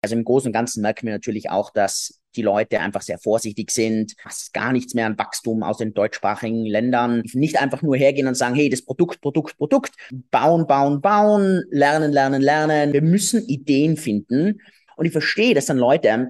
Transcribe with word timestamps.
Also 0.00 0.14
im 0.14 0.24
Großen 0.24 0.48
und 0.48 0.52
Ganzen 0.52 0.82
merken 0.82 1.06
wir 1.06 1.12
natürlich 1.12 1.50
auch, 1.50 1.70
dass 1.70 2.20
die 2.36 2.42
Leute 2.42 2.80
einfach 2.80 3.02
sehr 3.02 3.18
vorsichtig 3.18 3.70
sind, 3.70 4.14
fast 4.22 4.52
gar 4.52 4.72
nichts 4.72 4.94
mehr 4.94 5.06
an 5.06 5.18
Wachstum 5.18 5.62
aus 5.62 5.78
den 5.78 5.92
deutschsprachigen 5.92 6.64
Ländern. 6.64 7.22
Nicht 7.32 7.60
einfach 7.60 7.82
nur 7.82 7.96
hergehen 7.96 8.28
und 8.28 8.36
sagen, 8.36 8.54
hey, 8.54 8.68
das 8.68 8.82
Produkt, 8.82 9.20
Produkt, 9.20 9.56
Produkt, 9.56 9.94
bauen, 10.30 10.66
bauen, 10.66 11.00
bauen, 11.00 11.64
lernen, 11.70 12.12
lernen, 12.12 12.40
lernen. 12.40 12.92
Wir 12.92 13.02
müssen 13.02 13.44
Ideen 13.48 13.96
finden. 13.96 14.60
Und 14.96 15.06
ich 15.06 15.12
verstehe, 15.12 15.54
dass 15.54 15.66
dann 15.66 15.78
Leute 15.78 16.28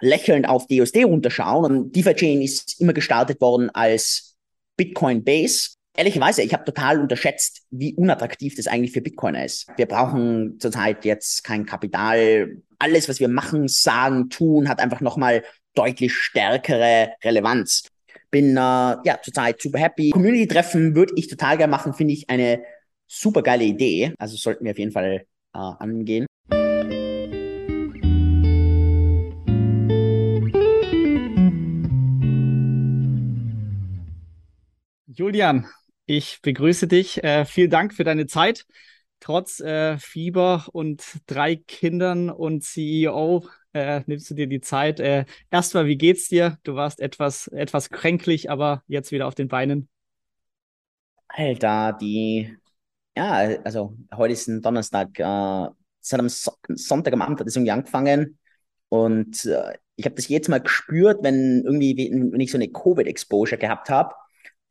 lächelnd 0.00 0.48
auf 0.48 0.66
DUSD 0.66 1.04
runterschauen. 1.04 1.64
Und 1.64 1.96
DeFi-Chain 1.96 2.42
ist 2.42 2.80
immer 2.80 2.92
gestartet 2.92 3.40
worden 3.40 3.70
als 3.70 4.36
Bitcoin-Base. 4.76 5.76
Ehrlicherweise, 5.96 6.42
ich 6.42 6.52
habe 6.52 6.64
total 6.64 7.00
unterschätzt, 7.00 7.62
wie 7.70 7.94
unattraktiv 7.94 8.56
das 8.56 8.66
eigentlich 8.66 8.90
für 8.90 9.00
Bitcoiner 9.00 9.44
ist. 9.44 9.68
Wir 9.76 9.86
brauchen 9.86 10.58
zurzeit 10.58 11.04
jetzt 11.04 11.44
kein 11.44 11.66
Kapital. 11.66 12.62
Alles, 12.80 13.08
was 13.08 13.20
wir 13.20 13.28
machen, 13.28 13.68
sagen, 13.68 14.28
tun, 14.28 14.68
hat 14.68 14.80
einfach 14.80 15.00
nochmal 15.00 15.44
deutlich 15.74 16.12
stärkere 16.12 17.12
Relevanz. 17.22 17.86
Bin 18.32 18.56
äh, 18.56 18.60
ja 18.60 19.20
zurzeit 19.22 19.62
super 19.62 19.78
happy. 19.78 20.10
Community-Treffen 20.10 20.96
würde 20.96 21.12
ich 21.14 21.28
total 21.28 21.58
gerne 21.58 21.70
machen, 21.70 21.94
finde 21.94 22.14
ich 22.14 22.28
eine 22.28 22.64
super 23.06 23.42
geile 23.42 23.62
Idee. 23.62 24.14
Also 24.18 24.36
sollten 24.36 24.64
wir 24.64 24.72
auf 24.72 24.78
jeden 24.78 24.90
Fall 24.90 25.26
äh, 25.54 25.58
angehen. 25.58 26.26
Julian, 35.06 35.68
ich 36.06 36.40
begrüße 36.42 36.86
dich. 36.86 37.22
Äh, 37.24 37.44
vielen 37.44 37.70
Dank 37.70 37.94
für 37.94 38.04
deine 38.04 38.26
Zeit. 38.26 38.66
Trotz 39.20 39.60
äh, 39.60 39.96
Fieber 39.98 40.66
und 40.72 41.02
drei 41.26 41.56
Kindern 41.56 42.28
und 42.30 42.62
CEO 42.62 43.46
äh, 43.72 44.02
nimmst 44.06 44.30
du 44.30 44.34
dir 44.34 44.46
die 44.46 44.60
Zeit. 44.60 45.00
Äh, 45.00 45.24
erstmal, 45.50 45.86
wie 45.86 45.96
geht's 45.96 46.28
dir? 46.28 46.58
Du 46.62 46.74
warst 46.74 47.00
etwas, 47.00 47.48
etwas 47.48 47.90
kränklich, 47.90 48.50
aber 48.50 48.82
jetzt 48.86 49.12
wieder 49.12 49.26
auf 49.26 49.34
den 49.34 49.48
Beinen. 49.48 49.88
Alter, 51.28 51.96
die, 52.00 52.54
ja, 53.16 53.32
also 53.64 53.96
heute 54.14 54.32
ist 54.34 54.46
ein 54.48 54.60
Donnerstag. 54.60 55.18
Äh, 55.18 55.68
seit 56.00 56.20
am 56.20 56.28
so 56.28 56.52
Sonntag 56.68 57.14
am 57.14 57.22
Abend 57.22 57.40
hat 57.40 57.46
es 57.46 57.56
irgendwie 57.56 57.72
angefangen 57.72 58.38
und 58.90 59.46
äh, 59.46 59.78
ich 59.96 60.04
habe 60.04 60.16
das 60.16 60.28
jetzt 60.28 60.48
mal 60.48 60.60
gespürt, 60.60 61.22
wenn 61.22 61.62
irgendwie, 61.64 61.96
wenn 61.96 62.40
ich 62.40 62.50
so 62.50 62.58
eine 62.58 62.68
Covid-Exposure 62.68 63.58
gehabt 63.58 63.88
habe 63.88 64.14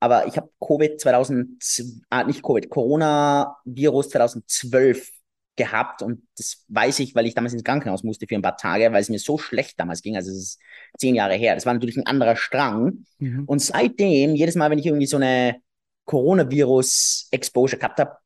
aber 0.03 0.27
ich 0.27 0.35
habe 0.35 0.49
Covid 0.59 0.99
2000, 0.99 2.03
ah, 2.09 2.25
nicht 2.25 2.43
Covid, 2.43 2.69
Corona-Virus 2.69 4.09
2012 4.09 5.09
gehabt 5.55 6.01
und 6.01 6.23
das 6.37 6.65
weiß 6.67 6.99
ich, 6.99 7.15
weil 7.15 7.25
ich 7.25 7.35
damals 7.35 7.53
ins 7.53 7.63
Krankenhaus 7.63 8.03
musste 8.03 8.27
für 8.27 8.35
ein 8.35 8.41
paar 8.41 8.57
Tage, 8.57 8.91
weil 8.91 8.99
es 8.99 9.07
mir 9.07 9.19
so 9.19 9.37
schlecht 9.37 9.79
damals 9.79 10.01
ging. 10.01 10.17
Also 10.17 10.31
es 10.31 10.37
ist 10.37 10.59
zehn 10.97 11.15
Jahre 11.15 11.35
her. 11.35 11.55
Das 11.55 11.65
war 11.65 11.73
natürlich 11.73 11.95
ein 11.95 12.05
anderer 12.05 12.35
Strang. 12.35 13.05
Mhm. 13.19 13.45
Und 13.45 13.59
seitdem, 13.59 14.35
jedes 14.35 14.55
Mal, 14.55 14.69
wenn 14.71 14.79
ich 14.79 14.87
irgendwie 14.87 15.05
so 15.05 15.15
eine 15.15 15.55
Coronavirus-Exposure 16.03 17.77
gehabt 17.77 18.01
habe, 18.01 18.17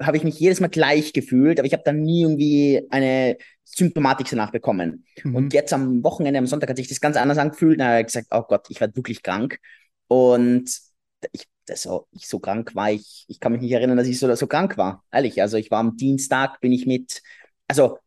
habe 0.00 0.16
ich 0.16 0.22
mich 0.22 0.38
jedes 0.38 0.60
Mal 0.60 0.68
gleich 0.68 1.12
gefühlt, 1.12 1.58
aber 1.58 1.66
ich 1.66 1.72
habe 1.72 1.82
dann 1.84 2.00
nie 2.00 2.22
irgendwie 2.22 2.86
eine 2.90 3.38
Symptomatik 3.64 4.28
danach 4.30 4.52
bekommen. 4.52 5.04
Mhm. 5.24 5.34
Und 5.34 5.52
jetzt 5.52 5.72
am 5.72 6.04
Wochenende, 6.04 6.38
am 6.38 6.46
Sonntag 6.46 6.70
hat 6.70 6.76
sich 6.76 6.88
das 6.88 7.00
ganz 7.00 7.16
anders 7.16 7.38
angefühlt. 7.38 7.80
Da 7.80 7.86
habe 7.86 8.00
ich 8.02 8.06
gesagt, 8.06 8.28
oh 8.30 8.42
Gott, 8.42 8.66
ich 8.68 8.80
werde 8.80 8.94
wirklich 8.94 9.24
krank. 9.24 9.58
Und 10.06 10.93
ich, 11.32 11.46
so, 11.74 12.06
ich 12.12 12.28
so 12.28 12.38
krank 12.38 12.74
war, 12.74 12.90
ich, 12.90 13.24
ich 13.28 13.40
kann 13.40 13.52
mich 13.52 13.60
nicht 13.60 13.72
erinnern, 13.72 13.96
dass 13.96 14.06
ich 14.06 14.18
so, 14.18 14.32
so 14.34 14.46
krank 14.46 14.76
war. 14.76 15.04
Ehrlich, 15.10 15.40
also 15.40 15.56
ich 15.56 15.70
war 15.70 15.80
am 15.80 15.96
Dienstag, 15.96 16.60
bin 16.60 16.72
ich 16.72 16.86
mit, 16.86 17.22
also 17.68 17.98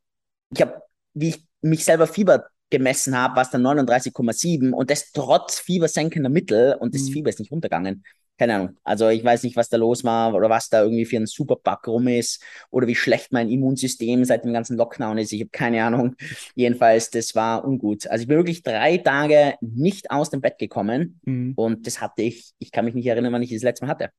ich 0.51 0.61
habe, 0.61 0.81
wie 1.13 1.29
ich 1.29 1.45
mich 1.61 1.83
selber 1.83 2.07
Fieber 2.07 2.47
gemessen 2.69 3.17
habe, 3.17 3.35
war 3.35 3.43
es 3.43 3.49
dann 3.49 3.65
39,7 3.65 4.71
und 4.71 4.89
das 4.89 5.11
trotz 5.11 5.59
fiebersenkender 5.59 6.29
Mittel 6.29 6.75
und 6.79 6.93
das 6.93 7.03
mhm. 7.03 7.13
Fieber 7.13 7.29
ist 7.29 7.39
nicht 7.39 7.51
runtergegangen 7.51 8.03
keine 8.37 8.55
Ahnung. 8.55 8.77
Also 8.83 9.09
ich 9.09 9.23
weiß 9.23 9.43
nicht, 9.43 9.55
was 9.55 9.69
da 9.69 9.77
los 9.77 10.03
war 10.03 10.33
oder 10.33 10.49
was 10.49 10.69
da 10.69 10.83
irgendwie 10.83 11.05
für 11.05 11.17
ein 11.17 11.25
Superbug 11.25 11.87
rum 11.87 12.07
ist 12.07 12.43
oder 12.69 12.87
wie 12.87 12.95
schlecht 12.95 13.31
mein 13.31 13.49
Immunsystem 13.49 14.25
seit 14.25 14.43
dem 14.43 14.53
ganzen 14.53 14.77
Lockdown 14.77 15.17
ist. 15.17 15.31
Ich 15.33 15.41
habe 15.41 15.49
keine 15.49 15.83
Ahnung. 15.83 16.15
Jedenfalls, 16.55 17.09
das 17.09 17.35
war 17.35 17.65
ungut. 17.65 18.07
Also 18.07 18.23
ich 18.23 18.27
bin 18.27 18.37
wirklich 18.37 18.63
drei 18.63 18.97
Tage 18.97 19.55
nicht 19.61 20.11
aus 20.11 20.29
dem 20.29 20.41
Bett 20.41 20.57
gekommen 20.57 21.19
mhm. 21.23 21.53
und 21.55 21.87
das 21.87 22.01
hatte 22.01 22.21
ich, 22.21 22.51
ich 22.59 22.71
kann 22.71 22.85
mich 22.85 22.93
nicht 22.93 23.07
erinnern, 23.07 23.33
wann 23.33 23.41
ich 23.41 23.51
das 23.51 23.63
letzte 23.63 23.85
Mal 23.85 23.91
hatte. 23.91 24.09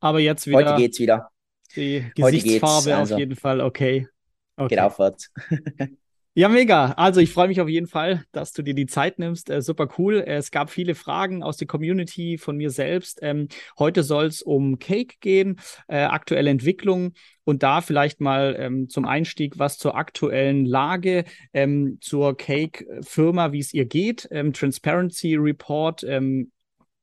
Aber 0.00 0.18
jetzt 0.18 0.46
wieder. 0.46 0.58
Heute 0.58 0.76
geht's 0.76 0.98
wieder. 0.98 1.30
Die 1.76 2.04
Gesichtsfarbe 2.14 2.96
also, 2.96 3.14
auf 3.14 3.20
jeden 3.20 3.36
Fall 3.36 3.60
okay. 3.60 4.08
okay. 4.56 4.68
Geht 4.68 4.80
aufwärts. 4.80 5.30
Ja, 6.40 6.48
mega. 6.48 6.92
Also 6.92 7.20
ich 7.20 7.34
freue 7.34 7.48
mich 7.48 7.60
auf 7.60 7.68
jeden 7.68 7.86
Fall, 7.86 8.24
dass 8.32 8.52
du 8.52 8.62
dir 8.62 8.72
die 8.72 8.86
Zeit 8.86 9.18
nimmst. 9.18 9.50
Äh, 9.50 9.60
super 9.60 9.88
cool. 9.98 10.24
Es 10.26 10.50
gab 10.50 10.70
viele 10.70 10.94
Fragen 10.94 11.42
aus 11.42 11.58
der 11.58 11.66
Community 11.66 12.38
von 12.38 12.56
mir 12.56 12.70
selbst. 12.70 13.18
Ähm, 13.20 13.48
heute 13.78 14.02
soll 14.02 14.24
es 14.24 14.40
um 14.40 14.78
Cake 14.78 15.16
gehen, 15.20 15.60
äh, 15.86 15.98
aktuelle 15.98 16.48
Entwicklung 16.48 17.12
und 17.44 17.62
da 17.62 17.82
vielleicht 17.82 18.22
mal 18.22 18.56
ähm, 18.58 18.88
zum 18.88 19.04
Einstieg 19.04 19.58
was 19.58 19.76
zur 19.76 19.96
aktuellen 19.96 20.64
Lage, 20.64 21.24
ähm, 21.52 21.98
zur 22.00 22.34
Cake-Firma, 22.38 23.52
wie 23.52 23.60
es 23.60 23.74
ihr 23.74 23.84
geht. 23.84 24.26
Ähm, 24.30 24.54
Transparency 24.54 25.34
Report 25.34 26.02
ähm, 26.04 26.52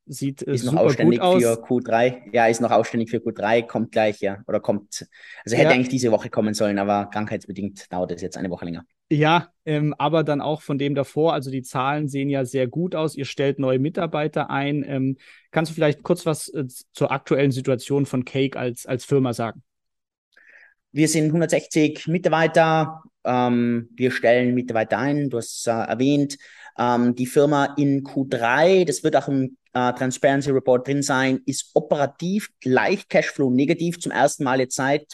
sieht 0.07 0.41
ist 0.41 0.63
noch 0.63 0.77
ausständig 0.77 1.19
für 1.19 1.63
Q3. 1.63 2.33
Ja, 2.33 2.47
ist 2.47 2.59
noch 2.59 2.71
ausständig 2.71 3.11
für 3.11 3.17
Q3, 3.17 3.67
kommt 3.67 3.91
gleich, 3.91 4.19
ja. 4.19 4.39
Oder 4.47 4.59
kommt, 4.59 5.07
also 5.45 5.55
hätte 5.55 5.69
ja. 5.69 5.75
eigentlich 5.75 5.89
diese 5.89 6.11
Woche 6.11 6.31
kommen 6.31 6.55
sollen, 6.55 6.79
aber 6.79 7.11
krankheitsbedingt 7.13 7.93
dauert 7.93 8.11
es 8.13 8.23
jetzt 8.23 8.35
eine 8.35 8.49
Woche 8.49 8.65
länger. 8.65 8.83
Ja, 9.09 9.53
ähm, 9.63 9.93
aber 9.97 10.23
dann 10.23 10.41
auch 10.41 10.61
von 10.61 10.77
dem 10.77 10.93
davor. 10.93 11.33
Also 11.33 11.49
die 11.49 11.61
Zahlen 11.61 12.09
sehen 12.09 12.29
ja 12.29 12.43
sehr 12.43 12.67
gut 12.67 12.93
aus. 12.93 13.15
Ihr 13.15 13.25
stellt 13.25 13.57
neue 13.57 13.79
Mitarbeiter 13.79 14.49
ein. 14.49 14.83
Ähm, 14.85 15.17
kannst 15.51 15.71
du 15.71 15.75
vielleicht 15.75 16.03
kurz 16.03 16.25
was 16.25 16.49
äh, 16.49 16.65
zur 16.91 17.11
aktuellen 17.11 17.51
Situation 17.51 18.05
von 18.05 18.25
Cake 18.25 18.59
als, 18.59 18.85
als 18.85 19.05
Firma 19.05 19.33
sagen? 19.33 19.63
Wir 20.91 21.07
sind 21.07 21.27
160 21.27 22.07
Mitarbeiter. 22.07 23.01
Ähm, 23.23 23.89
wir 23.95 24.11
stellen 24.11 24.53
Mitarbeiter 24.53 24.97
ein. 24.97 25.29
Du 25.29 25.37
hast 25.37 25.67
äh, 25.67 25.71
erwähnt, 25.71 26.37
ähm, 26.77 27.15
die 27.15 27.25
Firma 27.25 27.75
in 27.77 28.03
Q3, 28.03 28.85
das 28.85 29.03
wird 29.03 29.15
auch 29.15 29.27
im 29.27 29.57
äh, 29.73 29.93
Transparency 29.93 30.51
Report 30.51 30.87
drin 30.87 31.01
sein, 31.01 31.41
ist 31.45 31.71
operativ 31.73 32.49
leicht 32.63 33.09
Cashflow 33.09 33.49
negativ 33.49 33.99
zum 33.99 34.11
ersten 34.11 34.43
Mal 34.43 34.59
jetzt 34.59 34.75
seit 34.75 35.13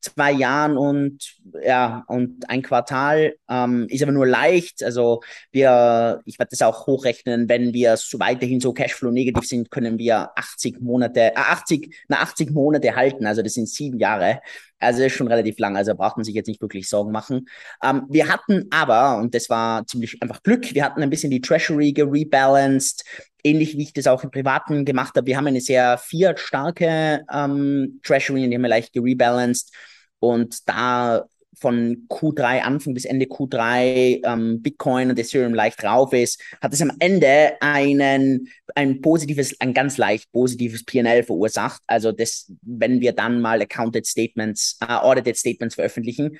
zwei 0.00 0.32
Jahren 0.32 0.76
und 0.76 1.36
ja 1.64 2.04
und 2.08 2.48
ein 2.48 2.62
Quartal 2.62 3.34
ähm, 3.48 3.86
ist 3.88 4.02
aber 4.02 4.12
nur 4.12 4.26
leicht. 4.26 4.82
Also 4.82 5.20
wir, 5.50 6.20
ich 6.24 6.38
werde 6.38 6.50
das 6.50 6.62
auch 6.62 6.86
hochrechnen, 6.86 7.48
wenn 7.48 7.72
wir 7.72 7.96
so 7.96 8.18
weiterhin 8.18 8.60
so 8.60 8.72
Cashflow 8.72 9.10
negativ 9.10 9.48
sind, 9.48 9.70
können 9.70 9.98
wir 9.98 10.30
80 10.36 10.80
Monate, 10.80 11.20
äh, 11.20 11.36
80, 11.36 11.94
na 12.08 12.20
80 12.20 12.50
Monate 12.50 12.94
halten. 12.94 13.26
Also 13.26 13.42
das 13.42 13.54
sind 13.54 13.68
sieben 13.68 13.98
Jahre. 13.98 14.40
Also 14.78 15.02
ist 15.02 15.14
schon 15.14 15.28
relativ 15.28 15.58
lang, 15.58 15.76
also 15.76 15.94
braucht 15.94 16.16
man 16.16 16.24
sich 16.24 16.34
jetzt 16.34 16.46
nicht 16.46 16.60
wirklich 16.60 16.88
Sorgen 16.88 17.12
machen. 17.12 17.48
Ähm, 17.82 18.06
wir 18.08 18.28
hatten 18.28 18.66
aber, 18.70 19.18
und 19.18 19.34
das 19.34 19.50
war 19.50 19.86
ziemlich 19.86 20.22
einfach 20.22 20.42
Glück, 20.42 20.74
wir 20.74 20.84
hatten 20.84 21.02
ein 21.02 21.10
bisschen 21.10 21.30
die 21.30 21.40
Treasury 21.40 21.92
gerebalanced, 21.92 23.04
ähnlich 23.42 23.76
wie 23.76 23.82
ich 23.82 23.92
das 23.92 24.06
auch 24.06 24.22
im 24.24 24.30
Privaten 24.30 24.84
gemacht 24.84 25.16
habe. 25.16 25.26
Wir 25.26 25.36
haben 25.36 25.46
eine 25.46 25.60
sehr 25.60 25.98
Fiat-starke 25.98 27.24
ähm, 27.32 28.00
Treasury, 28.02 28.48
die 28.48 28.54
haben 28.54 28.62
wir 28.62 28.68
leicht 28.68 28.92
gerebalanced. 28.92 29.72
Und 30.20 30.68
da 30.68 31.24
von 31.60 32.06
Q3 32.08 32.60
Anfang 32.60 32.94
bis 32.94 33.04
Ende 33.04 33.26
Q3 33.26 34.24
ähm, 34.24 34.62
Bitcoin 34.62 35.10
und 35.10 35.18
Ethereum 35.18 35.54
leicht 35.54 35.82
rauf 35.84 36.12
ist, 36.12 36.42
hat 36.60 36.72
es 36.72 36.82
am 36.82 36.92
Ende 36.98 37.52
einen 37.60 38.48
ein 38.74 39.00
positives, 39.00 39.60
ein 39.60 39.74
ganz 39.74 39.96
leicht 39.96 40.30
positives 40.32 40.84
P&L 40.84 41.22
verursacht. 41.22 41.82
Also 41.86 42.12
das, 42.12 42.52
wenn 42.62 43.00
wir 43.00 43.12
dann 43.12 43.40
mal 43.40 43.60
Accounted 43.60 44.06
Statements, 44.06 44.78
äh, 44.80 44.92
Audited 44.92 45.36
Statements 45.36 45.74
veröffentlichen, 45.74 46.38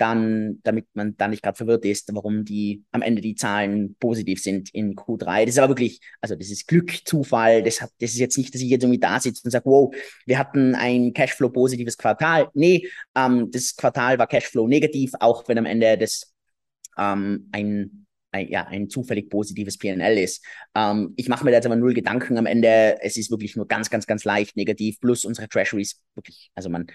dann, 0.00 0.60
damit 0.62 0.86
man 0.94 1.14
da 1.16 1.28
nicht 1.28 1.42
gerade 1.42 1.56
verwirrt 1.56 1.84
ist, 1.84 2.08
warum 2.14 2.44
die 2.44 2.82
am 2.90 3.02
Ende 3.02 3.20
die 3.20 3.34
Zahlen 3.34 3.96
positiv 4.00 4.42
sind 4.42 4.74
in 4.74 4.96
Q3. 4.96 5.44
Das 5.44 5.54
ist 5.54 5.58
aber 5.58 5.70
wirklich, 5.70 6.00
also 6.22 6.34
das 6.34 6.50
ist 6.50 6.66
Glück, 6.66 7.06
Zufall. 7.06 7.62
Das, 7.62 7.82
hat, 7.82 7.90
das 8.00 8.12
ist 8.12 8.18
jetzt 8.18 8.38
nicht, 8.38 8.54
dass 8.54 8.62
ich 8.62 8.70
jetzt 8.70 8.82
irgendwie 8.82 8.98
da 8.98 9.20
sitze 9.20 9.42
und 9.44 9.50
sage, 9.50 9.66
wow, 9.66 9.94
wir 10.24 10.38
hatten 10.38 10.74
ein 10.74 11.12
Cashflow-positives 11.12 11.98
Quartal. 11.98 12.48
Nee, 12.54 12.88
ähm, 13.14 13.50
das 13.50 13.76
Quartal 13.76 14.18
war 14.18 14.26
Cashflow 14.26 14.66
negativ, 14.66 15.12
auch 15.20 15.46
wenn 15.48 15.58
am 15.58 15.66
Ende 15.66 15.98
das 15.98 16.32
ähm, 16.96 17.48
ein 17.52 18.06
ein, 18.32 18.48
ja, 18.48 18.66
ein 18.66 18.88
zufällig 18.88 19.28
positives 19.28 19.78
PNL 19.78 20.18
ist. 20.18 20.44
Ähm, 20.74 21.14
ich 21.16 21.28
mache 21.28 21.44
mir 21.44 21.50
da 21.50 21.56
jetzt 21.56 21.66
aber 21.66 21.76
null 21.76 21.94
Gedanken 21.94 22.38
am 22.38 22.46
Ende. 22.46 22.98
Es 23.00 23.16
ist 23.16 23.30
wirklich 23.30 23.56
nur 23.56 23.66
ganz, 23.66 23.90
ganz, 23.90 24.06
ganz 24.06 24.24
leicht 24.24 24.56
negativ. 24.56 25.00
Plus 25.00 25.24
unsere 25.24 25.48
Treasuries 25.48 26.00
wirklich, 26.14 26.50
also 26.54 26.68
man 26.68 26.86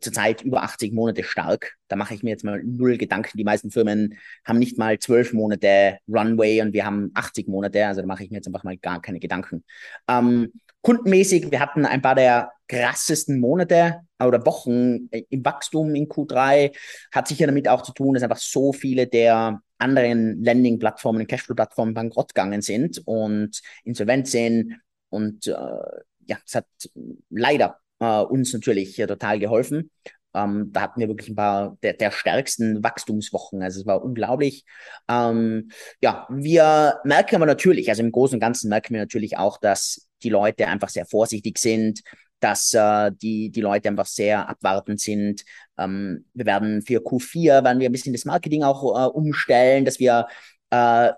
zurzeit 0.00 0.42
über 0.42 0.62
80 0.62 0.92
Monate 0.92 1.22
stark. 1.22 1.74
Da 1.88 1.96
mache 1.96 2.14
ich 2.14 2.22
mir 2.22 2.30
jetzt 2.30 2.44
mal 2.44 2.62
null 2.64 2.96
Gedanken. 2.96 3.36
Die 3.36 3.44
meisten 3.44 3.70
Firmen 3.70 4.18
haben 4.44 4.58
nicht 4.58 4.78
mal 4.78 4.98
zwölf 4.98 5.32
Monate 5.32 5.98
Runway 6.08 6.60
und 6.62 6.72
wir 6.72 6.84
haben 6.84 7.10
80 7.14 7.48
Monate. 7.48 7.86
Also 7.86 8.00
da 8.00 8.06
mache 8.06 8.24
ich 8.24 8.30
mir 8.30 8.36
jetzt 8.36 8.46
einfach 8.46 8.64
mal 8.64 8.76
gar 8.76 9.00
keine 9.00 9.20
Gedanken. 9.20 9.64
Ähm, 10.08 10.52
kundenmäßig, 10.82 11.50
wir 11.50 11.60
hatten 11.60 11.86
ein 11.86 12.02
paar 12.02 12.14
der 12.14 12.50
krassesten 12.68 13.40
Monate 13.40 14.00
oder 14.20 14.44
Wochen 14.46 15.08
im 15.10 15.44
Wachstum 15.44 15.94
in 15.94 16.08
Q3. 16.08 16.74
Hat 17.12 17.28
sicher 17.28 17.46
damit 17.46 17.68
auch 17.68 17.82
zu 17.82 17.92
tun, 17.92 18.14
dass 18.14 18.22
einfach 18.22 18.38
so 18.38 18.72
viele 18.72 19.06
der 19.06 19.60
anderen 19.80 20.42
Landing-Plattformen, 20.44 21.26
Cashflow-Plattformen 21.26 21.94
bankrott 21.94 22.34
gegangen 22.34 22.62
sind 22.62 23.02
und 23.06 23.60
insolvent 23.84 24.28
sind. 24.28 24.76
Und 25.08 25.46
äh, 25.46 25.52
ja, 26.26 26.38
es 26.46 26.54
hat 26.54 26.66
leider 27.30 27.78
äh, 27.98 28.20
uns 28.20 28.52
natürlich 28.52 28.96
total 28.96 29.38
geholfen. 29.38 29.90
Ähm, 30.34 30.70
da 30.72 30.82
hatten 30.82 31.00
wir 31.00 31.08
wirklich 31.08 31.28
ein 31.28 31.36
paar 31.36 31.76
der, 31.82 31.94
der 31.94 32.10
stärksten 32.10 32.82
Wachstumswochen. 32.82 33.62
Also 33.62 33.80
es 33.80 33.86
war 33.86 34.04
unglaublich. 34.04 34.64
Ähm, 35.08 35.70
ja, 36.00 36.26
wir 36.30 37.00
merken 37.04 37.36
aber 37.36 37.46
natürlich, 37.46 37.88
also 37.88 38.02
im 38.02 38.12
Großen 38.12 38.36
und 38.36 38.40
Ganzen 38.40 38.68
merken 38.68 38.94
wir 38.94 39.00
natürlich 39.00 39.38
auch, 39.38 39.58
dass 39.58 40.08
die 40.22 40.28
Leute 40.28 40.68
einfach 40.68 40.88
sehr 40.88 41.06
vorsichtig 41.06 41.58
sind, 41.58 42.02
dass 42.40 42.74
äh, 42.74 43.12
die, 43.12 43.50
die 43.50 43.60
Leute 43.60 43.88
einfach 43.88 44.06
sehr 44.06 44.48
abwartend 44.48 45.00
sind. 45.00 45.44
Ähm, 45.78 46.24
wir 46.34 46.46
werden 46.46 46.82
für 46.82 47.00
Q4 47.00 47.64
werden 47.64 47.80
wir 47.80 47.88
ein 47.88 47.92
bisschen 47.92 48.12
das 48.12 48.24
Marketing 48.24 48.62
auch 48.62 48.82
äh, 48.82 49.10
umstellen, 49.10 49.84
dass 49.84 49.98
wir 49.98 50.26
äh, 50.70 51.12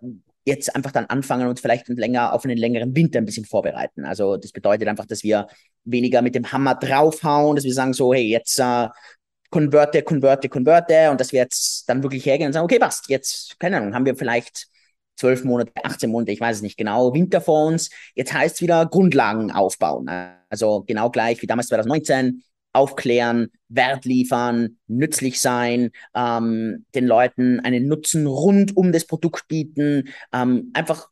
jetzt 0.44 0.74
einfach 0.74 0.90
dann 0.90 1.06
anfangen 1.06 1.48
und 1.48 1.60
vielleicht 1.60 1.88
länger 1.88 2.32
auf 2.32 2.44
einen 2.44 2.58
längeren 2.58 2.94
Winter 2.96 3.18
ein 3.18 3.24
bisschen 3.24 3.44
vorbereiten. 3.44 4.04
Also 4.04 4.36
das 4.36 4.52
bedeutet 4.52 4.88
einfach, 4.88 5.06
dass 5.06 5.22
wir 5.22 5.46
weniger 5.84 6.22
mit 6.22 6.34
dem 6.34 6.50
Hammer 6.50 6.74
draufhauen, 6.74 7.56
dass 7.56 7.64
wir 7.64 7.74
sagen 7.74 7.92
so, 7.92 8.12
hey, 8.12 8.26
jetzt 8.28 8.58
äh, 8.58 8.88
konverte, 9.50 10.02
konverte, 10.02 10.48
konverte 10.48 11.10
und 11.10 11.20
dass 11.20 11.32
wir 11.32 11.40
jetzt 11.40 11.88
dann 11.88 12.02
wirklich 12.02 12.26
hergehen 12.26 12.48
und 12.48 12.52
sagen, 12.54 12.64
okay, 12.64 12.78
passt, 12.78 13.08
jetzt, 13.08 13.58
keine 13.60 13.76
Ahnung, 13.76 13.94
haben 13.94 14.06
wir 14.06 14.16
vielleicht 14.16 14.66
zwölf 15.16 15.44
Monate, 15.44 15.72
18 15.82 16.10
Monate, 16.10 16.32
ich 16.32 16.40
weiß 16.40 16.56
es 16.56 16.62
nicht 16.62 16.76
genau, 16.76 17.14
Winter 17.14 17.40
vor 17.40 17.66
uns. 17.66 17.90
Jetzt 18.14 18.32
heißt 18.32 18.56
es 18.56 18.62
wieder 18.62 18.86
Grundlagen 18.86 19.50
aufbauen. 19.50 20.08
Also 20.48 20.82
genau 20.86 21.10
gleich 21.10 21.42
wie 21.42 21.46
damals 21.46 21.68
2019, 21.68 22.42
aufklären, 22.72 23.50
Wert 23.68 24.04
liefern, 24.04 24.78
nützlich 24.86 25.40
sein, 25.40 25.90
ähm, 26.14 26.86
den 26.94 27.06
Leuten 27.06 27.60
einen 27.60 27.86
Nutzen 27.86 28.26
rund 28.26 28.76
um 28.76 28.92
das 28.92 29.06
Produkt 29.06 29.48
bieten, 29.48 30.08
ähm, 30.32 30.70
einfach 30.72 31.08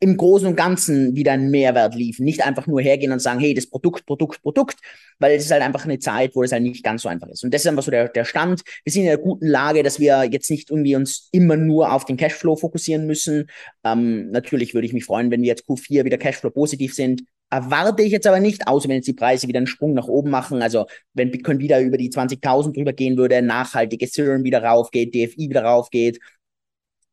im 0.00 0.16
Großen 0.16 0.48
und 0.48 0.56
Ganzen 0.56 1.14
wieder 1.14 1.32
einen 1.32 1.50
Mehrwert 1.50 1.94
liefern. 1.94 2.24
Nicht 2.24 2.44
einfach 2.44 2.66
nur 2.66 2.80
hergehen 2.80 3.12
und 3.12 3.20
sagen, 3.20 3.40
hey, 3.40 3.54
das 3.54 3.68
Produkt, 3.68 4.06
Produkt, 4.06 4.42
Produkt, 4.42 4.78
weil 5.18 5.36
es 5.36 5.44
ist 5.44 5.50
halt 5.50 5.62
einfach 5.62 5.84
eine 5.84 5.98
Zeit, 5.98 6.34
wo 6.34 6.42
es 6.42 6.52
halt 6.52 6.62
nicht 6.62 6.82
ganz 6.82 7.02
so 7.02 7.08
einfach 7.08 7.28
ist. 7.28 7.44
Und 7.44 7.54
das 7.54 7.62
ist 7.62 7.66
einfach 7.66 7.82
so 7.82 7.90
der, 7.90 8.08
der 8.08 8.24
Stand. 8.24 8.62
Wir 8.84 8.92
sind 8.92 9.02
in 9.04 9.08
einer 9.08 9.18
guten 9.18 9.46
Lage, 9.46 9.82
dass 9.82 10.00
wir 10.00 10.24
jetzt 10.24 10.50
nicht 10.50 10.70
irgendwie 10.70 10.96
uns 10.96 11.28
immer 11.32 11.56
nur 11.56 11.92
auf 11.92 12.04
den 12.04 12.16
Cashflow 12.16 12.56
fokussieren 12.56 13.06
müssen. 13.06 13.48
Ähm, 13.84 14.30
natürlich 14.30 14.74
würde 14.74 14.86
ich 14.86 14.92
mich 14.92 15.04
freuen, 15.04 15.30
wenn 15.30 15.42
wir 15.42 15.48
jetzt 15.48 15.68
Q4 15.68 16.04
wieder 16.04 16.18
Cashflow 16.18 16.50
positiv 16.50 16.94
sind. 16.94 17.22
Erwarte 17.52 18.04
ich 18.04 18.12
jetzt 18.12 18.28
aber 18.28 18.38
nicht, 18.38 18.68
außer 18.68 18.88
wenn 18.88 18.96
jetzt 18.96 19.08
die 19.08 19.12
Preise 19.12 19.48
wieder 19.48 19.58
einen 19.58 19.66
Sprung 19.66 19.92
nach 19.92 20.06
oben 20.06 20.30
machen. 20.30 20.62
Also 20.62 20.86
wenn 21.14 21.32
Bitcoin 21.32 21.58
wieder 21.58 21.80
über 21.80 21.96
die 21.96 22.10
20.000 22.10 22.74
drüber 22.74 22.92
gehen 22.92 23.16
würde, 23.16 23.42
nachhaltig 23.42 24.02
Ethereum 24.02 24.44
wieder 24.44 24.62
raufgeht, 24.62 25.14
DFI 25.14 25.48
wieder 25.48 25.64
raufgeht, 25.64 26.20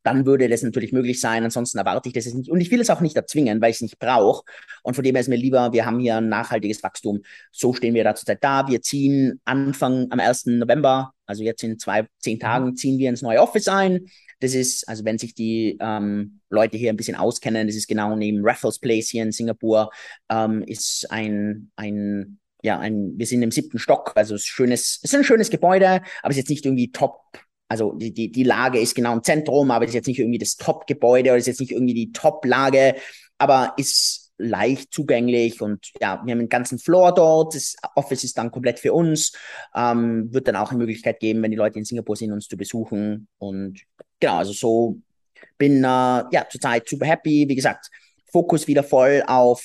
dann 0.04 0.26
würde 0.26 0.48
das 0.48 0.64
natürlich 0.64 0.94
möglich 0.94 1.20
sein. 1.20 1.44
Ansonsten 1.44 1.78
erwarte 1.78 2.10
ich 2.10 2.14
das 2.14 2.26
nicht. 2.34 2.50
Und 2.50 2.62
ich 2.62 2.72
will 2.72 2.80
es 2.80 2.90
auch 2.90 3.02
nicht 3.02 3.16
erzwingen, 3.16 3.62
weil 3.62 3.72
ich 3.72 3.78
es 3.78 3.82
nicht 3.82 4.00
brauche. 4.00 4.44
Und 4.84 4.94
von 4.94 5.04
dem 5.04 5.16
her 5.16 5.22
ist 5.22 5.28
mir 5.28 5.36
lieber, 5.36 5.74
wir 5.74 5.86
haben 5.86 6.00
hier 6.00 6.18
ein 6.18 6.30
nachhaltiges 6.30 6.82
Wachstum. 6.84 7.22
So 7.52 7.74
stehen 7.74 7.94
wir 7.94 8.04
da 8.04 8.16
zurzeit 8.16 8.44
da. 8.44 8.68
Wir 8.68 8.82
ziehen 8.82 9.42
Anfang 9.44 10.08
am 10.10 10.20
1. 10.20 10.46
November, 10.48 11.12
also 11.26 11.44
jetzt 11.44 11.64
in 11.64 11.78
zwei, 11.78 12.08
zehn 12.20 12.40
Tagen, 12.40 12.76
ziehen 12.76 12.98
wir 12.98 13.10
ins 13.10 13.22
neue 13.22 13.42
Office 13.42 13.68
ein. 13.68 14.06
Das 14.40 14.54
ist, 14.54 14.88
also 14.88 15.04
wenn 15.04 15.18
sich 15.18 15.34
die 15.34 15.78
ähm, 15.82 16.40
Leute 16.50 16.78
hier 16.78 16.92
ein 16.92 16.98
bisschen 16.98 17.16
auskennen, 17.16 17.68
das 17.68 17.76
ist 17.76 17.88
genau 17.88 18.16
neben 18.16 18.46
Raffles 18.46 18.80
Place 18.80 19.10
hier 19.10 19.24
in 19.24 19.32
Singapur, 19.32 19.90
ähm, 20.30 20.64
ist 20.64 21.08
ein, 21.10 21.72
ein 21.76 22.40
ja, 22.64 22.80
ein, 22.80 23.14
wir 23.18 23.26
sind 23.26 23.42
im 23.44 23.52
siebten 23.52 23.80
Stock, 23.80 24.14
also 24.16 24.36
es 24.36 24.42
ist, 24.42 24.48
schönes, 24.48 25.00
es 25.02 25.12
ist 25.12 25.16
ein 25.16 25.24
schönes 25.24 25.50
Gebäude, 25.50 26.02
aber 26.22 26.30
es 26.30 26.32
ist 26.32 26.38
jetzt 26.38 26.50
nicht 26.50 26.66
irgendwie 26.66 26.92
top 26.92 27.20
also 27.68 27.94
die, 27.94 28.14
die, 28.14 28.32
die 28.32 28.44
Lage 28.44 28.80
ist 28.80 28.96
genau 28.96 29.14
im 29.14 29.24
Zentrum, 29.24 29.72
aber 29.72 29.86
ist 29.86 29.94
jetzt 29.94 30.08
nicht 30.08 30.20
irgendwie 30.20 30.38
das 30.38 30.56
Top-Gebäude 30.56 31.32
oder 31.32 31.38
ist 31.38 31.48
jetzt 31.48 31.60
nicht 31.60 31.72
irgendwie 31.72 31.94
die 31.94 32.12
Top-Lage, 32.12 32.96
aber 33.38 33.74
ist 33.78 34.28
leicht 34.38 34.94
zugänglich 34.94 35.62
und 35.62 35.92
ja, 36.00 36.22
wir 36.24 36.32
haben 36.32 36.40
einen 36.40 36.50
ganzen 36.50 36.80
Floor 36.80 37.14
dort. 37.14 37.56
Das 37.56 37.76
Office 37.96 38.24
ist 38.24 38.38
dann 38.38 38.52
komplett 38.52 38.80
für 38.80 38.94
uns. 38.94 39.34
Ähm, 39.76 40.32
wird 40.32 40.48
dann 40.48 40.56
auch 40.56 40.70
eine 40.70 40.78
Möglichkeit 40.78 41.20
geben, 41.20 41.42
wenn 41.42 41.52
die 41.52 41.58
Leute 41.58 41.80
in 41.80 41.86
Singapur 41.86 42.16
sind, 42.16 42.32
uns 42.32 42.48
zu 42.48 42.56
besuchen. 42.56 43.28
Und 43.40 43.82
genau, 44.20 44.38
also 44.38 44.54
so 44.54 45.02
bin 45.58 45.84
äh, 45.84 45.88
ja 45.88 46.46
zurzeit 46.50 46.88
super 46.88 47.08
happy. 47.08 47.46
Wie 47.48 47.56
gesagt, 47.56 47.90
Fokus 48.32 48.68
wieder 48.68 48.84
voll 48.84 49.24
auf 49.26 49.64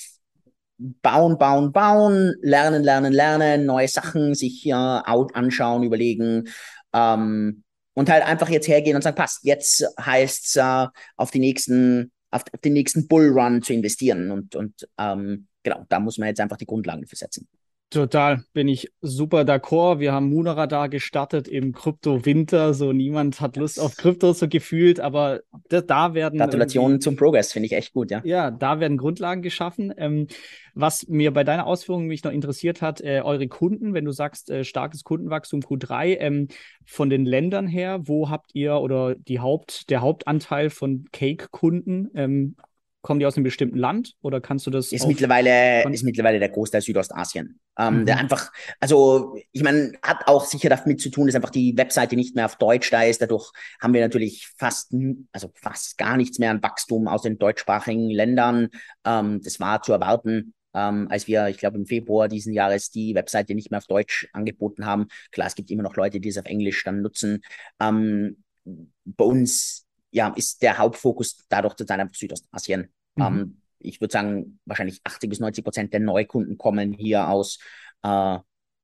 bauen, 0.79 1.39
bauen, 1.39 1.73
bauen, 1.73 2.35
lernen, 2.41 2.83
lernen, 2.83 3.13
lernen, 3.13 3.67
neue 3.67 3.89
Sachen 3.89 4.35
sich 4.35 4.61
hier 4.63 5.03
out 5.07 5.35
anschauen, 5.35 5.83
überlegen. 5.83 6.49
Ähm, 6.93 7.63
und 7.95 8.09
halt 8.09 8.25
einfach 8.25 8.49
jetzt 8.49 8.69
hergehen 8.69 8.97
und 8.97 9.03
sagen, 9.03 9.17
passt, 9.17 9.45
jetzt 9.45 9.87
heißt 10.01 10.47
es 10.47 10.57
äh, 10.57 10.87
auf 11.17 11.31
die 11.31 11.39
nächsten, 11.39 12.13
auf, 12.31 12.45
den 12.65 12.73
nächsten 12.73 13.09
Bullrun 13.09 13.63
zu 13.63 13.73
investieren. 13.73 14.31
Und, 14.31 14.57
und 14.57 14.89
ähm, 14.99 15.47
genau, 15.63 15.85
da 15.89 16.01
muss 16.01 16.19
man 16.19 16.29
jetzt 16.29 16.41
einfach 16.41 16.57
die 16.57 16.67
Grundlagen 16.67 17.07
für 17.07 17.17
setzen. 17.17 17.49
Total, 17.93 18.43
bin 18.55 18.69
ich 18.69 18.91
super 19.03 19.43
d'accord. 19.43 19.99
Wir 19.99 20.15
haben 20.15 20.31
Munaradar 20.31 20.89
gestartet 20.89 21.47
im 21.47 21.73
Krypto-Winter, 21.73 22.73
so 22.73 22.95
niemand 22.95 23.43
hat 23.43 23.57
Lust 23.57 23.79
auf 23.79 23.97
Krypto 23.99 24.33
so 24.33 24.49
gefühlt, 24.49 24.99
aber 24.99 25.41
da, 25.69 25.83
da 25.83 26.15
werden. 26.15 26.39
Gratulationen 26.39 27.03
zum 27.03 27.17
Progress, 27.17 27.53
finde 27.53 27.67
ich 27.67 27.73
echt 27.73 27.93
gut, 27.93 28.11
ja. 28.11 28.23
Ja, 28.25 28.51
da 28.51 28.81
werden 28.81 28.97
Grundlagen 28.97 29.43
geschaffen. 29.43 29.93
Ähm, 29.99 30.27
was 30.75 31.07
mir 31.07 31.35
bei 31.35 31.45
deiner 31.45 31.67
Ausführung 31.67 32.07
mich 32.07 32.25
noch 32.25 32.33
interessiert 32.33 32.81
hat, 32.81 33.03
äh, 33.03 33.21
eure 33.23 33.47
Kunden, 33.49 33.93
wenn 33.93 34.07
du 34.07 34.13
sagst, 34.13 34.49
äh, 34.49 34.65
starkes 34.65 35.05
Kundenwachstum 35.05 35.61
Q3, 35.61 36.17
ähm, 36.19 36.49
von 36.87 37.11
den 37.11 37.27
Ländern 37.27 37.67
her, 37.67 38.01
wo 38.05 38.31
habt 38.31 38.55
ihr 38.55 38.77
oder 38.77 39.17
die 39.17 39.41
Haupt, 39.41 39.91
der 39.91 40.01
Hauptanteil 40.01 40.71
von 40.71 41.05
Cake-Kunden? 41.13 42.09
Ähm, 42.15 42.57
Kommen 43.03 43.19
die 43.19 43.27
aus 43.27 43.37
einem 43.37 43.43
bestimmten 43.43 43.79
Land 43.79 44.15
oder 44.23 44.41
kannst 44.41 44.65
du 44.67 44.71
das? 44.71 44.93
Ist 44.93 45.09
mittlerweile, 45.09 45.83
ist 45.91 46.05
mittlerweile 46.05 46.39
der 46.39 46.51
Großteil 46.51 46.81
Südostasien. 46.81 47.59
Ähm, 47.77 48.01
mhm. 48.01 48.07
Der 48.07 48.19
einfach, 48.19 48.53
also 48.79 49.37
ich 49.51 49.65
meine, 49.65 49.93
hat 50.03 50.29
auch 50.29 50.45
sicher 50.45 50.69
damit 50.69 51.01
zu 51.01 51.11
tun, 51.11 51.27
dass 51.27 51.35
einfach 51.35 51.51
die 51.51 51.77
Webseite 51.77 52.15
nicht 52.15 52.37
mehr 52.37 52.45
auf 52.45 52.57
Deutsch 52.57 52.91
da 52.91 53.03
ist. 53.03 53.21
Dadurch 53.21 53.51
haben 53.81 53.93
wir 53.93 54.03
natürlich 54.03 54.49
fast, 54.57 54.95
also 55.33 55.51
fast 55.55 55.99
gar 55.99 56.17
nichts 56.17 56.39
mehr 56.39 56.53
an 56.53 56.63
Wachstum 56.63 57.09
aus 57.09 57.23
den 57.23 57.39
deutschsprachigen 57.39 58.09
Ländern. 58.09 58.69
Ähm, 59.05 59.41
das 59.43 59.59
war 59.59 59.83
zu 59.83 59.93
erwarten. 59.93 60.55
Ähm, 60.73 61.09
als 61.11 61.27
wir, 61.27 61.49
ich 61.49 61.59
glaube, 61.59 61.79
im 61.79 61.87
Februar 61.87 62.29
diesen 62.29 62.53
Jahres 62.53 62.91
die 62.91 63.17
Webseite 63.17 63.55
nicht 63.55 63.73
mehr 63.73 63.79
auf 63.79 63.87
Deutsch 63.87 64.29
angeboten 64.33 64.87
haben. 64.87 65.09
Klar, 65.33 65.49
es 65.49 65.57
gibt 65.57 65.73
immer 65.73 65.83
noch 65.83 65.97
Leute, 65.97 66.21
die 66.21 66.29
es 66.29 66.39
auf 66.39 66.47
Englisch 66.47 66.85
dann 66.85 67.03
nutzen. 67.03 67.43
Ähm, 67.81 68.43
bei 68.65 69.25
uns 69.25 69.87
ja, 70.13 70.29
ist 70.37 70.63
der 70.63 70.79
Hauptfokus 70.79 71.45
dadurch 71.49 71.75
total 71.75 72.01
einfach 72.01 72.15
Südostasien. 72.15 72.93
Mhm. 73.17 73.23
Ähm, 73.23 73.57
ich 73.79 74.01
würde 74.01 74.13
sagen, 74.13 74.59
wahrscheinlich 74.65 75.01
80 75.05 75.29
bis 75.29 75.41
90 75.41 75.65
Prozent 75.65 75.93
der 75.93 76.01
Neukunden 76.01 76.57
kommen 76.57 76.93
hier 76.93 77.29
aus 77.29 77.59
äh, 78.03 78.39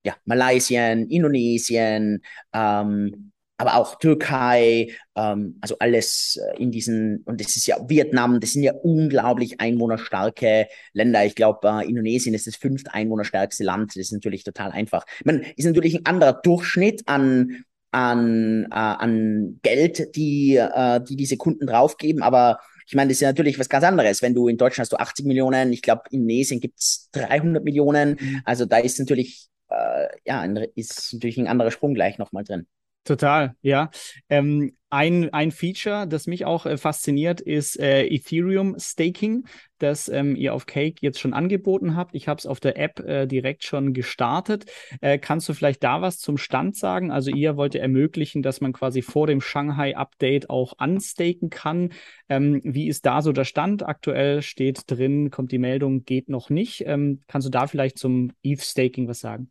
ja, 0.04 0.16
Malaysia, 0.24 0.92
Indonesien, 0.92 2.22
ähm, 2.52 3.32
aber 3.60 3.74
auch 3.74 3.98
Türkei, 3.98 4.92
ähm, 5.16 5.58
also 5.60 5.76
alles 5.80 6.36
äh, 6.36 6.62
in 6.62 6.70
diesen, 6.70 7.22
und 7.24 7.40
das 7.40 7.56
ist 7.56 7.66
ja 7.66 7.76
Vietnam, 7.88 8.38
das 8.38 8.52
sind 8.52 8.62
ja 8.62 8.72
unglaublich 8.72 9.60
einwohnerstarke 9.60 10.68
Länder. 10.92 11.24
Ich 11.24 11.34
glaube, 11.34 11.68
äh, 11.68 11.88
Indonesien 11.88 12.34
ist 12.34 12.46
das 12.46 12.54
fünft 12.54 12.94
einwohnerstärkste 12.94 13.64
Land. 13.64 13.90
Das 13.90 13.96
ist 13.96 14.12
natürlich 14.12 14.44
total 14.44 14.70
einfach. 14.70 15.04
Man 15.24 15.42
ist 15.56 15.64
natürlich 15.64 15.96
ein 15.96 16.06
anderer 16.06 16.34
Durchschnitt 16.34 17.02
an 17.06 17.64
an, 17.90 18.64
äh, 18.70 18.74
an 18.74 19.60
Geld, 19.62 20.14
die, 20.14 20.56
äh, 20.56 21.00
die 21.02 21.16
diese 21.16 21.38
Kunden 21.38 21.66
draufgeben. 21.66 22.22
Aber 22.22 22.60
ich 22.88 22.94
meine, 22.94 23.08
das 23.08 23.18
ist 23.18 23.20
ja 23.20 23.28
natürlich 23.28 23.58
was 23.58 23.68
ganz 23.68 23.84
anderes. 23.84 24.22
Wenn 24.22 24.34
du 24.34 24.48
in 24.48 24.56
Deutschland 24.56 24.84
hast 24.84 24.92
du 24.92 24.96
80 24.96 25.26
Millionen, 25.26 25.74
ich 25.74 25.82
glaube, 25.82 26.04
in 26.10 26.20
Indonesien 26.20 26.58
gibt's 26.58 27.10
300 27.12 27.62
Millionen. 27.62 28.16
Mhm. 28.18 28.40
Also 28.46 28.64
da 28.64 28.78
ist 28.78 28.98
natürlich, 28.98 29.48
äh, 29.68 30.06
ja, 30.24 30.40
ein, 30.40 30.56
ist 30.74 31.12
natürlich 31.12 31.36
ein 31.36 31.48
anderer 31.48 31.70
Sprung 31.70 31.92
gleich 31.92 32.16
nochmal 32.16 32.44
drin. 32.44 32.66
Total, 33.08 33.54
ja. 33.62 33.88
Ähm, 34.28 34.76
ein, 34.90 35.32
ein 35.32 35.50
Feature, 35.50 36.06
das 36.06 36.26
mich 36.26 36.44
auch 36.44 36.66
äh, 36.66 36.76
fasziniert, 36.76 37.40
ist 37.40 37.80
äh, 37.80 38.04
Ethereum 38.04 38.76
Staking, 38.78 39.46
das 39.78 40.10
ähm, 40.10 40.36
ihr 40.36 40.52
auf 40.52 40.66
Cake 40.66 40.96
jetzt 41.00 41.18
schon 41.18 41.32
angeboten 41.32 41.96
habt. 41.96 42.14
Ich 42.14 42.28
habe 42.28 42.36
es 42.36 42.44
auf 42.44 42.60
der 42.60 42.76
App 42.76 43.00
äh, 43.00 43.26
direkt 43.26 43.64
schon 43.64 43.94
gestartet. 43.94 44.66
Äh, 45.00 45.18
kannst 45.18 45.48
du 45.48 45.54
vielleicht 45.54 45.82
da 45.82 46.02
was 46.02 46.18
zum 46.18 46.36
Stand 46.36 46.76
sagen? 46.76 47.10
Also 47.10 47.30
ihr 47.30 47.56
wollt 47.56 47.74
ermöglichen, 47.74 48.42
dass 48.42 48.60
man 48.60 48.74
quasi 48.74 49.00
vor 49.00 49.26
dem 49.26 49.40
Shanghai-Update 49.40 50.50
auch 50.50 50.74
unstaken 50.78 51.48
kann. 51.48 51.94
Ähm, 52.28 52.60
wie 52.62 52.88
ist 52.88 53.06
da 53.06 53.22
so 53.22 53.32
der 53.32 53.44
Stand? 53.44 53.86
Aktuell 53.86 54.42
steht 54.42 54.82
drin, 54.86 55.30
kommt 55.30 55.50
die 55.50 55.58
Meldung, 55.58 56.04
geht 56.04 56.28
noch 56.28 56.50
nicht. 56.50 56.84
Ähm, 56.86 57.22
kannst 57.26 57.46
du 57.46 57.50
da 57.50 57.68
vielleicht 57.68 57.98
zum 57.98 58.32
ETH-Staking 58.42 59.08
was 59.08 59.20
sagen? 59.20 59.50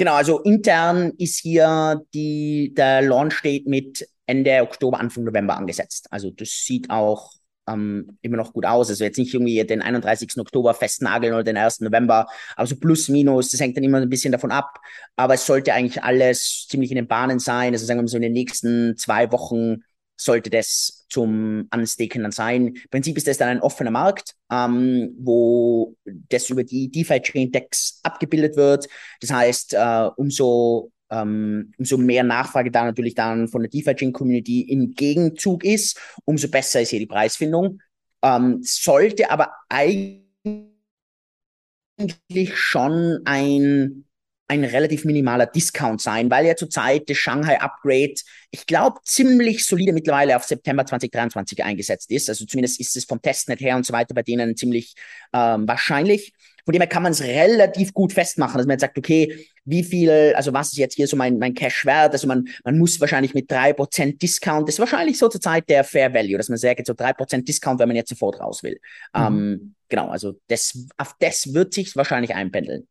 Genau, 0.00 0.14
also 0.14 0.38
intern 0.38 1.12
ist 1.18 1.40
hier 1.40 2.00
die, 2.14 2.72
der 2.74 3.02
Launch 3.02 3.42
Date 3.42 3.66
mit 3.66 4.08
Ende 4.24 4.62
Oktober, 4.62 4.98
Anfang 4.98 5.24
November 5.24 5.58
angesetzt. 5.58 6.06
Also 6.10 6.30
das 6.30 6.48
sieht 6.64 6.88
auch, 6.88 7.32
ähm, 7.68 8.16
immer 8.22 8.38
noch 8.38 8.54
gut 8.54 8.64
aus. 8.64 8.88
Also 8.88 9.04
jetzt 9.04 9.18
nicht 9.18 9.34
irgendwie 9.34 9.62
den 9.62 9.82
31. 9.82 10.38
Oktober 10.38 10.72
festnageln 10.72 11.34
oder 11.34 11.44
den 11.44 11.58
1. 11.58 11.84
November, 11.84 12.28
aber 12.56 12.66
so 12.66 12.76
plus, 12.76 13.10
minus, 13.10 13.50
das 13.50 13.60
hängt 13.60 13.76
dann 13.76 13.84
immer 13.84 13.98
ein 14.00 14.08
bisschen 14.08 14.32
davon 14.32 14.52
ab. 14.52 14.78
Aber 15.16 15.34
es 15.34 15.44
sollte 15.44 15.74
eigentlich 15.74 16.02
alles 16.02 16.66
ziemlich 16.70 16.90
in 16.90 16.96
den 16.96 17.06
Bahnen 17.06 17.38
sein. 17.38 17.74
Also 17.74 17.84
sagen 17.84 17.98
wir 17.98 18.04
mal 18.04 18.08
so 18.08 18.16
in 18.16 18.22
den 18.22 18.32
nächsten 18.32 18.96
zwei 18.96 19.30
Wochen 19.32 19.82
sollte 20.20 20.50
das 20.50 21.06
zum 21.08 21.66
Anstaken 21.70 22.22
dann 22.22 22.32
sein. 22.32 22.68
Im 22.68 22.90
Prinzip 22.90 23.16
ist 23.16 23.26
das 23.26 23.38
dann 23.38 23.48
ein 23.48 23.60
offener 23.60 23.90
Markt, 23.90 24.34
ähm, 24.52 25.14
wo 25.18 25.96
das 26.04 26.50
über 26.50 26.62
die 26.62 26.90
DeFi-Chain-Decks 26.90 28.00
abgebildet 28.02 28.56
wird. 28.56 28.86
Das 29.20 29.30
heißt, 29.30 29.74
äh, 29.74 30.10
umso 30.16 30.92
ähm, 31.10 31.72
umso 31.76 31.96
mehr 31.96 32.22
Nachfrage 32.22 32.70
da 32.70 32.84
natürlich 32.84 33.14
dann 33.14 33.48
von 33.48 33.62
der 33.62 33.70
DeFi-Chain-Community 33.70 34.60
im 34.62 34.92
Gegenzug 34.92 35.64
ist, 35.64 35.98
umso 36.24 36.48
besser 36.48 36.80
ist 36.82 36.90
hier 36.90 37.00
die 37.00 37.06
Preisfindung. 37.06 37.80
Ähm, 38.22 38.60
sollte 38.62 39.30
aber 39.30 39.52
eigentlich 39.68 40.22
schon 42.54 43.20
ein 43.24 44.04
ein 44.50 44.64
relativ 44.64 45.04
minimaler 45.04 45.46
Discount 45.46 46.00
sein, 46.00 46.28
weil 46.28 46.44
ja 46.44 46.56
zurzeit 46.56 47.08
das 47.08 47.16
Shanghai 47.16 47.60
Upgrade, 47.60 48.14
ich 48.50 48.66
glaube, 48.66 48.98
ziemlich 49.04 49.64
solide 49.64 49.92
mittlerweile 49.92 50.34
auf 50.34 50.42
September 50.42 50.84
2023 50.84 51.62
eingesetzt 51.62 52.10
ist. 52.10 52.28
Also 52.28 52.44
zumindest 52.46 52.80
ist 52.80 52.96
es 52.96 53.04
vom 53.04 53.22
Testnet 53.22 53.60
her 53.60 53.76
und 53.76 53.86
so 53.86 53.92
weiter 53.92 54.12
bei 54.12 54.24
denen 54.24 54.56
ziemlich 54.56 54.94
ähm, 55.32 55.68
wahrscheinlich. 55.68 56.32
Von 56.64 56.72
dem 56.72 56.80
her 56.80 56.88
kann 56.88 57.04
man 57.04 57.12
es 57.12 57.22
relativ 57.22 57.94
gut 57.94 58.12
festmachen, 58.12 58.58
dass 58.58 58.66
man 58.66 58.74
jetzt 58.74 58.80
sagt, 58.80 58.98
okay, 58.98 59.46
wie 59.64 59.84
viel, 59.84 60.34
also 60.34 60.52
was 60.52 60.72
ist 60.72 60.78
jetzt 60.78 60.96
hier 60.96 61.06
so 61.06 61.16
mein, 61.16 61.38
mein 61.38 61.54
Cash 61.54 61.86
wert? 61.86 62.12
Also 62.12 62.26
man, 62.26 62.48
man 62.64 62.76
muss 62.76 63.00
wahrscheinlich 63.00 63.34
mit 63.34 63.48
drei 63.48 63.72
Prozent 63.72 64.20
Discount, 64.20 64.66
das 64.66 64.74
ist 64.74 64.80
wahrscheinlich 64.80 65.16
so 65.16 65.28
zurzeit 65.28 65.68
der 65.68 65.84
Fair 65.84 66.12
Value, 66.12 66.36
dass 66.36 66.48
man 66.48 66.58
sagt, 66.58 66.84
so 66.86 66.94
drei 66.94 67.12
Prozent 67.12 67.48
Discount, 67.48 67.78
wenn 67.78 67.88
man 67.88 67.96
jetzt 67.96 68.08
sofort 68.08 68.40
raus 68.40 68.64
will. 68.64 68.80
Mhm. 69.14 69.20
Ähm, 69.20 69.74
genau, 69.88 70.08
also 70.08 70.40
das, 70.48 70.76
auf 70.96 71.14
das 71.20 71.54
wird 71.54 71.72
sich 71.72 71.94
wahrscheinlich 71.94 72.34
einpendeln. 72.34 72.88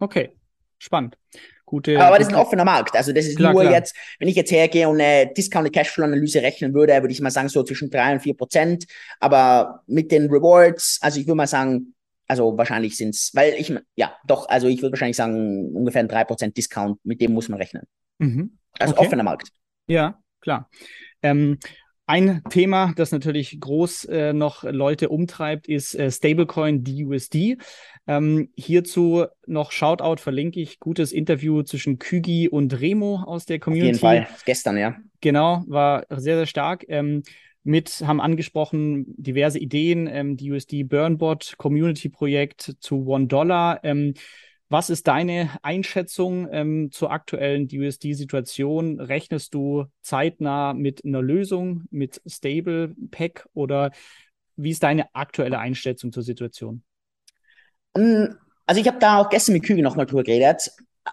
Okay, 0.00 0.30
spannend. 0.78 1.16
Gute, 1.64 2.00
aber 2.00 2.16
das 2.16 2.28
ist 2.28 2.32
ein 2.32 2.40
offener 2.40 2.64
Markt. 2.64 2.96
Also 2.96 3.12
das 3.12 3.26
ist 3.26 3.36
klar, 3.36 3.52
nur 3.52 3.60
klar. 3.60 3.74
jetzt, 3.74 3.94
wenn 4.18 4.28
ich 4.28 4.36
jetzt 4.36 4.50
hergehe 4.50 4.88
und 4.88 4.98
eine 4.98 5.30
Discounted 5.34 5.74
Cashflow-Analyse 5.74 6.40
rechnen 6.40 6.72
würde, 6.72 6.94
würde 6.94 7.12
ich 7.12 7.20
mal 7.20 7.30
sagen, 7.30 7.50
so 7.50 7.62
zwischen 7.62 7.90
drei 7.90 8.14
und 8.14 8.20
vier 8.20 8.34
Prozent. 8.34 8.86
Aber 9.20 9.82
mit 9.86 10.10
den 10.10 10.30
Rewards, 10.30 10.98
also 11.02 11.20
ich 11.20 11.26
würde 11.26 11.36
mal 11.36 11.46
sagen, 11.46 11.94
also 12.26 12.56
wahrscheinlich 12.56 12.96
sind 12.96 13.14
es, 13.14 13.32
weil 13.34 13.52
ich, 13.58 13.74
ja, 13.96 14.16
doch, 14.26 14.48
also 14.48 14.66
ich 14.66 14.80
würde 14.80 14.92
wahrscheinlich 14.92 15.18
sagen, 15.18 15.74
ungefähr 15.74 16.00
ein 16.00 16.08
drei 16.08 16.24
Prozent 16.24 16.56
Discount, 16.56 16.98
mit 17.04 17.20
dem 17.20 17.32
muss 17.32 17.50
man 17.50 17.58
rechnen. 17.58 17.82
Mhm. 18.18 18.56
Also 18.78 18.94
okay. 18.94 19.06
offener 19.06 19.22
Markt. 19.22 19.48
Ja, 19.88 20.18
klar. 20.40 20.70
Ähm, 21.22 21.58
ein 22.08 22.42
Thema, 22.48 22.92
das 22.96 23.12
natürlich 23.12 23.60
groß 23.60 24.06
äh, 24.06 24.32
noch 24.32 24.64
Leute 24.64 25.10
umtreibt, 25.10 25.68
ist 25.68 25.94
äh, 25.94 26.10
Stablecoin 26.10 26.82
DUSD. 26.82 27.58
Ähm, 28.06 28.48
hierzu 28.56 29.26
noch 29.46 29.70
Shoutout, 29.72 30.16
verlinke 30.22 30.58
ich, 30.58 30.80
gutes 30.80 31.12
Interview 31.12 31.62
zwischen 31.62 31.98
Kügi 31.98 32.48
und 32.48 32.80
Remo 32.80 33.22
aus 33.26 33.44
der 33.44 33.60
Community. 33.60 33.96
Auf 34.04 34.12
jeden 34.12 34.26
Fall, 34.26 34.28
gestern, 34.46 34.78
ja. 34.78 34.96
Genau, 35.20 35.64
war 35.66 36.06
sehr, 36.08 36.36
sehr 36.36 36.46
stark. 36.46 36.86
Ähm, 36.88 37.22
mit, 37.62 38.02
haben 38.06 38.22
angesprochen 38.22 39.04
diverse 39.18 39.58
Ideen, 39.58 40.08
ähm, 40.10 40.38
DUSD 40.38 40.84
Burnbot, 40.84 41.56
Community-Projekt 41.58 42.76
zu 42.80 43.06
One 43.06 43.26
Dollar. 43.26 43.84
Ähm, 43.84 44.14
was 44.68 44.90
ist 44.90 45.08
deine 45.08 45.50
Einschätzung 45.62 46.48
ähm, 46.52 46.90
zur 46.92 47.10
aktuellen 47.10 47.68
DUSD-Situation? 47.68 49.00
Rechnest 49.00 49.54
du 49.54 49.86
zeitnah 50.02 50.74
mit 50.74 51.04
einer 51.04 51.22
Lösung, 51.22 51.84
mit 51.90 52.20
Stable 52.26 52.94
Pack 53.10 53.48
oder 53.54 53.90
wie 54.56 54.70
ist 54.70 54.82
deine 54.82 55.14
aktuelle 55.14 55.58
Einschätzung 55.58 56.12
zur 56.12 56.22
Situation? 56.22 56.82
Ähm, 57.96 58.36
also 58.66 58.80
ich 58.80 58.86
habe 58.86 58.98
da 58.98 59.18
auch 59.18 59.30
gestern 59.30 59.54
mit 59.54 59.64
Küge 59.64 59.82
nochmal 59.82 60.06
drüber 60.06 60.24
geredet. 60.24 60.70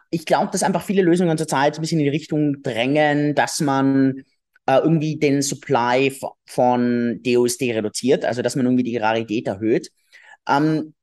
Ich 0.10 0.26
glaube, 0.26 0.52
dass 0.52 0.64
einfach 0.64 0.84
viele 0.84 1.04
Lösungen 1.04 1.38
zurzeit 1.38 1.76
ein 1.76 1.82
bisschen 1.82 2.00
in 2.00 2.06
die 2.06 2.10
Richtung 2.10 2.62
drängen, 2.62 3.36
dass 3.36 3.62
man 3.62 4.24
äh, 4.66 4.80
irgendwie 4.80 5.18
den 5.18 5.42
Supply 5.42 6.14
von 6.46 7.22
DUSD 7.24 7.74
reduziert, 7.74 8.26
also 8.26 8.42
dass 8.42 8.58
man 8.58 8.66
irgendwie 8.66 8.84
die 8.84 8.98
Rarität 8.98 9.48
erhöht. 9.48 9.92
Ähm, 10.50 10.94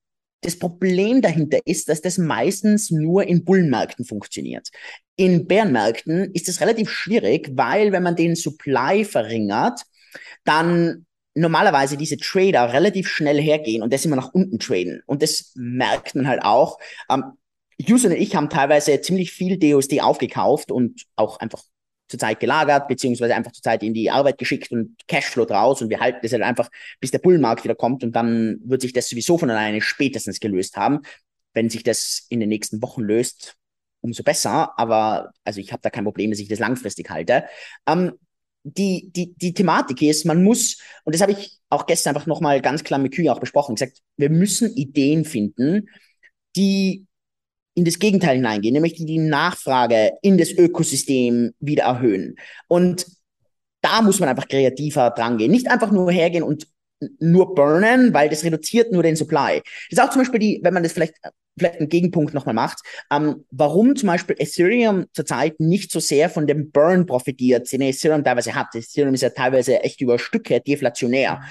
das 0.42 0.58
Problem 0.58 1.22
dahinter 1.22 1.58
ist, 1.64 1.88
dass 1.88 2.02
das 2.02 2.18
meistens 2.18 2.90
nur 2.90 3.24
in 3.26 3.44
Bullenmärkten 3.44 4.04
funktioniert. 4.04 4.68
In 5.16 5.46
Bärenmärkten 5.46 6.32
ist 6.34 6.48
es 6.48 6.60
relativ 6.60 6.90
schwierig, 6.90 7.50
weil 7.54 7.92
wenn 7.92 8.02
man 8.02 8.16
den 8.16 8.34
Supply 8.34 9.04
verringert, 9.04 9.80
dann 10.44 11.06
normalerweise 11.34 11.96
diese 11.96 12.18
Trader 12.18 12.72
relativ 12.72 13.08
schnell 13.08 13.40
hergehen 13.40 13.82
und 13.82 13.92
das 13.92 14.04
immer 14.04 14.16
nach 14.16 14.34
unten 14.34 14.58
traden. 14.58 15.02
Und 15.06 15.22
das 15.22 15.52
merkt 15.54 16.14
man 16.14 16.26
halt 16.26 16.42
auch. 16.42 16.78
Ähm, 17.08 17.24
User 17.88 18.08
und 18.08 18.16
ich 18.16 18.36
haben 18.36 18.50
teilweise 18.50 19.00
ziemlich 19.00 19.32
viel 19.32 19.58
DOSD 19.58 20.00
aufgekauft 20.02 20.70
und 20.70 21.04
auch 21.16 21.38
einfach 21.40 21.62
zurzeit 22.12 22.38
gelagert, 22.38 22.86
beziehungsweise 22.86 23.34
einfach 23.34 23.52
zurzeit 23.52 23.82
in 23.82 23.94
die 23.94 24.10
Arbeit 24.10 24.38
geschickt 24.38 24.70
und 24.70 24.96
Cashflow 25.08 25.44
draus 25.44 25.82
und 25.82 25.90
wir 25.90 25.98
halten 25.98 26.20
das 26.22 26.32
halt 26.32 26.42
einfach, 26.42 26.70
bis 27.00 27.10
der 27.10 27.18
Bullenmarkt 27.18 27.64
wieder 27.64 27.74
kommt 27.74 28.04
und 28.04 28.12
dann 28.14 28.60
wird 28.64 28.82
sich 28.82 28.92
das 28.92 29.08
sowieso 29.08 29.38
von 29.38 29.50
alleine 29.50 29.80
spätestens 29.80 30.38
gelöst 30.38 30.76
haben. 30.76 31.00
Wenn 31.54 31.68
sich 31.68 31.82
das 31.82 32.26
in 32.28 32.40
den 32.40 32.48
nächsten 32.48 32.80
Wochen 32.82 33.02
löst, 33.02 33.56
umso 34.00 34.22
besser, 34.22 34.78
aber 34.78 35.32
also 35.44 35.60
ich 35.60 35.72
habe 35.72 35.82
da 35.82 35.90
kein 35.90 36.04
Problem, 36.04 36.30
dass 36.30 36.40
ich 36.40 36.48
das 36.48 36.58
langfristig 36.58 37.10
halte. 37.10 37.44
Ähm, 37.86 38.12
die, 38.64 39.10
die, 39.10 39.34
die 39.34 39.54
Thematik 39.54 40.02
ist, 40.02 40.24
man 40.24 40.44
muss, 40.44 40.78
und 41.04 41.14
das 41.14 41.22
habe 41.22 41.32
ich 41.32 41.58
auch 41.68 41.86
gestern 41.86 42.14
einfach 42.14 42.26
nochmal 42.26 42.60
ganz 42.60 42.84
klar 42.84 43.00
mit 43.00 43.14
Kühe 43.14 43.32
auch 43.32 43.40
besprochen, 43.40 43.74
gesagt, 43.74 43.98
wir 44.16 44.30
müssen 44.30 44.72
Ideen 44.76 45.24
finden, 45.24 45.88
die 46.54 47.06
in 47.74 47.84
das 47.84 47.98
Gegenteil 47.98 48.36
hineingehen, 48.36 48.74
nämlich 48.74 48.94
die, 48.94 49.18
Nachfrage 49.18 50.12
in 50.22 50.36
das 50.38 50.50
Ökosystem 50.50 51.52
wieder 51.60 51.84
erhöhen. 51.84 52.36
Und 52.68 53.06
da 53.80 54.02
muss 54.02 54.20
man 54.20 54.28
einfach 54.28 54.48
kreativer 54.48 55.10
dran 55.10 55.38
gehen. 55.38 55.50
Nicht 55.50 55.70
einfach 55.70 55.90
nur 55.90 56.10
hergehen 56.12 56.44
und 56.44 56.66
nur 57.18 57.54
burnen, 57.54 58.14
weil 58.14 58.28
das 58.28 58.44
reduziert 58.44 58.92
nur 58.92 59.02
den 59.02 59.16
Supply. 59.16 59.60
Das 59.90 59.98
ist 59.98 60.00
auch 60.00 60.10
zum 60.10 60.20
Beispiel 60.22 60.40
die, 60.40 60.60
wenn 60.62 60.74
man 60.74 60.82
das 60.82 60.92
vielleicht, 60.92 61.14
vielleicht 61.58 61.80
einen 61.80 61.88
Gegenpunkt 61.88 62.34
nochmal 62.34 62.54
macht, 62.54 62.80
ähm, 63.10 63.44
warum 63.50 63.96
zum 63.96 64.06
Beispiel 64.06 64.36
Ethereum 64.38 65.06
zurzeit 65.12 65.58
nicht 65.58 65.90
so 65.90 65.98
sehr 65.98 66.30
von 66.30 66.46
dem 66.46 66.70
Burn 66.70 67.06
profitiert, 67.06 67.70
den 67.72 67.80
Ethereum 67.80 68.22
teilweise 68.22 68.54
hat. 68.54 68.74
Ethereum 68.74 69.14
ist 69.14 69.22
ja 69.22 69.30
teilweise 69.30 69.80
echt 69.82 70.00
über 70.00 70.18
Stücke 70.18 70.60
deflationär. 70.60 71.42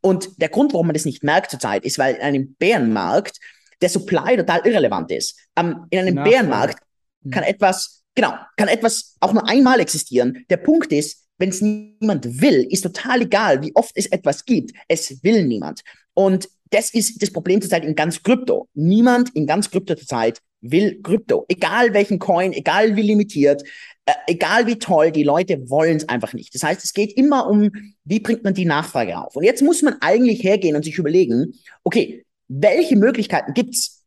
Und 0.00 0.40
der 0.40 0.48
Grund, 0.50 0.72
warum 0.72 0.86
man 0.86 0.94
das 0.94 1.06
nicht 1.06 1.22
merkt 1.22 1.50
zurzeit, 1.50 1.84
ist, 1.84 1.98
weil 1.98 2.16
in 2.16 2.20
einem 2.20 2.54
Bärenmarkt 2.58 3.38
der 3.84 3.90
Supply 3.90 4.36
total 4.36 4.66
irrelevant 4.66 5.12
ist. 5.12 5.38
Ähm, 5.56 5.86
in 5.90 5.98
einem 6.00 6.14
Na, 6.14 6.24
Bärenmarkt 6.24 6.78
ja. 7.22 7.30
kann 7.30 7.44
etwas, 7.44 8.02
genau, 8.14 8.32
kann 8.56 8.68
etwas 8.68 9.16
auch 9.20 9.34
nur 9.34 9.46
einmal 9.46 9.78
existieren. 9.78 10.44
Der 10.48 10.56
Punkt 10.56 10.90
ist, 10.90 11.22
wenn 11.36 11.50
es 11.50 11.60
niemand 11.60 12.40
will, 12.40 12.66
ist 12.70 12.80
total 12.80 13.22
egal, 13.22 13.62
wie 13.62 13.74
oft 13.74 13.92
es 13.94 14.06
etwas 14.06 14.44
gibt. 14.46 14.72
Es 14.88 15.22
will 15.22 15.44
niemand. 15.44 15.82
Und 16.14 16.48
das 16.70 16.94
ist 16.94 17.20
das 17.22 17.30
Problem 17.30 17.60
zurzeit 17.60 17.84
in 17.84 17.94
ganz 17.94 18.22
Krypto. 18.22 18.68
Niemand 18.72 19.34
in 19.34 19.46
ganz 19.46 19.70
Krypto 19.70 19.94
zurzeit 19.94 20.40
will 20.62 21.02
Krypto. 21.02 21.44
Egal 21.48 21.92
welchen 21.92 22.18
Coin, 22.18 22.52
egal 22.54 22.96
wie 22.96 23.02
limitiert, 23.02 23.62
äh, 24.06 24.12
egal 24.28 24.66
wie 24.66 24.78
toll, 24.78 25.12
die 25.12 25.24
Leute 25.24 25.68
wollen 25.68 25.98
es 25.98 26.08
einfach 26.08 26.32
nicht. 26.32 26.54
Das 26.54 26.62
heißt, 26.62 26.82
es 26.82 26.94
geht 26.94 27.12
immer 27.12 27.48
um, 27.48 27.70
wie 28.04 28.20
bringt 28.20 28.44
man 28.44 28.54
die 28.54 28.64
Nachfrage 28.64 29.18
auf. 29.18 29.36
Und 29.36 29.44
jetzt 29.44 29.62
muss 29.62 29.82
man 29.82 29.96
eigentlich 30.00 30.42
hergehen 30.42 30.74
und 30.74 30.84
sich 30.84 30.96
überlegen, 30.96 31.52
okay, 31.82 32.23
welche 32.48 32.96
Möglichkeiten 32.96 33.54
gibt's, 33.54 34.04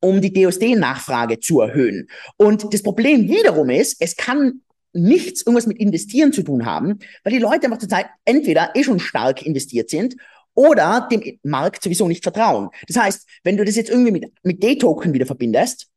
um 0.00 0.20
die 0.20 0.32
DOSD-Nachfrage 0.32 1.40
zu 1.40 1.60
erhöhen? 1.60 2.08
Und 2.36 2.72
das 2.72 2.82
Problem 2.82 3.28
wiederum 3.28 3.70
ist, 3.70 3.96
es 4.00 4.16
kann 4.16 4.62
nichts 4.92 5.42
irgendwas 5.42 5.66
mit 5.66 5.78
Investieren 5.78 6.32
zu 6.32 6.42
tun 6.42 6.64
haben, 6.64 6.98
weil 7.22 7.32
die 7.32 7.38
Leute 7.38 7.66
einfach 7.66 7.78
zurzeit 7.78 8.06
entweder 8.24 8.70
eh 8.74 8.82
schon 8.82 8.98
stark 8.98 9.44
investiert 9.44 9.90
sind 9.90 10.16
oder 10.54 11.06
dem 11.10 11.38
Markt 11.42 11.82
sowieso 11.82 12.08
nicht 12.08 12.22
vertrauen. 12.22 12.70
Das 12.88 12.96
heißt, 12.96 13.28
wenn 13.44 13.56
du 13.56 13.64
das 13.64 13.76
jetzt 13.76 13.90
irgendwie 13.90 14.12
mit, 14.12 14.32
mit 14.42 14.62
D-Token 14.62 15.12
wieder 15.12 15.26
verbindest, 15.26 15.88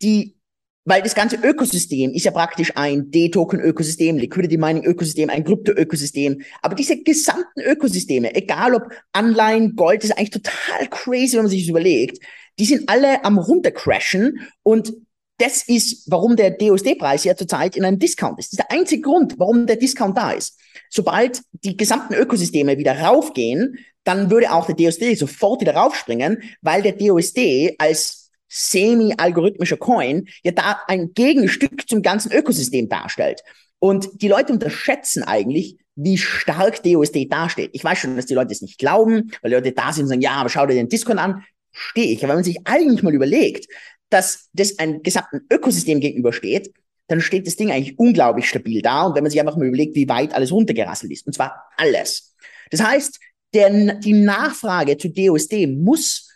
die 0.00 0.36
weil 0.84 1.02
das 1.02 1.14
ganze 1.14 1.36
Ökosystem 1.36 2.12
ist 2.12 2.24
ja 2.24 2.30
praktisch 2.30 2.72
ein 2.76 3.10
D-Token-Ökosystem, 3.10 4.16
Liquidity 4.16 4.56
Mining-Ökosystem, 4.56 5.28
ein 5.28 5.44
Krypto-Ökosystem. 5.44 6.42
Aber 6.62 6.74
diese 6.74 7.02
gesamten 7.02 7.60
Ökosysteme, 7.60 8.34
egal 8.34 8.74
ob 8.74 8.90
Anleihen, 9.12 9.76
Gold, 9.76 10.04
ist 10.04 10.16
eigentlich 10.16 10.30
total 10.30 10.88
crazy, 10.88 11.34
wenn 11.34 11.42
man 11.42 11.50
sich 11.50 11.62
das 11.62 11.70
überlegt. 11.70 12.24
Die 12.58 12.64
sind 12.64 12.88
alle 12.88 13.24
am 13.24 13.38
runtercrashen 13.38 14.40
und 14.62 14.92
das 15.38 15.62
ist, 15.66 16.10
warum 16.10 16.36
der 16.36 16.50
DOSD-Preis 16.50 17.24
ja 17.24 17.34
zurzeit 17.34 17.74
in 17.74 17.84
einem 17.84 17.98
Discount 17.98 18.38
ist. 18.38 18.52
Das 18.52 18.58
ist 18.58 18.70
der 18.70 18.78
einzige 18.78 19.00
Grund, 19.00 19.38
warum 19.38 19.66
der 19.66 19.76
Discount 19.76 20.16
da 20.18 20.32
ist. 20.32 20.58
Sobald 20.90 21.40
die 21.64 21.78
gesamten 21.78 22.12
Ökosysteme 22.12 22.76
wieder 22.76 22.98
raufgehen, 23.00 23.78
dann 24.04 24.30
würde 24.30 24.52
auch 24.52 24.66
der 24.66 24.74
DOSD 24.74 25.14
sofort 25.14 25.62
wieder 25.62 25.74
raufspringen, 25.74 26.42
weil 26.60 26.82
der 26.82 26.92
DOSD 26.92 27.76
als 27.78 28.19
semi-algorithmischer 28.50 29.78
Coin 29.78 30.28
ja 30.42 30.52
da 30.52 30.80
ein 30.88 31.14
Gegenstück 31.14 31.88
zum 31.88 32.02
ganzen 32.02 32.32
Ökosystem 32.32 32.88
darstellt. 32.88 33.42
Und 33.78 34.20
die 34.20 34.28
Leute 34.28 34.52
unterschätzen 34.52 35.22
eigentlich, 35.22 35.78
wie 35.96 36.18
stark 36.18 36.82
DOSD 36.82 37.26
dasteht. 37.26 37.70
Ich 37.72 37.84
weiß 37.84 37.98
schon, 37.98 38.16
dass 38.16 38.26
die 38.26 38.34
Leute 38.34 38.52
es 38.52 38.62
nicht 38.62 38.78
glauben, 38.78 39.30
weil 39.40 39.50
die 39.50 39.56
Leute 39.56 39.72
da 39.72 39.92
sind 39.92 40.04
und 40.04 40.08
sagen, 40.08 40.20
ja, 40.20 40.32
aber 40.32 40.48
schau 40.48 40.66
dir 40.66 40.74
den 40.74 40.88
Discord 40.88 41.18
an. 41.18 41.44
Stehe 41.72 42.12
ich. 42.12 42.18
Aber 42.18 42.30
wenn 42.30 42.38
man 42.38 42.44
sich 42.44 42.58
eigentlich 42.64 43.02
mal 43.02 43.14
überlegt, 43.14 43.68
dass 44.10 44.48
das 44.52 44.78
ein 44.78 45.02
gesamten 45.02 45.42
Ökosystem 45.50 46.00
gegenübersteht, 46.00 46.72
dann 47.06 47.20
steht 47.20 47.46
das 47.46 47.56
Ding 47.56 47.70
eigentlich 47.70 47.98
unglaublich 47.98 48.48
stabil 48.48 48.82
da. 48.82 49.04
Und 49.04 49.14
wenn 49.14 49.22
man 49.22 49.30
sich 49.30 49.40
einfach 49.40 49.56
mal 49.56 49.66
überlegt, 49.66 49.94
wie 49.94 50.08
weit 50.08 50.34
alles 50.34 50.52
runtergerasselt 50.52 51.12
ist, 51.12 51.26
und 51.26 51.32
zwar 51.32 51.64
alles. 51.76 52.34
Das 52.70 52.82
heißt, 52.82 53.20
der, 53.52 53.94
die 53.96 54.12
Nachfrage 54.12 54.96
zu 54.96 55.08
DOSD 55.08 55.66
muss 55.66 56.28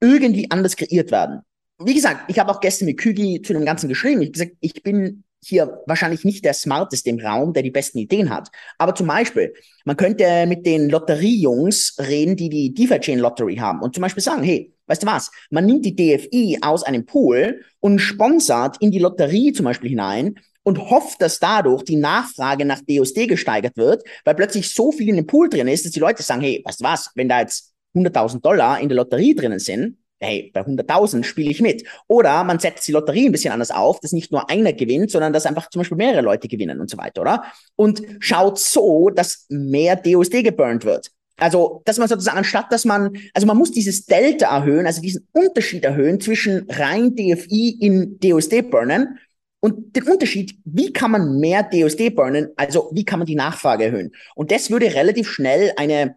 irgendwie 0.00 0.50
anders 0.50 0.76
kreiert 0.76 1.10
werden. 1.10 1.42
Wie 1.78 1.94
gesagt, 1.94 2.30
ich 2.30 2.38
habe 2.38 2.50
auch 2.50 2.60
gestern 2.60 2.86
mit 2.86 2.98
Kügi 2.98 3.42
zu 3.42 3.52
dem 3.52 3.64
Ganzen 3.64 3.88
geschrieben. 3.88 4.22
Ich 4.22 4.32
gesagt, 4.32 4.52
ich 4.60 4.82
bin 4.82 5.24
hier 5.44 5.82
wahrscheinlich 5.86 6.24
nicht 6.24 6.44
der 6.44 6.54
Smarteste 6.54 7.10
im 7.10 7.20
Raum, 7.20 7.52
der 7.52 7.62
die 7.62 7.70
besten 7.70 7.98
Ideen 7.98 8.30
hat. 8.30 8.48
Aber 8.78 8.94
zum 8.94 9.06
Beispiel, 9.06 9.54
man 9.84 9.96
könnte 9.96 10.46
mit 10.46 10.66
den 10.66 10.88
Lotteriejungs 10.88 11.96
reden, 11.98 12.36
die 12.36 12.48
die 12.48 12.74
DeFi 12.74 12.98
Chain 13.00 13.18
Lottery 13.18 13.56
haben 13.56 13.80
und 13.82 13.94
zum 13.94 14.02
Beispiel 14.02 14.22
sagen, 14.22 14.42
hey, 14.42 14.72
weißt 14.86 15.02
du 15.02 15.06
was? 15.06 15.30
Man 15.50 15.66
nimmt 15.66 15.84
die 15.84 15.94
DFI 15.94 16.58
aus 16.62 16.82
einem 16.82 17.04
Pool 17.06 17.62
und 17.80 17.98
sponsert 17.98 18.76
in 18.80 18.90
die 18.90 18.98
Lotterie 18.98 19.52
zum 19.52 19.64
Beispiel 19.64 19.90
hinein 19.90 20.36
und 20.62 20.78
hofft, 20.90 21.22
dass 21.22 21.38
dadurch 21.38 21.84
die 21.84 21.96
Nachfrage 21.96 22.64
nach 22.64 22.80
DOSD 22.80 23.26
gesteigert 23.26 23.76
wird, 23.76 24.02
weil 24.24 24.34
plötzlich 24.34 24.72
so 24.72 24.90
viel 24.90 25.08
in 25.08 25.16
dem 25.16 25.26
Pool 25.26 25.48
drin 25.48 25.68
ist, 25.68 25.84
dass 25.84 25.92
die 25.92 26.00
Leute 26.00 26.22
sagen, 26.22 26.40
hey, 26.40 26.62
weißt 26.64 26.80
du 26.80 26.84
was? 26.84 27.10
Wenn 27.14 27.28
da 27.28 27.40
jetzt 27.40 27.72
100.000 27.94 28.40
Dollar 28.40 28.80
in 28.80 28.88
der 28.88 28.96
Lotterie 28.96 29.34
drinnen 29.34 29.58
sind, 29.58 29.98
hey, 30.26 30.50
bei 30.52 30.60
100.000 30.60 31.24
spiele 31.24 31.50
ich 31.50 31.60
mit. 31.60 31.84
Oder 32.08 32.44
man 32.44 32.58
setzt 32.58 32.86
die 32.88 32.92
Lotterie 32.92 33.26
ein 33.26 33.32
bisschen 33.32 33.52
anders 33.52 33.70
auf, 33.70 34.00
dass 34.00 34.12
nicht 34.12 34.32
nur 34.32 34.50
einer 34.50 34.72
gewinnt, 34.72 35.10
sondern 35.10 35.32
dass 35.32 35.46
einfach 35.46 35.70
zum 35.70 35.80
Beispiel 35.80 35.96
mehrere 35.96 36.22
Leute 36.22 36.48
gewinnen 36.48 36.80
und 36.80 36.90
so 36.90 36.98
weiter, 36.98 37.22
oder? 37.22 37.44
Und 37.76 38.02
schaut 38.18 38.58
so, 38.58 39.10
dass 39.10 39.46
mehr 39.48 39.96
DOSD 39.96 40.42
geburnt 40.42 40.84
wird. 40.84 41.10
Also, 41.38 41.82
dass 41.84 41.98
man 41.98 42.08
sozusagen, 42.08 42.38
anstatt 42.38 42.72
dass 42.72 42.84
man, 42.84 43.16
also 43.34 43.46
man 43.46 43.58
muss 43.58 43.70
dieses 43.70 44.06
Delta 44.06 44.56
erhöhen, 44.56 44.86
also 44.86 45.02
diesen 45.02 45.28
Unterschied 45.32 45.84
erhöhen 45.84 46.18
zwischen 46.20 46.66
rein 46.70 47.14
DFI 47.14 47.76
in 47.80 48.18
DOSD 48.20 48.62
burnen 48.62 49.18
und 49.60 49.94
den 49.94 50.04
Unterschied, 50.04 50.56
wie 50.64 50.92
kann 50.92 51.10
man 51.10 51.38
mehr 51.38 51.62
DOSD 51.62 52.10
burnen, 52.10 52.48
also 52.56 52.90
wie 52.94 53.04
kann 53.04 53.18
man 53.18 53.26
die 53.26 53.34
Nachfrage 53.34 53.84
erhöhen. 53.84 54.12
Und 54.34 54.50
das 54.50 54.70
würde 54.70 54.94
relativ 54.94 55.28
schnell 55.28 55.72
eine 55.76 56.16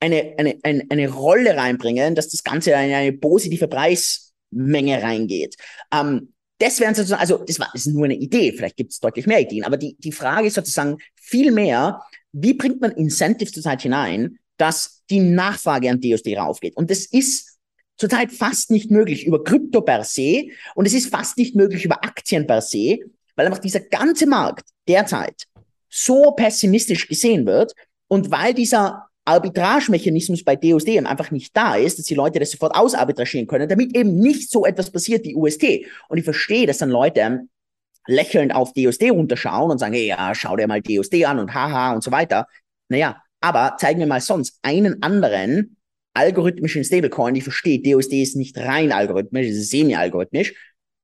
eine, 0.00 0.34
eine, 0.38 0.58
eine, 0.62 0.86
eine 0.88 1.08
Rolle 1.08 1.56
reinbringen, 1.56 2.14
dass 2.14 2.28
das 2.28 2.42
Ganze 2.42 2.70
in 2.70 2.76
eine 2.76 3.12
positive 3.12 3.68
Preismenge 3.68 5.02
reingeht. 5.02 5.56
Ähm, 5.92 6.32
das 6.58 6.78
wären 6.80 6.94
sozusagen, 6.94 7.20
also 7.20 7.38
das, 7.38 7.58
war, 7.58 7.70
das 7.72 7.86
ist 7.86 7.94
nur 7.94 8.04
eine 8.04 8.16
Idee, 8.16 8.52
vielleicht 8.52 8.76
gibt 8.76 8.92
es 8.92 9.00
deutlich 9.00 9.26
mehr 9.26 9.40
Ideen, 9.40 9.64
aber 9.64 9.76
die, 9.76 9.96
die 9.98 10.12
Frage 10.12 10.48
ist 10.48 10.54
sozusagen 10.54 10.98
viel 11.14 11.52
mehr, 11.52 12.02
wie 12.32 12.54
bringt 12.54 12.80
man 12.80 12.92
Incentives 12.92 13.52
zurzeit 13.52 13.82
hinein, 13.82 14.38
dass 14.56 15.02
die 15.08 15.20
Nachfrage 15.20 15.90
an 15.90 16.00
DOSD 16.00 16.36
raufgeht? 16.36 16.76
Und 16.76 16.90
das 16.90 17.06
ist 17.06 17.58
zurzeit 17.96 18.30
fast 18.32 18.70
nicht 18.70 18.90
möglich 18.90 19.26
über 19.26 19.42
Krypto 19.42 19.80
per 19.80 20.04
se 20.04 20.48
und 20.74 20.86
es 20.86 20.94
ist 20.94 21.10
fast 21.10 21.38
nicht 21.38 21.54
möglich 21.54 21.84
über 21.84 22.04
Aktien 22.04 22.46
per 22.46 22.60
se, 22.60 22.98
weil 23.36 23.46
einfach 23.46 23.58
dieser 23.58 23.80
ganze 23.80 24.26
Markt 24.26 24.68
derzeit 24.86 25.46
so 25.88 26.32
pessimistisch 26.32 27.08
gesehen 27.08 27.46
wird 27.46 27.74
und 28.08 28.30
weil 28.30 28.54
dieser 28.54 29.09
Arbitragemechanismus 29.30 30.44
bei 30.44 30.56
DOSD 30.56 30.98
einfach 30.98 31.30
nicht 31.30 31.56
da 31.56 31.76
ist, 31.76 31.98
dass 31.98 32.06
die 32.06 32.14
Leute 32.14 32.40
das 32.40 32.50
sofort 32.50 32.74
ausarbitragieren 32.74 33.46
können, 33.46 33.68
damit 33.68 33.96
eben 33.96 34.16
nicht 34.16 34.50
so 34.50 34.66
etwas 34.66 34.90
passiert 34.90 35.24
wie 35.24 35.36
UST. 35.36 35.86
Und 36.08 36.18
ich 36.18 36.24
verstehe, 36.24 36.66
dass 36.66 36.78
dann 36.78 36.90
Leute 36.90 37.42
lächelnd 38.06 38.54
auf 38.54 38.72
DOSD 38.72 39.10
runterschauen 39.10 39.70
und 39.70 39.78
sagen, 39.78 39.94
hey, 39.94 40.08
ja, 40.08 40.34
schau 40.34 40.56
dir 40.56 40.66
mal 40.66 40.82
DOSD 40.82 41.24
an 41.24 41.38
und 41.38 41.54
haha 41.54 41.94
und 41.94 42.02
so 42.02 42.10
weiter. 42.10 42.46
Naja, 42.88 43.22
aber 43.40 43.76
zeig 43.78 43.96
mir 43.98 44.06
mal 44.06 44.20
sonst 44.20 44.58
einen 44.62 45.02
anderen 45.02 45.76
algorithmischen 46.12 46.82
Stablecoin, 46.82 47.36
ich 47.36 47.44
verstehe, 47.44 47.80
DOSD 47.80 48.22
ist 48.22 48.36
nicht 48.36 48.58
rein 48.58 48.90
algorithmisch, 48.90 49.46
es 49.46 49.56
ist 49.56 49.70
semi-algorithmisch, 49.70 50.54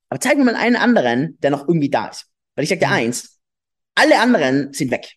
aber 0.08 0.20
zeig 0.20 0.36
mir 0.36 0.44
mal 0.44 0.56
einen 0.56 0.74
anderen, 0.74 1.38
der 1.40 1.50
noch 1.50 1.68
irgendwie 1.68 1.90
da 1.90 2.08
ist. 2.08 2.26
Weil 2.56 2.64
ich 2.64 2.68
sage 2.68 2.80
dir 2.80 2.88
mhm. 2.88 2.92
eins, 2.92 3.38
alle 3.94 4.18
anderen 4.18 4.72
sind 4.72 4.90
weg. 4.90 5.14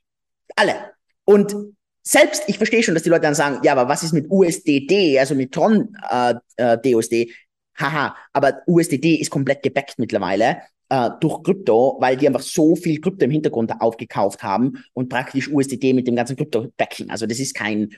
Alle. 0.55 0.91
Und 1.25 1.55
selbst, 2.03 2.43
ich 2.47 2.57
verstehe 2.57 2.83
schon, 2.83 2.93
dass 2.93 3.03
die 3.03 3.09
Leute 3.09 3.23
dann 3.23 3.35
sagen, 3.35 3.59
ja, 3.63 3.73
aber 3.73 3.87
was 3.87 4.03
ist 4.03 4.13
mit 4.13 4.29
USDD, 4.29 5.19
also 5.19 5.35
mit 5.35 5.51
Tron 5.51 5.95
äh, 6.09 6.33
äh, 6.57 6.77
DOSD? 6.77 7.31
Haha, 7.77 8.15
aber 8.33 8.61
USDD 8.67 9.15
ist 9.15 9.29
komplett 9.29 9.63
gebackt 9.63 9.99
mittlerweile 9.99 10.61
äh, 10.89 11.09
durch 11.21 11.43
Krypto, 11.43 11.97
weil 11.99 12.17
die 12.17 12.27
einfach 12.27 12.41
so 12.41 12.75
viel 12.75 12.99
Krypto 12.99 13.25
im 13.25 13.31
Hintergrund 13.31 13.71
aufgekauft 13.79 14.43
haben 14.43 14.83
und 14.93 15.09
praktisch 15.09 15.49
USDD 15.49 15.93
mit 15.93 16.07
dem 16.07 16.15
ganzen 16.15 16.35
Krypto 16.35 16.67
backen. 16.75 17.09
Also 17.09 17.25
das 17.25 17.39
ist 17.39 17.55
kein 17.55 17.91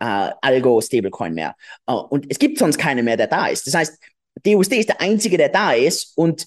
äh, 0.00 0.30
Algo-Stablecoin 0.40 1.34
mehr. 1.34 1.54
Uh, 1.88 1.94
und 2.10 2.26
es 2.28 2.38
gibt 2.38 2.58
sonst 2.58 2.78
keine 2.78 3.02
mehr, 3.02 3.16
der 3.16 3.26
da 3.26 3.46
ist. 3.46 3.66
Das 3.66 3.74
heißt, 3.74 3.98
DUSD 4.44 4.78
ist 4.78 4.88
der 4.88 5.00
einzige, 5.00 5.36
der 5.36 5.48
da 5.48 5.72
ist 5.72 6.16
und 6.16 6.46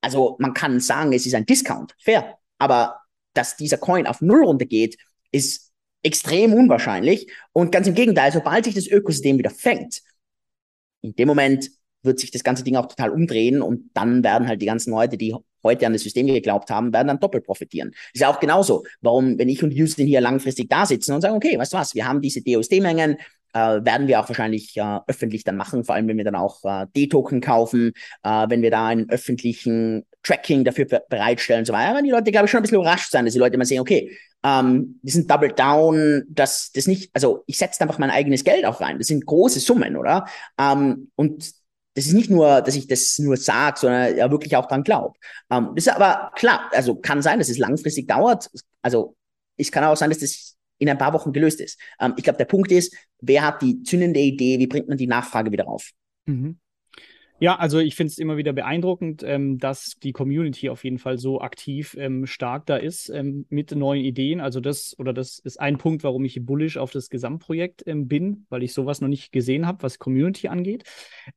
also 0.00 0.36
man 0.38 0.54
kann 0.54 0.80
sagen, 0.80 1.12
es 1.12 1.26
ist 1.26 1.34
ein 1.34 1.46
Discount, 1.46 1.94
fair. 1.98 2.38
Aber 2.58 3.00
dass 3.34 3.56
dieser 3.56 3.78
Coin 3.78 4.06
auf 4.06 4.20
Null 4.20 4.44
runtergeht, 4.44 4.96
ist 5.32 5.67
extrem 6.02 6.52
unwahrscheinlich. 6.52 7.30
Und 7.52 7.72
ganz 7.72 7.86
im 7.86 7.94
Gegenteil, 7.94 8.32
sobald 8.32 8.64
sich 8.64 8.74
das 8.74 8.86
Ökosystem 8.86 9.38
wieder 9.38 9.50
fängt, 9.50 10.00
in 11.02 11.14
dem 11.14 11.28
Moment 11.28 11.70
wird 12.02 12.20
sich 12.20 12.30
das 12.30 12.44
ganze 12.44 12.64
Ding 12.64 12.76
auch 12.76 12.86
total 12.86 13.10
umdrehen 13.10 13.60
und 13.60 13.90
dann 13.94 14.22
werden 14.22 14.48
halt 14.48 14.62
die 14.62 14.66
ganzen 14.66 14.92
Leute, 14.92 15.16
die 15.16 15.34
heute 15.64 15.86
an 15.86 15.92
das 15.92 16.02
System 16.02 16.26
geglaubt 16.26 16.70
haben, 16.70 16.92
werden 16.92 17.08
dann 17.08 17.20
doppelt 17.20 17.44
profitieren. 17.44 17.92
ist 18.12 18.20
ja 18.20 18.30
auch 18.30 18.40
genauso. 18.40 18.84
Warum, 19.00 19.38
wenn 19.38 19.48
ich 19.48 19.62
und 19.62 19.72
Houston 19.72 20.06
hier 20.06 20.20
langfristig 20.20 20.68
da 20.68 20.86
sitzen 20.86 21.12
und 21.12 21.20
sagen, 21.20 21.34
okay, 21.34 21.58
weißt 21.58 21.72
du 21.72 21.76
was, 21.76 21.94
wir 21.94 22.06
haben 22.06 22.20
diese 22.20 22.42
DOSD-Mengen, 22.42 23.16
äh, 23.54 23.58
werden 23.58 24.06
wir 24.06 24.20
auch 24.20 24.28
wahrscheinlich 24.28 24.76
äh, 24.76 24.98
öffentlich 25.06 25.42
dann 25.44 25.56
machen, 25.56 25.84
vor 25.84 25.94
allem 25.94 26.06
wenn 26.08 26.16
wir 26.16 26.24
dann 26.24 26.36
auch 26.36 26.64
äh, 26.64 26.86
D-Token 26.94 27.40
kaufen, 27.40 27.92
äh, 28.22 28.46
wenn 28.48 28.62
wir 28.62 28.70
da 28.70 28.86
einen 28.86 29.08
öffentlichen 29.10 30.06
Tracking 30.22 30.64
dafür 30.64 30.86
bereitstellen 31.08 31.60
und 31.60 31.66
so 31.66 31.72
weiter. 31.72 31.94
Dann 31.94 32.04
die 32.04 32.10
Leute, 32.10 32.30
glaube 32.30 32.46
ich, 32.46 32.50
schon 32.50 32.58
ein 32.58 32.62
bisschen 32.62 32.80
überrascht 32.80 33.10
sein, 33.10 33.24
dass 33.24 33.34
die 33.34 33.40
Leute 33.40 33.54
immer 33.54 33.64
sehen, 33.64 33.80
okay, 33.80 34.16
ähm, 34.44 35.00
die 35.02 35.10
sind 35.10 35.30
Double 35.30 35.52
Down, 35.52 36.24
dass 36.28 36.70
das 36.72 36.86
nicht, 36.86 37.10
also 37.14 37.42
ich 37.46 37.58
setze 37.58 37.80
einfach 37.80 37.98
mein 37.98 38.10
eigenes 38.10 38.44
Geld 38.44 38.64
auch 38.64 38.80
rein. 38.80 38.98
Das 38.98 39.08
sind 39.08 39.26
große 39.26 39.60
Summen, 39.60 39.96
oder? 39.96 40.26
Ähm, 40.58 41.10
und 41.16 41.52
das 41.94 42.06
ist 42.06 42.12
nicht 42.12 42.30
nur, 42.30 42.60
dass 42.60 42.76
ich 42.76 42.86
das 42.86 43.18
nur 43.18 43.36
sage, 43.36 43.80
sondern 43.80 44.16
ja 44.16 44.30
wirklich 44.30 44.54
auch 44.56 44.66
dran 44.66 44.84
glaube. 44.84 45.18
Ähm, 45.50 45.70
das 45.74 45.86
ist 45.86 45.92
aber 45.92 46.30
klar, 46.36 46.70
also 46.72 46.94
kann 46.94 47.22
sein, 47.22 47.38
dass 47.38 47.48
es 47.48 47.58
langfristig 47.58 48.06
dauert. 48.06 48.48
Also 48.82 49.16
es 49.56 49.72
kann 49.72 49.84
auch 49.84 49.96
sein, 49.96 50.10
dass 50.10 50.20
das 50.20 50.56
in 50.78 50.88
ein 50.88 50.98
paar 50.98 51.12
Wochen 51.12 51.32
gelöst 51.32 51.60
ist. 51.60 51.80
Ähm, 52.00 52.14
ich 52.16 52.22
glaube, 52.22 52.38
der 52.38 52.44
Punkt 52.44 52.70
ist, 52.70 52.94
wer 53.20 53.42
hat 53.44 53.62
die 53.62 53.82
zündende 53.82 54.20
Idee, 54.20 54.58
wie 54.58 54.68
bringt 54.68 54.88
man 54.88 54.96
die 54.96 55.08
Nachfrage 55.08 55.50
wieder 55.50 55.66
auf? 55.66 55.90
Mhm. 56.26 56.58
Ja, 57.40 57.56
also 57.56 57.78
ich 57.78 57.94
finde 57.94 58.10
es 58.10 58.18
immer 58.18 58.36
wieder 58.36 58.52
beeindruckend, 58.52 59.22
ähm, 59.24 59.58
dass 59.58 59.96
die 60.02 60.12
Community 60.12 60.70
auf 60.70 60.82
jeden 60.82 60.98
Fall 60.98 61.18
so 61.18 61.40
aktiv 61.40 61.96
ähm, 61.98 62.26
stark 62.26 62.66
da 62.66 62.76
ist 62.76 63.10
ähm, 63.10 63.46
mit 63.48 63.70
neuen 63.70 64.04
Ideen. 64.04 64.40
Also 64.40 64.60
das 64.60 64.98
oder 64.98 65.12
das 65.12 65.38
ist 65.38 65.60
ein 65.60 65.78
Punkt, 65.78 66.02
warum 66.02 66.24
ich 66.24 66.44
bullish 66.44 66.76
auf 66.76 66.90
das 66.90 67.10
Gesamtprojekt 67.10 67.84
ähm, 67.86 68.08
bin, 68.08 68.46
weil 68.48 68.62
ich 68.62 68.72
sowas 68.74 69.00
noch 69.00 69.08
nicht 69.08 69.30
gesehen 69.30 69.66
habe, 69.66 69.82
was 69.82 69.98
Community 69.98 70.48
angeht. 70.48 70.84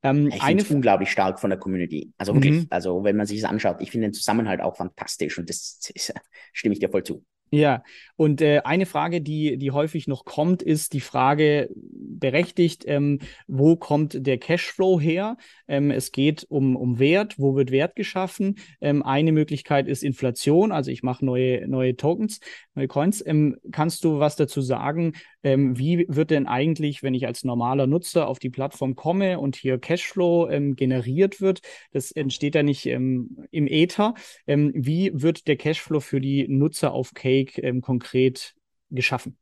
Ähm, 0.02 0.28
ich 0.28 0.42
finde 0.42 0.64
es 0.64 0.70
unglaublich 0.70 1.10
stark 1.10 1.38
von 1.38 1.50
der 1.50 1.58
Community. 1.58 2.12
Also 2.18 2.34
wirklich, 2.34 2.62
mhm. 2.62 2.66
also 2.70 3.04
wenn 3.04 3.16
man 3.16 3.26
sich 3.26 3.40
das 3.40 3.50
anschaut, 3.50 3.76
ich 3.80 3.90
finde 3.90 4.08
den 4.08 4.14
Zusammenhalt 4.14 4.60
auch 4.60 4.76
fantastisch 4.76 5.38
und 5.38 5.48
das, 5.48 5.78
das 5.94 6.12
stimme 6.52 6.72
ich 6.72 6.80
dir 6.80 6.88
voll 6.88 7.04
zu. 7.04 7.24
Ja, 7.54 7.82
und 8.16 8.40
äh, 8.40 8.60
eine 8.64 8.86
Frage, 8.86 9.20
die, 9.20 9.58
die 9.58 9.72
häufig 9.72 10.06
noch 10.06 10.24
kommt, 10.24 10.62
ist 10.62 10.94
die 10.94 11.00
Frage 11.02 11.68
berechtigt, 11.74 12.84
ähm, 12.86 13.18
wo 13.46 13.76
kommt 13.76 14.26
der 14.26 14.38
Cashflow 14.38 14.98
her? 14.98 15.36
Ähm, 15.68 15.90
es 15.90 16.12
geht 16.12 16.46
um, 16.48 16.76
um 16.76 16.98
Wert, 16.98 17.38
wo 17.38 17.54
wird 17.54 17.70
Wert 17.70 17.94
geschaffen? 17.94 18.56
Ähm, 18.80 19.02
eine 19.02 19.32
Möglichkeit 19.32 19.86
ist 19.86 20.02
Inflation, 20.02 20.72
also 20.72 20.90
ich 20.90 21.02
mache 21.02 21.26
neue, 21.26 21.68
neue 21.68 21.94
Tokens, 21.94 22.40
neue 22.74 22.88
Coins. 22.88 23.22
Ähm, 23.26 23.58
kannst 23.70 24.02
du 24.04 24.18
was 24.18 24.36
dazu 24.36 24.62
sagen? 24.62 25.12
Ähm, 25.42 25.78
wie 25.78 26.06
wird 26.08 26.30
denn 26.30 26.46
eigentlich, 26.46 27.02
wenn 27.02 27.14
ich 27.14 27.26
als 27.26 27.44
normaler 27.44 27.86
Nutzer 27.86 28.28
auf 28.28 28.38
die 28.38 28.50
Plattform 28.50 28.94
komme 28.94 29.38
und 29.38 29.56
hier 29.56 29.78
Cashflow 29.78 30.48
ähm, 30.48 30.76
generiert 30.76 31.40
wird, 31.40 31.60
das 31.92 32.12
entsteht 32.12 32.54
ja 32.54 32.62
nicht 32.62 32.86
im 32.86 33.48
Ether, 33.50 34.14
wie 34.46 35.10
wird 35.14 35.48
der 35.48 35.56
Cashflow 35.56 36.00
für 36.00 36.20
die 36.20 36.46
Nutzer 36.48 36.92
auf 36.92 37.14
Cake 37.14 37.60
ähm, 37.62 37.80
konkret 37.80 38.54
geschaffen? 38.90 39.36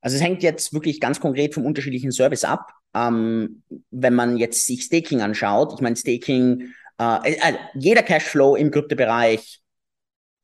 Also 0.00 0.18
es 0.18 0.22
hängt 0.22 0.44
jetzt 0.44 0.72
wirklich 0.72 1.00
ganz 1.00 1.18
konkret 1.18 1.54
vom 1.54 1.66
unterschiedlichen 1.66 2.12
Service 2.12 2.44
ab. 2.44 2.70
Ähm, 2.94 3.62
wenn 3.90 4.14
man 4.14 4.36
jetzt 4.36 4.64
sich 4.66 4.84
Staking 4.84 5.20
anschaut, 5.20 5.74
ich 5.74 5.80
meine 5.80 5.96
Staking, 5.96 6.72
äh, 7.00 7.32
äh, 7.32 7.54
jeder 7.74 8.02
Cashflow 8.02 8.54
im 8.54 8.70
Kryptobereich, 8.70 9.60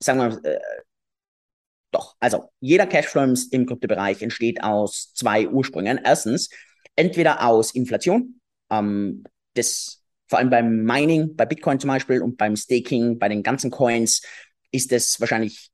sagen 0.02 0.18
wir, 0.18 0.44
äh, 0.44 0.58
doch, 1.92 2.16
also 2.18 2.50
jeder 2.60 2.86
Cashflow 2.86 3.34
im, 3.50 3.66
Kryptobereich 3.66 4.22
entsteht 4.22 4.62
aus 4.62 5.12
zwei 5.14 5.48
Ursprüngen. 5.48 6.00
Erstens, 6.02 6.48
entweder 6.96 7.46
aus 7.46 7.74
Inflation, 7.74 8.40
ähm, 8.70 9.24
das 9.54 10.02
vor 10.26 10.38
allem 10.38 10.50
beim 10.50 10.84
Mining, 10.84 11.36
bei 11.36 11.44
Bitcoin 11.44 11.78
zum 11.78 11.88
Beispiel 11.88 12.22
und 12.22 12.38
beim 12.38 12.56
Staking, 12.56 13.18
bei 13.18 13.28
den 13.28 13.42
ganzen 13.42 13.70
Coins, 13.70 14.22
ist 14.70 14.90
es 14.90 15.20
wahrscheinlich 15.20 15.70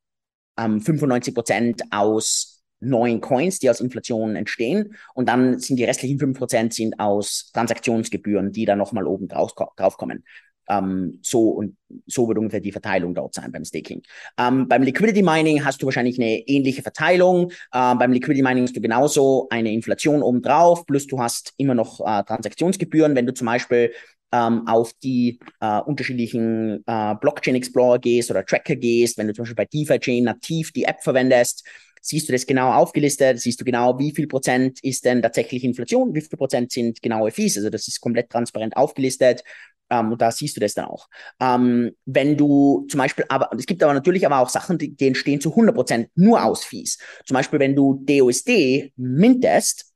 ähm, 0.59 0.81
95 0.81 1.35
Prozent 1.35 1.83
aus 1.91 2.65
neuen 2.81 3.21
Coins, 3.21 3.61
die 3.61 3.71
aus 3.71 3.81
Inflation 3.81 4.35
entstehen. 4.35 4.97
Und 5.15 5.29
dann 5.29 5.61
sind 5.61 5.77
die 5.77 5.85
restlichen 5.85 6.19
5 6.19 6.37
Prozent 6.37 6.75
sind 6.75 6.99
aus 6.99 7.51
Transaktionsgebühren, 7.55 8.53
die 8.53 8.65
dann 8.65 8.79
nochmal 8.79 9.07
oben 9.07 9.29
drauf, 9.29 9.53
drauf 9.55 9.97
kommen. 9.97 10.25
Ähm, 10.69 11.19
so 11.23 11.49
und 11.51 11.77
so 12.07 12.29
wird 12.29 12.39
ungefähr 12.39 12.61
die 12.61 12.73
Verteilung 12.73 13.15
dort 13.15 13.35
sein 13.35 13.51
beim 13.53 13.65
Staking. 13.65 14.03
Ähm, 14.39 14.69
beim 14.69 14.83
Liquidity 14.83 15.23
Mining 15.23 15.65
hast 15.65 15.83
du 15.83 15.87
wahrscheinlich 15.87 16.19
eine 16.19 16.39
ähnliche 16.47 16.83
Verteilung. 16.83 17.51
Äh, 17.73 17.95
beim 17.95 18.13
Liquidity 18.13 18.43
Mining 18.43 18.65
hast 18.65 18.77
du 18.77 18.81
genauso 18.81 19.47
eine 19.51 19.73
Inflation 19.73 20.23
obendrauf, 20.23 20.87
plus 20.87 21.07
du 21.07 21.21
hast 21.21 21.55
immer 21.57 21.75
noch 21.75 22.01
äh, 22.01 22.23
Transaktionsgebühren. 22.25 23.15
Wenn 23.15 23.27
du 23.27 23.35
zum 23.35 23.47
Beispiel 23.47 23.93
ähm, 24.33 24.67
auf 24.67 24.93
die 25.03 25.39
äh, 25.61 25.81
unterschiedlichen 25.81 26.85
äh, 26.87 27.15
Blockchain 27.21 27.55
Explorer 27.55 27.99
gehst 27.99 28.31
oder 28.31 28.45
Tracker 28.45 28.77
gehst, 28.77 29.19
wenn 29.19 29.27
du 29.27 29.33
zum 29.33 29.45
Beispiel 29.45 29.57
bei 29.57 29.65
DeFi 29.65 29.99
Chain 29.99 30.25
nativ 30.25 30.73
die 30.73 30.85
App 30.85 31.03
verwendest, 31.03 31.67
siehst 32.09 32.29
du 32.29 32.33
das 32.33 32.47
genau 32.47 32.73
aufgelistet, 32.73 33.39
siehst 33.39 33.61
du 33.61 33.65
genau, 33.65 33.99
wie 33.99 34.15
viel 34.15 34.27
Prozent 34.27 34.79
ist 34.83 35.05
denn 35.05 35.21
tatsächlich 35.21 35.63
Inflation, 35.63 36.15
wie 36.15 36.23
viel 36.23 36.39
Prozent 36.39 36.73
sind 36.73 37.03
genaue 37.03 37.31
Fees. 37.31 37.57
Also 37.57 37.69
das 37.69 37.87
ist 37.87 38.01
komplett 38.01 38.31
transparent 38.31 38.77
aufgelistet. 38.77 39.45
Ähm, 39.91 40.13
und 40.13 40.21
da 40.21 40.31
siehst 40.31 40.57
du 40.57 40.61
das 40.61 40.75
dann 40.75 40.87
auch. 40.87 41.09
Ähm, 41.41 41.93
wenn 42.07 42.37
du 42.37 42.87
zum 42.91 42.99
Beispiel, 42.99 43.25
aber 43.29 43.51
es 43.57 43.67
gibt 43.67 43.83
aber 43.83 43.95
natürlich 43.95 44.25
aber 44.25 44.39
auch 44.39 44.49
Sachen, 44.49 44.79
die, 44.79 44.95
die 44.95 45.07
entstehen 45.07 45.41
zu 45.41 45.51
100 45.51 45.75
Prozent 45.75 46.11
nur 46.15 46.43
aus 46.43 46.65
Fees. 46.65 46.99
Zum 47.27 47.35
Beispiel, 47.35 47.59
wenn 47.59 47.77
du 47.77 48.03
DOSD 48.05 48.93
mintest, 48.97 49.93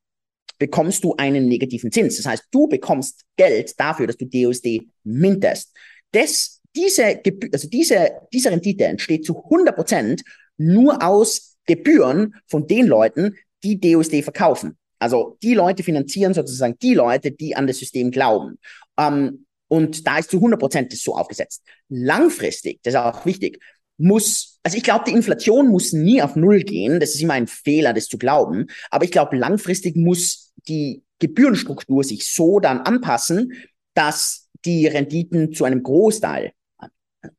bekommst 0.59 1.03
du 1.03 1.15
einen 1.17 1.49
negativen 1.49 1.91
Zins. 1.91 2.19
Das 2.19 2.27
heißt, 2.27 2.45
du 2.51 2.69
bekommst 2.69 3.25
Geld 3.37 3.79
dafür, 3.81 4.07
dass 4.07 4.17
du 4.17 4.27
DOSD 4.27 4.83
mintest. 5.03 5.75
Das, 6.13 6.61
diese, 6.77 7.21
also 7.53 7.69
diese, 7.69 8.13
diese 8.33 8.51
Rendite 8.51 8.85
entsteht 8.85 9.25
zu 9.25 9.43
100 9.45 9.75
Prozent 9.75 10.23
nur 10.59 11.03
aus 11.03 11.52
Gebühren 11.67 12.35
von 12.47 12.67
den 12.67 12.87
Leuten, 12.87 13.37
die 13.63 13.81
DOSD 13.81 14.23
verkaufen. 14.23 14.77
Also 14.99 15.37
die 15.43 15.55
Leute 15.55 15.83
finanzieren 15.83 16.35
sozusagen 16.35 16.79
die 16.81 16.95
Leute, 16.95 17.33
die 17.33 17.57
an 17.57 17.67
das 17.67 17.79
System 17.79 18.11
glauben. 18.11 18.59
Ähm, 18.99 19.47
und 19.69 20.07
da 20.07 20.19
ist 20.19 20.31
zu 20.31 20.37
100 20.37 20.61
Prozent 20.61 20.93
so 20.93 21.17
aufgesetzt. 21.17 21.63
Langfristig, 21.89 22.81
das 22.83 22.95
ist 22.95 23.01
auch 23.01 23.25
wichtig, 23.25 23.59
muss, 23.99 24.59
also 24.63 24.77
ich 24.77 24.83
glaube, 24.83 25.05
die 25.07 25.15
Inflation 25.15 25.69
muss 25.69 25.93
nie 25.93 26.23
auf 26.23 26.37
Null 26.37 26.63
gehen. 26.63 27.01
Das 27.01 27.15
ist 27.15 27.23
immer 27.23 27.35
ein 27.35 27.47
Fehler, 27.47 27.93
das 27.93 28.09
zu 28.09 28.19
glauben. 28.19 28.67
Aber 28.91 29.05
ich 29.05 29.11
glaube, 29.11 29.37
langfristig 29.37 29.97
muss 29.97 30.53
die 30.69 31.03
Gebührenstruktur 31.19 32.05
sich 32.05 32.33
so 32.33 32.61
dann 32.61 32.81
anpassen, 32.81 33.53
dass 33.95 34.49
die 34.65 34.87
Renditen 34.87 35.53
zu 35.53 35.65
einem 35.65 35.83
Großteil, 35.83 36.53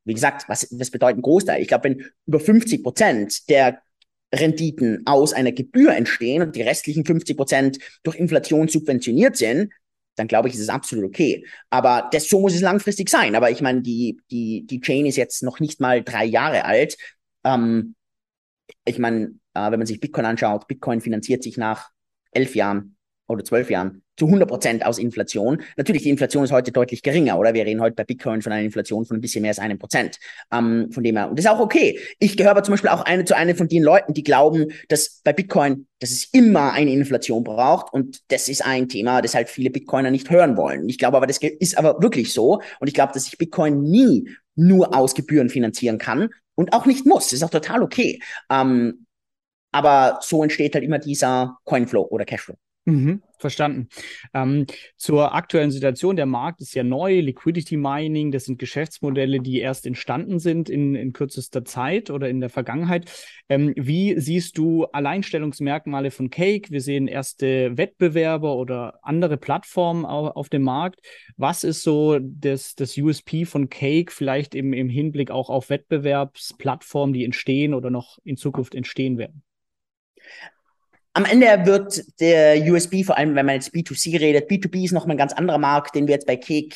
wie 0.05 0.13
gesagt, 0.13 0.47
was, 0.47 0.67
was 0.71 0.91
bedeutet 0.91 1.21
Großteil? 1.21 1.61
Ich 1.61 1.67
glaube, 1.67 1.85
wenn 1.85 2.05
über 2.25 2.39
50 2.39 2.83
Prozent 2.83 3.49
der 3.49 3.81
Renditen 4.33 5.03
aus 5.05 5.33
einer 5.33 5.51
Gebühr 5.51 5.93
entstehen 5.93 6.41
und 6.41 6.55
die 6.55 6.63
restlichen 6.63 7.05
50 7.05 7.37
Prozent 7.37 7.77
durch 8.03 8.17
Inflation 8.17 8.67
subventioniert 8.67 9.37
sind, 9.37 9.71
dann 10.15 10.27
glaube 10.27 10.47
ich, 10.47 10.55
ist 10.55 10.61
es 10.61 10.69
absolut 10.69 11.05
okay. 11.05 11.45
Aber 11.69 12.09
das, 12.11 12.27
so 12.29 12.39
muss 12.39 12.53
es 12.53 12.61
langfristig 12.61 13.09
sein. 13.09 13.35
Aber 13.35 13.51
ich 13.51 13.61
meine, 13.61 13.81
die, 13.81 14.19
die, 14.31 14.65
die 14.65 14.81
Chain 14.81 15.05
ist 15.05 15.15
jetzt 15.15 15.43
noch 15.43 15.59
nicht 15.59 15.79
mal 15.79 16.03
drei 16.03 16.25
Jahre 16.25 16.65
alt. 16.65 16.97
Ähm, 17.43 17.95
ich 18.85 18.99
meine, 18.99 19.35
äh, 19.53 19.71
wenn 19.71 19.79
man 19.79 19.87
sich 19.87 19.99
Bitcoin 19.99 20.25
anschaut, 20.25 20.67
Bitcoin 20.67 21.01
finanziert 21.01 21.43
sich 21.43 21.57
nach 21.57 21.89
elf 22.31 22.55
Jahren 22.55 22.95
oder 23.27 23.43
zwölf 23.43 23.69
Jahren 23.69 24.02
zu 24.17 24.25
100 24.25 24.47
Prozent 24.47 24.85
aus 24.85 24.99
Inflation. 24.99 25.61
Natürlich, 25.77 26.03
die 26.03 26.09
Inflation 26.09 26.43
ist 26.43 26.51
heute 26.51 26.71
deutlich 26.71 27.01
geringer, 27.01 27.37
oder? 27.37 27.53
Wir 27.53 27.65
reden 27.65 27.81
heute 27.81 27.95
bei 27.95 28.03
Bitcoin 28.03 28.41
von 28.41 28.51
einer 28.51 28.63
Inflation 28.63 29.05
von 29.05 29.17
ein 29.17 29.21
bisschen 29.21 29.41
mehr 29.41 29.51
als 29.51 29.59
einem 29.59 29.79
Prozent. 29.79 30.19
Ähm, 30.51 30.91
von 30.91 31.03
dem 31.03 31.15
her, 31.15 31.29
und 31.29 31.37
das 31.37 31.45
ist 31.45 31.51
auch 31.51 31.59
okay. 31.59 31.99
Ich 32.19 32.37
gehöre 32.37 32.51
aber 32.51 32.63
zum 32.63 32.73
Beispiel 32.73 32.89
auch 32.89 33.01
eine 33.01 33.25
zu 33.25 33.35
einer 33.35 33.55
von 33.55 33.67
den 33.67 33.83
Leuten, 33.83 34.13
die 34.13 34.23
glauben, 34.23 34.67
dass 34.89 35.21
bei 35.23 35.33
Bitcoin, 35.33 35.87
dass 35.99 36.11
es 36.11 36.25
immer 36.33 36.73
eine 36.73 36.91
Inflation 36.91 37.43
braucht. 37.43 37.93
Und 37.93 38.19
das 38.29 38.49
ist 38.49 38.63
ein 38.65 38.87
Thema, 38.89 39.21
das 39.21 39.35
halt 39.35 39.49
viele 39.49 39.69
Bitcoiner 39.69 40.11
nicht 40.11 40.29
hören 40.29 40.57
wollen. 40.57 40.87
Ich 40.89 40.97
glaube 40.97 41.17
aber, 41.17 41.27
das 41.27 41.39
ist 41.39 41.77
aber 41.77 42.01
wirklich 42.01 42.33
so. 42.33 42.61
Und 42.79 42.87
ich 42.87 42.93
glaube, 42.93 43.13
dass 43.13 43.25
sich 43.25 43.37
Bitcoin 43.37 43.81
nie 43.81 44.29
nur 44.55 44.95
aus 44.95 45.15
Gebühren 45.15 45.49
finanzieren 45.49 45.97
kann 45.97 46.29
und 46.55 46.73
auch 46.73 46.85
nicht 46.85 47.05
muss. 47.05 47.25
Das 47.25 47.33
ist 47.33 47.43
auch 47.43 47.49
total 47.49 47.81
okay. 47.81 48.21
Ähm, 48.49 49.05
aber 49.71 50.19
so 50.21 50.43
entsteht 50.43 50.75
halt 50.75 50.83
immer 50.83 50.99
dieser 50.99 51.57
Coinflow 51.63 52.03
oder 52.03 52.25
Cashflow. 52.25 52.55
Mhm, 52.85 53.23
verstanden. 53.39 53.87
Ähm, 54.33 54.65
zur 54.97 55.33
aktuellen 55.33 55.71
Situation, 55.71 56.17
der 56.17 56.25
Markt 56.25 56.59
ist 56.59 56.75
ja 56.75 56.83
neu, 56.83 57.21
Liquidity 57.21 57.77
Mining, 57.77 58.31
das 58.31 58.43
sind 58.43 58.59
Geschäftsmodelle, 58.59 59.39
die 59.39 59.61
erst 59.61 59.85
entstanden 59.85 60.37
sind 60.39 60.67
in, 60.67 60.93
in 60.93 61.13
kürzester 61.13 61.63
Zeit 61.63 62.09
oder 62.09 62.27
in 62.27 62.41
der 62.41 62.49
Vergangenheit. 62.49 63.09
Ähm, 63.47 63.71
wie 63.77 64.19
siehst 64.19 64.57
du 64.57 64.83
Alleinstellungsmerkmale 64.83 66.11
von 66.11 66.29
Cake? 66.29 66.71
Wir 66.71 66.81
sehen 66.81 67.07
erste 67.07 67.77
Wettbewerber 67.77 68.53
oder 68.57 68.99
andere 69.01 69.37
Plattformen 69.37 70.05
auf, 70.05 70.35
auf 70.35 70.49
dem 70.49 70.63
Markt. 70.63 70.99
Was 71.37 71.63
ist 71.63 71.83
so 71.83 72.19
das, 72.19 72.75
das 72.75 72.97
USP 72.97 73.45
von 73.45 73.69
Cake, 73.69 74.11
vielleicht 74.11 74.55
im, 74.55 74.73
im 74.73 74.89
Hinblick 74.89 75.31
auch 75.31 75.49
auf 75.49 75.69
Wettbewerbsplattformen, 75.69 77.13
die 77.13 77.23
entstehen 77.23 77.73
oder 77.73 77.89
noch 77.89 78.17
in 78.25 78.35
Zukunft 78.35 78.75
entstehen 78.75 79.17
werden? 79.17 79.41
Am 81.13 81.25
Ende 81.25 81.65
wird 81.65 82.03
der 82.19 82.59
USB, 82.71 83.03
vor 83.03 83.17
allem 83.17 83.35
wenn 83.35 83.45
man 83.45 83.55
jetzt 83.55 83.73
B2C 83.73 84.19
redet, 84.19 84.49
B2B 84.49 84.85
ist 84.85 84.93
nochmal 84.93 85.15
ein 85.15 85.19
ganz 85.19 85.33
anderer 85.33 85.59
Markt, 85.59 85.95
den 85.95 86.07
wir 86.07 86.15
jetzt 86.15 86.27
bei 86.27 86.37
Cake 86.37 86.75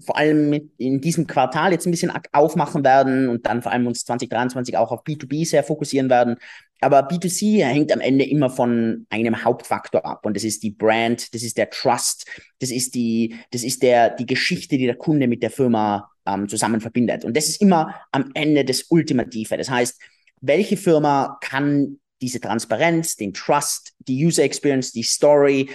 vor 0.00 0.16
allem 0.16 0.70
in 0.76 1.00
diesem 1.00 1.26
Quartal 1.26 1.72
jetzt 1.72 1.86
ein 1.86 1.92
bisschen 1.92 2.12
aufmachen 2.32 2.84
werden 2.84 3.28
und 3.28 3.46
dann 3.46 3.62
vor 3.62 3.72
allem 3.72 3.86
uns 3.86 4.04
2023 4.04 4.76
auch 4.76 4.90
auf 4.90 5.04
B2B 5.04 5.46
sehr 5.46 5.62
fokussieren 5.62 6.10
werden. 6.10 6.36
Aber 6.80 7.08
B2C 7.08 7.64
hängt 7.64 7.92
am 7.92 8.00
Ende 8.00 8.24
immer 8.24 8.50
von 8.50 9.06
einem 9.08 9.44
Hauptfaktor 9.44 10.04
ab 10.04 10.26
und 10.26 10.36
das 10.36 10.44
ist 10.44 10.62
die 10.62 10.72
Brand, 10.72 11.32
das 11.32 11.42
ist 11.42 11.56
der 11.56 11.70
Trust, 11.70 12.26
das 12.58 12.70
ist 12.70 12.94
die, 12.94 13.36
das 13.52 13.62
ist 13.62 13.82
der, 13.82 14.10
die 14.10 14.26
Geschichte, 14.26 14.76
die 14.76 14.86
der 14.86 14.96
Kunde 14.96 15.28
mit 15.28 15.42
der 15.42 15.50
Firma 15.50 16.10
ähm, 16.26 16.48
zusammen 16.48 16.80
verbindet. 16.80 17.24
Und 17.24 17.36
das 17.36 17.48
ist 17.48 17.62
immer 17.62 17.94
am 18.10 18.30
Ende 18.34 18.64
das 18.64 18.86
Ultimative. 18.88 19.56
Das 19.56 19.70
heißt, 19.70 20.00
welche 20.40 20.76
Firma 20.76 21.38
kann 21.40 21.98
diese 22.22 22.40
Transparenz, 22.40 23.16
den 23.16 23.34
Trust, 23.34 23.92
die 23.98 24.24
User 24.24 24.44
Experience, 24.44 24.92
die 24.92 25.02
Story, 25.02 25.68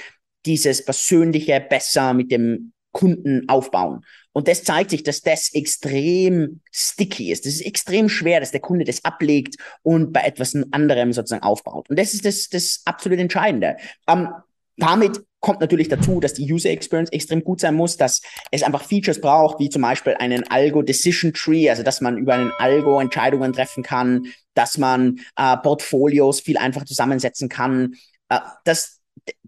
dieses 0.46 0.84
Persönliche 0.84 1.60
besser 1.60 2.14
mit 2.14 2.32
dem 2.32 2.72
Kunden 2.94 3.48
aufbauen. 3.48 4.04
Und 4.32 4.48
das 4.48 4.64
zeigt 4.64 4.92
sich, 4.92 5.04
dass 5.04 5.22
das 5.22 5.54
extrem 5.54 6.62
sticky 6.72 7.32
ist. 7.32 7.46
Das 7.46 7.54
ist 7.54 7.62
extrem 7.62 8.08
schwer, 8.08 8.40
dass 8.40 8.52
der 8.52 8.60
Kunde 8.60 8.86
das 8.86 9.04
ablegt 9.04 9.56
und 9.84 10.14
bei 10.14 10.22
etwas 10.22 10.56
anderem 10.72 11.12
sozusagen 11.12 11.44
aufbaut. 11.44 11.90
Und 11.90 12.00
das 12.00 12.14
ist 12.14 12.26
das, 12.26 12.50
das 12.50 12.82
absolut 12.86 13.20
Entscheidende. 13.20 13.78
Ähm, 14.08 14.30
damit 14.78 15.20
kommt 15.48 15.62
natürlich 15.62 15.88
dazu, 15.88 16.20
dass 16.20 16.34
die 16.34 16.52
User 16.52 16.70
Experience 16.72 17.10
extrem 17.14 17.42
gut 17.42 17.62
sein 17.62 17.74
muss, 17.74 17.96
dass 17.96 18.22
es 18.52 18.64
einfach 18.64 18.84
Features 18.84 19.22
braucht, 19.22 19.62
wie 19.62 19.70
zum 19.70 19.82
Beispiel 19.82 20.14
einen 20.20 20.46
Algo 20.50 20.82
Decision 20.82 21.32
Tree, 21.32 21.70
also 21.70 21.84
dass 21.84 22.02
man 22.02 22.18
über 22.18 22.34
einen 22.34 22.52
Algo 22.60 23.00
Entscheidungen 23.00 23.54
treffen 23.54 23.82
kann, 23.82 24.26
dass 24.56 24.78
man 24.78 25.20
äh, 25.38 25.56
Portfolios 25.56 26.42
viel 26.42 26.58
einfacher 26.58 26.86
zusammensetzen 26.86 27.48
kann. 27.48 27.94
Äh, 28.28 28.40
das, 28.66 29.00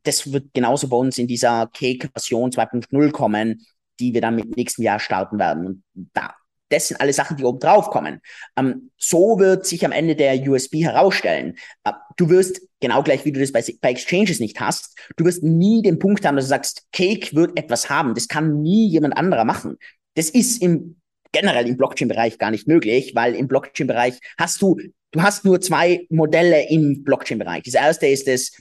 das 0.04 0.32
wird 0.32 0.54
genauso 0.54 0.88
bei 0.88 0.96
uns 0.96 1.18
in 1.18 1.28
dieser 1.28 1.68
Cake-Version 1.74 2.52
2.0 2.52 3.12
kommen, 3.12 3.66
die 4.00 4.14
wir 4.14 4.22
dann 4.22 4.36
mit 4.36 4.56
nächsten 4.56 4.84
Jahr 4.84 5.02
starten 5.02 5.38
werden. 5.38 5.66
Und 5.66 5.84
da, 6.14 6.34
das 6.70 6.88
sind 6.88 7.02
alle 7.02 7.14
Sachen, 7.14 7.38
die 7.38 7.44
oben 7.44 7.60
drauf 7.60 7.90
kommen. 7.90 8.22
Ähm, 8.58 8.92
so 8.98 9.40
wird 9.40 9.66
sich 9.66 9.86
am 9.86 9.92
Ende 9.92 10.16
der 10.16 10.40
USB 10.48 10.76
herausstellen. 10.76 11.58
Äh, 11.84 11.92
du 12.18 12.30
wirst, 12.30 12.62
genau 12.80 13.04
gleich 13.04 13.26
wie 13.26 13.32
du 13.32 13.40
das 13.40 13.52
bei, 13.52 13.64
bei 13.82 13.92
Exchanges 13.92 14.40
nicht 14.40 14.60
hast, 14.60 14.98
du 15.18 15.26
wirst 15.26 15.44
nie 15.44 15.82
den 15.82 16.00
Punkt 16.00 16.26
haben, 16.26 16.36
dass 16.36 16.46
du 16.46 16.50
sagst, 16.50 16.84
Cake 16.92 17.36
wird 17.36 17.58
etwas 17.58 17.90
haben. 17.90 18.14
Das 18.14 18.28
kann 18.28 18.62
nie 18.62 18.88
jemand 18.88 19.18
anderer 19.18 19.46
machen. 19.46 19.78
Das 20.16 20.30
ist 20.30 20.62
im 20.62 20.96
generell 21.32 21.68
im 21.68 21.78
Blockchain-Bereich 21.78 22.38
gar 22.38 22.52
nicht 22.52 22.68
möglich, 22.68 23.14
weil 23.16 23.36
im 23.36 23.48
Blockchain-Bereich 23.48 24.20
hast 24.38 24.62
du, 24.62 24.78
du 25.12 25.22
hast 25.22 25.46
nur 25.46 25.62
zwei 25.62 26.06
Modelle 26.10 26.70
im 26.70 27.04
Blockchain-Bereich. 27.04 27.64
Das 27.64 27.76
erste 27.76 28.08
ist 28.08 28.28
das 28.28 28.52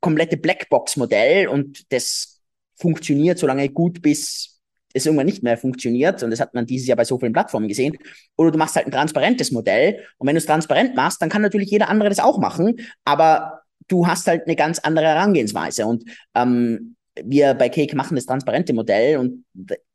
komplette 0.00 0.36
Blackbox-Modell 0.36 1.48
und 1.48 1.92
das 1.92 2.40
funktioniert 2.76 3.38
so 3.38 3.46
lange 3.46 3.68
gut, 3.68 4.02
bis 4.02 4.53
es 4.94 5.06
irgendwann 5.06 5.26
nicht 5.26 5.42
mehr 5.42 5.58
funktioniert. 5.58 6.22
Und 6.22 6.30
das 6.30 6.40
hat 6.40 6.54
man 6.54 6.66
dieses 6.66 6.86
Jahr 6.86 6.96
bei 6.96 7.04
so 7.04 7.18
vielen 7.18 7.32
Plattformen 7.32 7.68
gesehen. 7.68 7.98
Oder 8.36 8.52
du 8.52 8.58
machst 8.58 8.76
halt 8.76 8.86
ein 8.86 8.92
transparentes 8.92 9.50
Modell. 9.50 10.00
Und 10.18 10.26
wenn 10.26 10.34
du 10.34 10.38
es 10.38 10.46
transparent 10.46 10.94
machst, 10.94 11.20
dann 11.20 11.28
kann 11.28 11.42
natürlich 11.42 11.70
jeder 11.70 11.88
andere 11.88 12.08
das 12.08 12.20
auch 12.20 12.38
machen. 12.38 12.76
Aber 13.04 13.60
du 13.88 14.06
hast 14.06 14.26
halt 14.26 14.46
eine 14.46 14.56
ganz 14.56 14.78
andere 14.78 15.06
Herangehensweise. 15.06 15.84
Und 15.84 16.04
ähm, 16.34 16.96
wir 17.22 17.54
bei 17.54 17.68
Cake 17.68 17.94
machen 17.96 18.16
das 18.16 18.26
transparente 18.26 18.72
Modell 18.72 19.18
und 19.18 19.44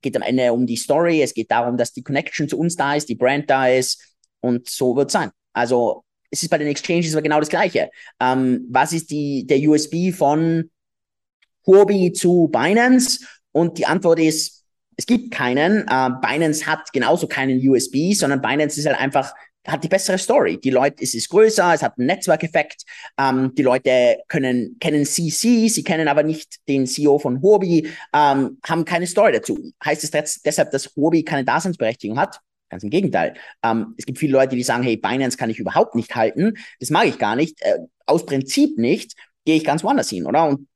geht 0.01 0.15
am 0.15 0.21
Ende 0.21 0.53
um 0.53 0.65
die 0.65 0.77
Story. 0.77 1.21
Es 1.21 1.33
geht 1.33 1.49
darum, 1.51 1.77
dass 1.77 1.93
die 1.93 2.03
Connection 2.03 2.47
zu 2.47 2.57
uns 2.57 2.75
da 2.75 2.95
ist, 2.95 3.09
die 3.09 3.15
Brand 3.15 3.49
da 3.49 3.67
ist 3.67 4.15
und 4.41 4.69
so 4.69 4.95
wird 4.95 5.07
es 5.07 5.13
sein. 5.13 5.31
Also 5.53 6.03
es 6.31 6.43
ist 6.43 6.49
bei 6.49 6.57
den 6.57 6.67
Exchanges 6.67 7.13
aber 7.13 7.21
genau 7.21 7.39
das 7.39 7.49
Gleiche. 7.49 7.89
Ähm, 8.19 8.67
was 8.69 8.93
ist 8.93 9.09
die, 9.11 9.45
der 9.47 9.59
USB 9.67 10.13
von 10.13 10.69
Huobi 11.65 12.13
zu 12.13 12.49
Binance? 12.51 13.25
Und 13.51 13.77
die 13.77 13.85
Antwort 13.85 14.19
ist, 14.19 14.58
es 14.99 15.05
gibt 15.05 15.31
keinen. 15.31 15.87
Äh, 15.87 16.09
Binance 16.21 16.67
hat 16.67 16.91
genauso 16.91 17.25
keinen 17.25 17.57
USB, 17.67 18.13
sondern 18.13 18.41
Binance 18.41 18.77
ist 18.77 18.85
halt 18.85 18.99
einfach 18.99 19.33
hat 19.65 19.83
die 19.83 19.87
bessere 19.87 20.17
Story. 20.17 20.59
Die 20.59 20.71
Leute, 20.71 21.03
es 21.03 21.13
ist 21.13 21.29
größer, 21.29 21.73
es 21.73 21.83
hat 21.83 21.97
einen 21.97 22.07
Netzwerkeffekt. 22.07 22.83
Ähm, 23.17 23.53
die 23.55 23.61
Leute 23.61 24.17
können, 24.27 24.77
kennen 24.79 25.05
CC, 25.05 25.69
sie 25.69 25.83
kennen 25.83 26.07
aber 26.07 26.23
nicht 26.23 26.57
den 26.67 26.85
CEO 26.85 27.19
von 27.19 27.41
Huobi, 27.41 27.87
ähm, 28.13 28.57
haben 28.65 28.85
keine 28.85 29.07
Story 29.07 29.31
dazu. 29.33 29.71
Heißt 29.83 30.03
es 30.03 30.41
deshalb, 30.41 30.71
dass 30.71 30.95
Huobi 30.95 31.23
keine 31.23 31.45
Daseinsberechtigung 31.45 32.19
hat? 32.19 32.39
Ganz 32.69 32.83
im 32.83 32.89
Gegenteil. 32.89 33.35
Ähm, 33.63 33.93
es 33.97 34.05
gibt 34.05 34.19
viele 34.19 34.33
Leute, 34.33 34.55
die 34.55 34.63
sagen, 34.63 34.83
hey, 34.83 34.97
Binance 34.97 35.37
kann 35.37 35.49
ich 35.49 35.59
überhaupt 35.59 35.95
nicht 35.95 36.15
halten. 36.15 36.55
Das 36.79 36.89
mag 36.89 37.07
ich 37.07 37.17
gar 37.19 37.35
nicht. 37.35 37.61
Äh, 37.61 37.79
aus 38.05 38.25
Prinzip 38.25 38.77
nicht. 38.77 39.13
Gehe 39.45 39.55
ich 39.55 39.63
ganz 39.63 39.83
woanders 39.83 40.09
hin, 40.09 40.25
oder? 40.25 40.45
Und 40.47 40.67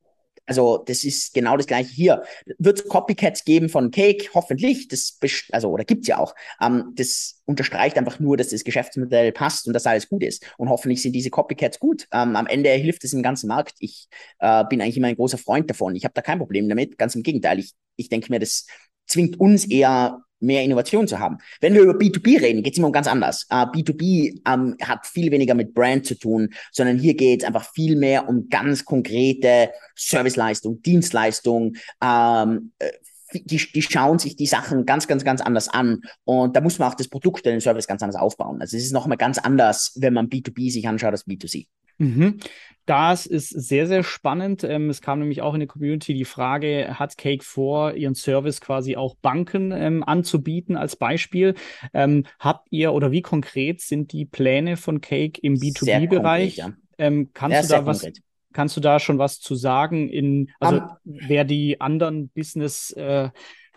also 0.45 0.83
das 0.85 1.03
ist 1.03 1.33
genau 1.33 1.55
das 1.57 1.67
gleiche 1.67 1.89
hier. 1.89 2.23
Wird 2.57 2.79
es 2.79 2.87
Copycats 2.87 3.45
geben 3.45 3.69
von 3.69 3.91
Cake? 3.91 4.29
Hoffentlich. 4.33 4.87
Das 4.87 5.17
also 5.51 5.69
oder 5.69 5.85
gibt's 5.85 6.07
ja 6.07 6.17
auch. 6.17 6.35
Ähm, 6.61 6.91
das 6.95 7.41
unterstreicht 7.45 7.97
einfach 7.97 8.19
nur, 8.19 8.35
dass 8.37 8.49
das 8.49 8.63
Geschäftsmodell 8.63 9.31
passt 9.31 9.67
und 9.67 9.73
dass 9.73 9.85
alles 9.85 10.09
gut 10.09 10.23
ist. 10.23 10.45
Und 10.57 10.69
hoffentlich 10.69 11.01
sind 11.01 11.13
diese 11.13 11.29
Copycats 11.29 11.79
gut. 11.79 12.07
Ähm, 12.11 12.35
am 12.35 12.47
Ende 12.47 12.69
hilft 12.71 13.03
es 13.03 13.13
im 13.13 13.23
ganzen 13.23 13.47
Markt. 13.47 13.75
Ich 13.79 14.07
äh, 14.39 14.63
bin 14.69 14.81
eigentlich 14.81 14.97
immer 14.97 15.07
ein 15.07 15.15
großer 15.15 15.37
Freund 15.37 15.69
davon. 15.69 15.95
Ich 15.95 16.03
habe 16.03 16.13
da 16.13 16.21
kein 16.21 16.39
Problem 16.39 16.67
damit. 16.67 16.97
Ganz 16.97 17.15
im 17.15 17.23
Gegenteil. 17.23 17.59
Ich, 17.59 17.71
ich 17.95 18.09
denke 18.09 18.31
mir, 18.31 18.39
das 18.39 18.67
zwingt 19.07 19.39
uns 19.39 19.65
eher 19.65 20.23
mehr 20.43 20.63
Innovation 20.63 21.07
zu 21.07 21.19
haben. 21.19 21.37
Wenn 21.61 21.73
wir 21.73 21.81
über 21.81 21.93
B2B 21.93 22.41
reden, 22.41 22.63
geht 22.63 22.73
es 22.73 22.77
immer 22.77 22.87
um 22.87 22.93
ganz 22.93 23.07
anders. 23.07 23.47
Uh, 23.51 23.65
B2B 23.65 24.41
um, 24.51 24.75
hat 24.81 25.07
viel 25.07 25.31
weniger 25.31 25.55
mit 25.55 25.73
Brand 25.73 26.05
zu 26.05 26.15
tun, 26.15 26.49
sondern 26.71 26.97
hier 26.97 27.15
geht 27.15 27.41
es 27.41 27.47
einfach 27.47 27.71
viel 27.73 27.95
mehr 27.95 28.27
um 28.29 28.49
ganz 28.49 28.85
konkrete 28.85 29.69
Serviceleistung, 29.95 30.81
Dienstleistung. 30.81 31.75
Um, 31.99 32.71
äh, 32.79 32.91
die, 33.33 33.57
die 33.57 33.81
schauen 33.81 34.19
sich 34.19 34.35
die 34.35 34.45
Sachen 34.45 34.85
ganz, 34.85 35.07
ganz, 35.07 35.23
ganz 35.23 35.41
anders 35.41 35.69
an. 35.69 36.01
Und 36.23 36.55
da 36.55 36.61
muss 36.61 36.79
man 36.79 36.89
auch 36.89 36.95
das 36.95 37.07
Produkt 37.07 37.45
den 37.45 37.61
Service 37.61 37.87
ganz 37.87 38.01
anders 38.03 38.19
aufbauen. 38.19 38.61
Also 38.61 38.77
es 38.77 38.83
ist 38.83 38.91
nochmal 38.91 39.17
ganz 39.17 39.37
anders, 39.37 39.93
wenn 39.95 40.13
man 40.13 40.29
B2B 40.29 40.71
sich 40.71 40.87
anschaut 40.87 41.11
als 41.11 41.27
B2C. 41.27 41.67
Mhm. 41.97 42.39
Das 42.85 43.25
ist 43.25 43.49
sehr, 43.49 43.87
sehr 43.87 44.03
spannend. 44.03 44.63
Ähm, 44.65 44.89
es 44.89 45.01
kam 45.01 45.19
nämlich 45.19 45.41
auch 45.41 45.53
in 45.53 45.61
der 45.61 45.67
Community 45.67 46.13
die 46.13 46.25
Frage, 46.25 46.99
hat 46.99 47.17
Cake 47.17 47.43
vor, 47.43 47.93
ihren 47.93 48.15
Service 48.15 48.59
quasi 48.59 48.97
auch 48.97 49.15
Banken 49.15 49.71
ähm, 49.71 50.03
anzubieten 50.03 50.75
als 50.75 50.97
Beispiel? 50.97 51.55
Ähm, 51.93 52.25
habt 52.39 52.67
ihr 52.71 52.91
oder 52.91 53.11
wie 53.11 53.21
konkret 53.21 53.79
sind 53.79 54.11
die 54.11 54.25
Pläne 54.25 54.75
von 54.75 54.99
Cake 54.99 55.39
im 55.41 55.55
B2B-Bereich? 55.55 56.57
Ja. 56.57 56.73
Ähm, 56.97 57.29
kannst 57.33 57.55
ja, 57.55 57.61
du 57.61 57.67
da 57.67 57.85
was? 57.85 58.01
Konkret. 58.01 58.21
Kannst 58.53 58.77
du 58.77 58.81
da 58.81 58.99
schon 58.99 59.17
was 59.17 59.39
zu 59.39 59.55
sagen? 59.55 60.09
In, 60.09 60.51
also 60.59 60.77
um, 60.77 60.89
wer 61.03 61.43
die 61.43 61.81
anderen 61.81 62.29
Business 62.29 62.91
äh, 62.91 63.29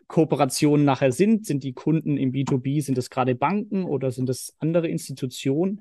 Kooperationen 0.07 0.85
nachher 0.85 1.13
sind? 1.13 1.47
Sind 1.47 1.65
die 1.65 1.73
Kunden 1.73 2.17
im 2.17 2.33
B2B, 2.33 2.83
sind 2.83 2.99
es 2.99 3.11
gerade 3.11 3.35
Banken 3.35 3.85
oder 3.85 4.13
sind 4.13 4.29
es 4.29 4.55
andere 4.59 4.89
Institutionen? 4.89 5.81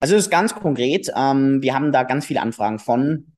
Also 0.00 0.14
das 0.14 0.24
ist 0.24 0.30
ganz 0.30 0.54
konkret. 0.54 1.10
Ähm, 1.16 1.62
wir 1.62 1.74
haben 1.74 1.92
da 1.92 2.04
ganz 2.04 2.26
viele 2.26 2.40
Anfragen 2.40 2.78
von 2.78 3.32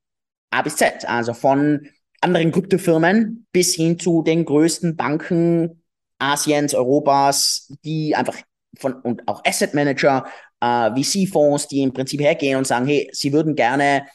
A 0.51 0.63
bis 0.63 0.77
Z, 0.77 1.09
also 1.09 1.33
von 1.33 1.89
anderen 2.21 2.53
Kryptofirmen 2.53 3.47
bis 3.53 3.75
hin 3.75 3.99
zu 3.99 4.23
den 4.23 4.45
größten 4.45 4.97
Banken 4.97 5.83
Asiens, 6.19 6.75
Europas, 6.75 7.73
die 7.85 8.15
einfach 8.15 8.37
von 8.79 8.95
und 8.95 9.27
auch 9.27 9.43
Asset 9.45 9.75
Manager, 9.75 10.27
äh, 10.61 10.91
VC-Fonds, 10.91 11.69
die 11.69 11.81
im 11.81 11.93
Prinzip 11.93 12.21
hergehen 12.21 12.59
und 12.59 12.67
sagen, 12.67 12.87
hey, 12.87 13.09
sie 13.13 13.33
würden 13.33 13.55
gerne 13.57 14.07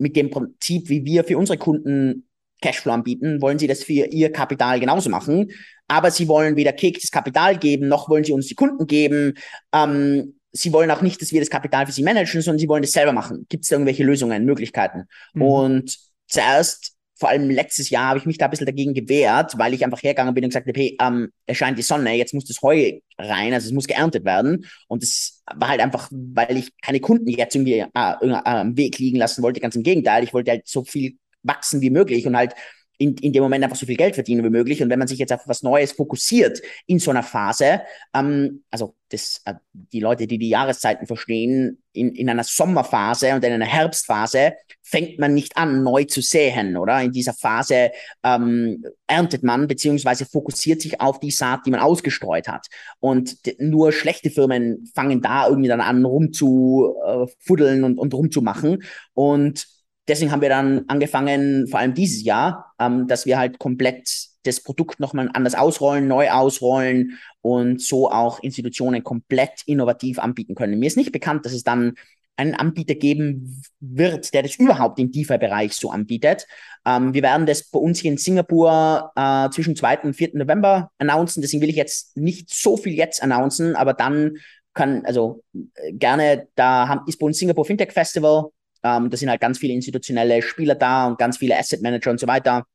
mit 0.00 0.16
dem 0.16 0.30
Prinzip, 0.30 0.88
wie 0.88 1.04
wir 1.04 1.24
für 1.24 1.38
unsere 1.38 1.58
Kunden 1.58 2.26
Cashflow 2.62 2.92
anbieten, 2.92 3.40
wollen 3.40 3.58
sie 3.58 3.66
das 3.66 3.84
für 3.84 3.92
ihr 3.92 4.32
Kapital 4.32 4.80
genauso 4.80 5.10
machen. 5.10 5.50
Aber 5.88 6.10
sie 6.10 6.28
wollen 6.28 6.56
weder 6.56 6.72
das 6.72 7.10
Kapital 7.10 7.58
geben, 7.58 7.88
noch 7.88 8.08
wollen 8.08 8.24
sie 8.24 8.32
uns 8.32 8.46
die 8.46 8.54
Kunden 8.54 8.86
geben. 8.86 9.34
Ähm, 9.72 10.34
sie 10.52 10.72
wollen 10.72 10.90
auch 10.90 11.02
nicht, 11.02 11.20
dass 11.20 11.32
wir 11.32 11.40
das 11.40 11.50
Kapital 11.50 11.86
für 11.86 11.92
sie 11.92 12.02
managen, 12.02 12.42
sondern 12.42 12.58
sie 12.58 12.68
wollen 12.68 12.82
das 12.82 12.92
selber 12.92 13.12
machen. 13.12 13.46
Gibt 13.48 13.64
es 13.64 13.70
irgendwelche 13.70 14.04
Lösungen, 14.04 14.44
Möglichkeiten? 14.44 15.04
Mhm. 15.34 15.42
Und 15.42 15.98
zuerst, 16.28 16.94
vor 17.20 17.28
allem 17.28 17.50
letztes 17.50 17.90
Jahr, 17.90 18.08
habe 18.08 18.18
ich 18.18 18.24
mich 18.26 18.38
da 18.38 18.46
ein 18.46 18.50
bisschen 18.50 18.66
dagegen 18.66 18.94
gewehrt, 18.94 19.58
weil 19.58 19.74
ich 19.74 19.84
einfach 19.84 20.02
hergegangen 20.02 20.32
bin 20.34 20.42
und 20.42 20.50
gesagt 20.50 20.66
habe, 20.66 20.78
hey, 20.80 20.96
ähm, 21.00 21.30
es 21.46 21.58
scheint 21.58 21.78
die 21.78 21.82
Sonne, 21.82 22.14
jetzt 22.14 22.32
muss 22.32 22.46
das 22.46 22.62
Heu 22.62 22.98
rein, 23.18 23.52
also 23.52 23.66
es 23.66 23.72
muss 23.74 23.86
geerntet 23.86 24.24
werden. 24.24 24.64
Und 24.88 25.02
das 25.02 25.42
war 25.54 25.68
halt 25.68 25.80
einfach, 25.82 26.08
weil 26.10 26.56
ich 26.56 26.72
keine 26.80 27.00
Kunden 27.00 27.28
jetzt 27.28 27.54
irgendwie 27.54 27.80
äh, 27.80 27.86
äh, 27.94 28.40
am 28.44 28.76
Weg 28.76 28.98
liegen 28.98 29.18
lassen 29.18 29.42
wollte, 29.42 29.60
ganz 29.60 29.76
im 29.76 29.82
Gegenteil. 29.82 30.24
Ich 30.24 30.32
wollte 30.32 30.50
halt 30.50 30.66
so 30.66 30.82
viel 30.82 31.18
wachsen 31.42 31.82
wie 31.82 31.90
möglich 31.90 32.26
und 32.26 32.36
halt 32.36 32.54
in, 33.00 33.14
in 33.16 33.32
dem 33.32 33.42
Moment 33.42 33.64
einfach 33.64 33.78
so 33.78 33.86
viel 33.86 33.96
Geld 33.96 34.14
verdienen 34.14 34.44
wie 34.44 34.50
möglich. 34.50 34.82
Und 34.82 34.90
wenn 34.90 34.98
man 34.98 35.08
sich 35.08 35.18
jetzt 35.18 35.32
auf 35.32 35.48
was 35.48 35.62
Neues 35.62 35.92
fokussiert 35.92 36.60
in 36.86 36.98
so 36.98 37.10
einer 37.10 37.22
Phase, 37.22 37.80
ähm, 38.14 38.62
also 38.70 38.94
das, 39.08 39.40
äh, 39.46 39.54
die 39.72 40.00
Leute, 40.00 40.26
die 40.26 40.36
die 40.36 40.50
Jahreszeiten 40.50 41.06
verstehen, 41.06 41.82
in, 41.92 42.14
in 42.14 42.28
einer 42.28 42.44
Sommerphase 42.44 43.34
und 43.34 43.42
in 43.42 43.54
einer 43.54 43.64
Herbstphase 43.64 44.52
fängt 44.82 45.18
man 45.18 45.32
nicht 45.32 45.56
an, 45.56 45.82
neu 45.82 46.04
zu 46.04 46.20
säen, 46.20 46.76
oder? 46.76 47.00
In 47.00 47.10
dieser 47.10 47.32
Phase 47.32 47.90
ähm, 48.22 48.84
erntet 49.06 49.44
man, 49.44 49.66
beziehungsweise 49.66 50.26
fokussiert 50.26 50.82
sich 50.82 51.00
auf 51.00 51.20
die 51.20 51.30
Saat, 51.30 51.60
die 51.64 51.70
man 51.70 51.80
ausgestreut 51.80 52.48
hat. 52.48 52.66
Und 52.98 53.38
nur 53.58 53.92
schlechte 53.92 54.28
Firmen 54.28 54.90
fangen 54.94 55.22
da 55.22 55.48
irgendwie 55.48 55.70
dann 55.70 55.80
an, 55.80 56.04
rumzufuddeln 56.04 57.80
äh, 57.80 57.86
und, 57.86 57.98
und 57.98 58.12
rumzumachen. 58.12 58.82
Und 59.14 59.79
deswegen 60.10 60.32
haben 60.32 60.42
wir 60.42 60.48
dann 60.48 60.84
angefangen, 60.88 61.68
vor 61.68 61.80
allem 61.80 61.94
dieses 61.94 62.22
Jahr, 62.24 62.74
ähm, 62.78 63.06
dass 63.06 63.26
wir 63.26 63.38
halt 63.38 63.58
komplett 63.58 64.28
das 64.42 64.60
Produkt 64.60 65.00
nochmal 65.00 65.30
anders 65.32 65.54
ausrollen, 65.54 66.08
neu 66.08 66.30
ausrollen 66.30 67.18
und 67.42 67.80
so 67.80 68.10
auch 68.10 68.42
Institutionen 68.42 69.04
komplett 69.04 69.62
innovativ 69.66 70.18
anbieten 70.18 70.54
können. 70.54 70.78
Mir 70.78 70.86
ist 70.86 70.96
nicht 70.96 71.12
bekannt, 71.12 71.46
dass 71.46 71.52
es 71.52 71.62
dann 71.62 71.94
einen 72.36 72.54
Anbieter 72.54 72.94
geben 72.94 73.62
wird, 73.80 74.32
der 74.32 74.42
das 74.42 74.56
überhaupt 74.56 74.98
im 74.98 75.12
DeFi-Bereich 75.12 75.74
so 75.74 75.90
anbietet. 75.90 76.46
Ähm, 76.86 77.12
wir 77.12 77.22
werden 77.22 77.46
das 77.46 77.64
bei 77.64 77.78
uns 77.78 78.00
hier 78.00 78.10
in 78.10 78.18
Singapur 78.18 79.12
äh, 79.14 79.50
zwischen 79.50 79.76
2. 79.76 80.00
und 80.00 80.14
4. 80.14 80.30
November 80.34 80.90
announcen. 80.98 81.42
Deswegen 81.42 81.62
will 81.62 81.68
ich 81.68 81.76
jetzt 81.76 82.16
nicht 82.16 82.52
so 82.52 82.76
viel 82.76 82.94
jetzt 82.94 83.22
announcen, 83.22 83.76
aber 83.76 83.92
dann 83.92 84.38
kann, 84.72 85.04
also 85.04 85.42
äh, 85.54 85.92
gerne, 85.92 86.48
da 86.54 86.88
haben, 86.88 87.02
ist 87.06 87.18
bei 87.18 87.26
uns 87.26 87.38
Singapur 87.38 87.66
Fintech 87.66 87.92
Festival 87.92 88.50
ähm, 88.82 89.10
da 89.10 89.16
sind 89.16 89.30
halt 89.30 89.40
ganz 89.40 89.58
viele 89.58 89.74
institutionelle 89.74 90.42
Spieler 90.42 90.74
da 90.74 91.06
und 91.06 91.18
ganz 91.18 91.38
viele 91.38 91.58
Asset 91.58 91.82
Manager 91.82 92.10
und 92.10 92.20
so 92.20 92.26
weiter. 92.26 92.66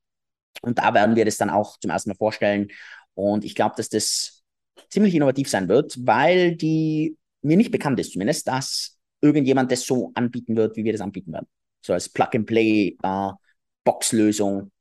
Und 0.62 0.80
da 0.80 0.94
werden 0.94 1.16
wir 1.16 1.26
das 1.26 1.38
dann 1.38 1.50
auch 1.50 1.78
zum 1.80 1.92
ersten 1.92 2.10
Mal 2.10 2.16
vorstellen. 2.16 2.70
Und 3.14 3.44
ich 3.46 3.56
glaube, 3.56 3.76
dass 3.78 3.90
das 3.90 4.44
ziemlich 4.90 5.16
innovativ 5.16 5.50
sein 5.50 5.68
wird, 5.68 5.98
weil 6.06 6.56
die 6.56 7.18
mir 7.42 7.58
nicht 7.58 7.72
bekannt 7.72 8.00
ist 8.00 8.14
zumindest, 8.14 8.48
dass 8.48 8.98
irgendjemand 9.22 9.72
das 9.72 9.86
so 9.86 10.12
anbieten 10.16 10.56
wird, 10.56 10.76
wie 10.78 10.84
wir 10.84 10.92
das 10.92 11.02
anbieten 11.02 11.34
werden. 11.34 11.48
So 11.82 11.94
als 11.94 12.10
Plug-and-Play 12.10 12.98
äh, 13.02 13.32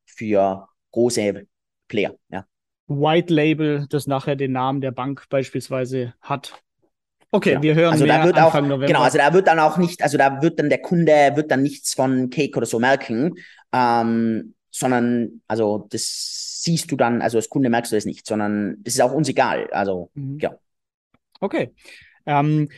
für 0.06 0.68
große 0.92 1.46
Player. 1.88 2.14
Ja. 2.30 2.46
White 2.86 3.32
Label, 3.32 3.86
das 3.88 4.06
nachher 4.06 4.36
den 4.36 4.52
Namen 4.52 4.80
der 4.80 4.92
Bank 4.92 5.26
beispielsweise 5.28 6.14
hat. 6.20 6.63
Okay, 7.34 7.50
genau. 7.50 7.62
wir 7.62 7.74
hören 7.74 7.92
also 7.92 8.06
da 8.06 8.24
wird 8.24 8.38
Anfang 8.38 8.64
auch, 8.66 8.68
November. 8.68 8.86
Genau, 8.86 9.02
also 9.02 9.18
da 9.18 9.34
wird 9.34 9.48
dann 9.48 9.58
auch 9.58 9.76
nicht, 9.76 10.02
also 10.04 10.16
da 10.16 10.40
wird 10.40 10.60
dann 10.60 10.68
der 10.68 10.80
Kunde 10.80 11.32
wird 11.34 11.50
dann 11.50 11.62
nichts 11.62 11.92
von 11.92 12.30
Cake 12.30 12.56
oder 12.56 12.64
so 12.64 12.78
merken, 12.78 13.34
ähm, 13.72 14.54
sondern 14.70 15.42
also 15.48 15.88
das 15.90 16.62
siehst 16.62 16.92
du 16.92 16.96
dann, 16.96 17.22
also 17.22 17.36
als 17.36 17.48
Kunde 17.48 17.70
merkst 17.70 17.90
du 17.90 17.96
das 17.96 18.04
nicht, 18.04 18.24
sondern 18.24 18.76
das 18.84 18.94
ist 18.94 19.00
auch 19.00 19.10
uns 19.10 19.28
egal. 19.28 19.68
Also 19.72 20.10
mhm. 20.14 20.38
ja. 20.38 20.54
Okay. 21.40 21.74
Ähm, 22.24 22.68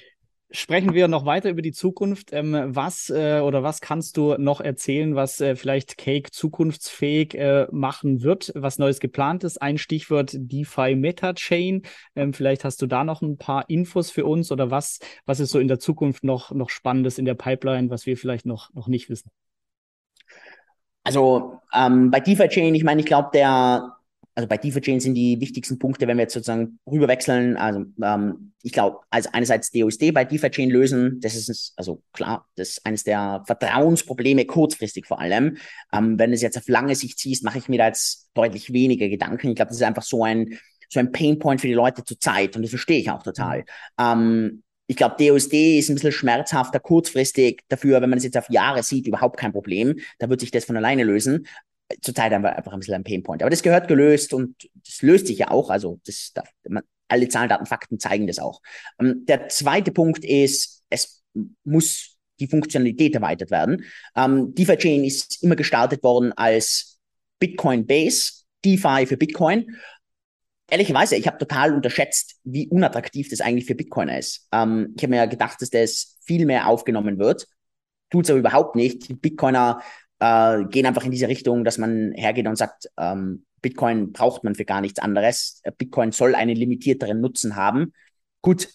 Sprechen 0.52 0.94
wir 0.94 1.08
noch 1.08 1.26
weiter 1.26 1.50
über 1.50 1.60
die 1.60 1.72
Zukunft. 1.72 2.32
Ähm, 2.32 2.54
was 2.68 3.10
äh, 3.10 3.40
oder 3.40 3.64
was 3.64 3.80
kannst 3.80 4.16
du 4.16 4.36
noch 4.38 4.60
erzählen, 4.60 5.16
was 5.16 5.40
äh, 5.40 5.56
vielleicht 5.56 5.98
Cake 5.98 6.30
zukunftsfähig 6.30 7.34
äh, 7.34 7.66
machen 7.72 8.22
wird, 8.22 8.52
was 8.54 8.78
Neues 8.78 9.00
geplant 9.00 9.42
ist? 9.42 9.60
Ein 9.60 9.76
Stichwort 9.76 10.36
DeFi 10.36 10.94
Meta 10.94 11.34
Chain. 11.34 11.82
Ähm, 12.14 12.32
vielleicht 12.32 12.64
hast 12.64 12.80
du 12.80 12.86
da 12.86 13.02
noch 13.02 13.22
ein 13.22 13.38
paar 13.38 13.68
Infos 13.68 14.12
für 14.12 14.24
uns 14.24 14.52
oder 14.52 14.70
was, 14.70 15.00
was 15.24 15.40
ist 15.40 15.50
so 15.50 15.58
in 15.58 15.66
der 15.66 15.80
Zukunft 15.80 16.22
noch, 16.22 16.52
noch 16.52 16.70
Spannendes 16.70 17.18
in 17.18 17.24
der 17.24 17.34
Pipeline, 17.34 17.90
was 17.90 18.06
wir 18.06 18.16
vielleicht 18.16 18.46
noch, 18.46 18.72
noch 18.72 18.86
nicht 18.86 19.10
wissen? 19.10 19.32
Also 21.02 21.60
ähm, 21.74 22.12
bei 22.12 22.20
DeFi 22.20 22.48
Chain, 22.48 22.74
ich 22.76 22.84
meine, 22.84 23.00
ich 23.00 23.06
glaube, 23.06 23.30
der 23.32 23.95
also 24.36 24.46
bei 24.48 24.58
DeFi-Chain 24.58 25.00
sind 25.00 25.14
die 25.14 25.40
wichtigsten 25.40 25.78
Punkte, 25.78 26.06
wenn 26.06 26.18
wir 26.18 26.24
jetzt 26.24 26.34
sozusagen 26.34 26.78
rüberwechseln. 26.86 27.56
Also 27.56 27.86
ähm, 28.02 28.52
ich 28.62 28.70
glaube, 28.70 28.98
also 29.08 29.30
einerseits 29.32 29.70
DOSD 29.70 30.12
bei 30.12 30.26
DeFi-Chain 30.26 30.68
lösen, 30.68 31.20
das 31.22 31.34
ist 31.34 31.72
also 31.76 32.02
klar, 32.12 32.46
das 32.54 32.68
ist 32.68 32.86
eines 32.86 33.02
der 33.02 33.42
Vertrauensprobleme 33.46 34.44
kurzfristig 34.44 35.06
vor 35.06 35.20
allem. 35.20 35.56
Ähm, 35.90 36.18
wenn 36.18 36.30
du 36.30 36.34
es 36.34 36.42
jetzt 36.42 36.58
auf 36.58 36.68
lange 36.68 36.94
Sicht 36.94 37.18
siehst, 37.18 37.44
mache 37.44 37.56
ich 37.56 37.70
mir 37.70 37.78
da 37.78 37.86
jetzt 37.86 38.28
deutlich 38.34 38.74
weniger 38.74 39.08
Gedanken. 39.08 39.48
Ich 39.48 39.56
glaube, 39.56 39.70
das 39.70 39.78
ist 39.78 39.82
einfach 39.82 40.02
so 40.02 40.22
ein 40.22 40.58
so 40.88 41.00
ein 41.00 41.10
Painpoint 41.10 41.60
für 41.60 41.66
die 41.66 41.72
Leute 41.72 42.04
zur 42.04 42.20
Zeit 42.20 42.54
und 42.54 42.62
das 42.62 42.70
verstehe 42.70 43.00
ich 43.00 43.10
auch 43.10 43.22
total. 43.22 43.64
Ähm, 43.98 44.62
ich 44.86 44.96
glaube, 44.96 45.16
DOSD 45.18 45.78
ist 45.78 45.88
ein 45.88 45.94
bisschen 45.94 46.12
schmerzhafter 46.12 46.78
kurzfristig. 46.78 47.62
Dafür, 47.68 48.02
wenn 48.02 48.10
man 48.10 48.18
es 48.18 48.24
jetzt 48.24 48.36
auf 48.36 48.50
Jahre 48.50 48.82
sieht, 48.82 49.08
überhaupt 49.08 49.36
kein 49.36 49.52
Problem. 49.52 49.98
Da 50.18 50.28
wird 50.28 50.40
sich 50.40 50.52
das 50.52 50.64
von 50.66 50.76
alleine 50.76 51.02
lösen 51.02 51.46
zurzeit 52.02 52.32
haben 52.32 52.42
wir 52.42 52.56
einfach 52.56 52.72
ein 52.72 52.80
bisschen 52.80 52.94
ein 52.94 53.04
Painpoint. 53.04 53.42
Aber 53.42 53.50
das 53.50 53.62
gehört 53.62 53.88
gelöst 53.88 54.32
und 54.32 54.68
das 54.74 55.02
löst 55.02 55.26
sich 55.26 55.38
ja 55.38 55.50
auch. 55.50 55.70
Also 55.70 56.00
das, 56.04 56.32
man, 56.68 56.82
alle 57.08 57.28
Zahlen, 57.28 57.48
Daten, 57.48 57.66
Fakten 57.66 57.98
zeigen 57.98 58.26
das 58.26 58.38
auch. 58.38 58.60
Ähm, 58.98 59.24
der 59.26 59.48
zweite 59.48 59.92
Punkt 59.92 60.24
ist, 60.24 60.82
es 60.90 61.22
muss 61.64 62.16
die 62.40 62.48
Funktionalität 62.48 63.14
erweitert 63.14 63.50
werden. 63.50 63.84
Ähm, 64.14 64.54
DeFi 64.54 64.76
Chain 64.76 65.04
ist 65.04 65.42
immer 65.42 65.56
gestartet 65.56 66.02
worden 66.02 66.32
als 66.32 66.98
Bitcoin 67.38 67.86
Base, 67.86 68.44
DeFi 68.64 69.06
für 69.06 69.16
Bitcoin. 69.16 69.76
Ehrlicherweise, 70.68 71.16
ich 71.16 71.26
habe 71.26 71.38
total 71.38 71.72
unterschätzt, 71.72 72.36
wie 72.42 72.68
unattraktiv 72.68 73.28
das 73.30 73.40
eigentlich 73.40 73.66
für 73.66 73.76
Bitcoiner 73.76 74.18
ist. 74.18 74.48
Ähm, 74.52 74.94
ich 74.96 75.02
habe 75.02 75.10
mir 75.10 75.18
ja 75.18 75.26
gedacht, 75.26 75.62
dass 75.62 75.70
das 75.70 76.18
viel 76.24 76.44
mehr 76.44 76.66
aufgenommen 76.66 77.18
wird. 77.18 77.46
Tut 78.10 78.24
es 78.24 78.30
aber 78.30 78.40
überhaupt 78.40 78.76
nicht. 78.76 79.08
Die 79.08 79.14
Bitcoiner 79.14 79.80
äh, 80.18 80.64
gehen 80.64 80.86
einfach 80.86 81.04
in 81.04 81.10
diese 81.10 81.28
Richtung, 81.28 81.64
dass 81.64 81.78
man 81.78 82.12
hergeht 82.12 82.46
und 82.46 82.56
sagt, 82.56 82.90
ähm, 82.98 83.44
Bitcoin 83.62 84.12
braucht 84.12 84.44
man 84.44 84.54
für 84.54 84.64
gar 84.64 84.80
nichts 84.80 85.00
anderes. 85.00 85.62
Bitcoin 85.78 86.12
soll 86.12 86.34
einen 86.34 86.56
limitierteren 86.56 87.20
Nutzen 87.20 87.56
haben. 87.56 87.92
Gut, 88.42 88.68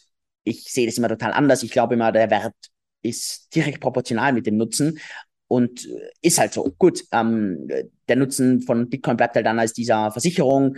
ich 0.44 0.64
sehe 0.66 0.86
das 0.86 0.98
immer 0.98 1.10
total 1.10 1.34
anders. 1.34 1.64
Ich 1.64 1.72
glaube 1.72 1.94
immer, 1.94 2.12
der 2.12 2.30
Wert 2.30 2.56
ist 3.02 3.54
direkt 3.56 3.80
proportional 3.80 4.34
mit 4.34 4.46
dem 4.46 4.58
Nutzen 4.58 5.00
und 5.48 5.88
ist 6.22 6.40
halt 6.40 6.54
so. 6.54 6.64
Gut, 6.78 7.04
ähm, 7.12 7.68
der 8.08 8.16
Nutzen 8.16 8.62
von 8.62 8.90
Bitcoin 8.90 9.18
bleibt 9.18 9.36
halt 9.36 9.46
dann 9.46 9.60
als 9.60 9.74
dieser 9.74 10.12
Versicherung 10.12 10.78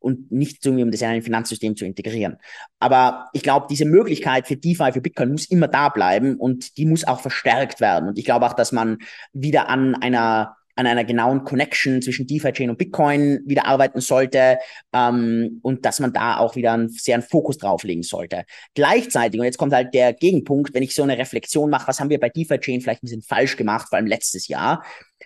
und 0.00 0.32
nicht 0.32 0.64
irgendwie, 0.64 0.82
um 0.82 0.90
das 0.90 1.02
in 1.02 1.08
ein 1.08 1.22
Finanzsystem 1.22 1.76
zu 1.76 1.84
integrieren. 1.84 2.38
Aber 2.78 3.28
ich 3.32 3.42
glaube, 3.42 3.66
diese 3.70 3.84
Möglichkeit 3.84 4.48
für 4.48 4.56
DeFi, 4.56 4.92
für 4.92 5.00
Bitcoin 5.00 5.30
muss 5.30 5.46
immer 5.46 5.68
da 5.68 5.88
bleiben 5.90 6.36
und 6.36 6.76
die 6.78 6.86
muss 6.86 7.06
auch 7.06 7.20
verstärkt 7.20 7.80
werden. 7.80 8.08
Und 8.08 8.18
ich 8.18 8.24
glaube 8.24 8.46
auch, 8.46 8.54
dass 8.54 8.72
man 8.72 8.98
wieder 9.32 9.68
an 9.68 9.94
einer 9.94 10.56
an 10.76 10.86
einer 10.86 11.04
genauen 11.04 11.44
Connection 11.44 12.02
zwischen 12.02 12.26
DeFi-Chain 12.26 12.70
und 12.70 12.78
Bitcoin 12.78 13.40
wieder 13.46 13.66
arbeiten 13.66 14.00
sollte 14.00 14.58
ähm, 14.92 15.60
und 15.62 15.84
dass 15.84 16.00
man 16.00 16.12
da 16.12 16.38
auch 16.38 16.56
wieder 16.56 16.72
einen, 16.72 16.88
sehr 16.88 17.14
einen 17.14 17.22
Fokus 17.22 17.58
drauflegen 17.58 18.02
sollte. 18.02 18.44
Gleichzeitig, 18.74 19.40
und 19.40 19.46
jetzt 19.46 19.58
kommt 19.58 19.72
halt 19.72 19.94
der 19.94 20.12
Gegenpunkt, 20.12 20.74
wenn 20.74 20.82
ich 20.82 20.94
so 20.94 21.02
eine 21.02 21.18
Reflexion 21.18 21.70
mache, 21.70 21.88
was 21.88 22.00
haben 22.00 22.10
wir 22.10 22.20
bei 22.20 22.28
DeFi-Chain 22.28 22.80
vielleicht 22.80 23.02
ein 23.02 23.06
bisschen 23.06 23.22
falsch 23.22 23.56
gemacht, 23.56 23.88
vor 23.88 23.96
allem 23.96 24.06
letztes 24.06 24.48
Jahr, 24.48 24.82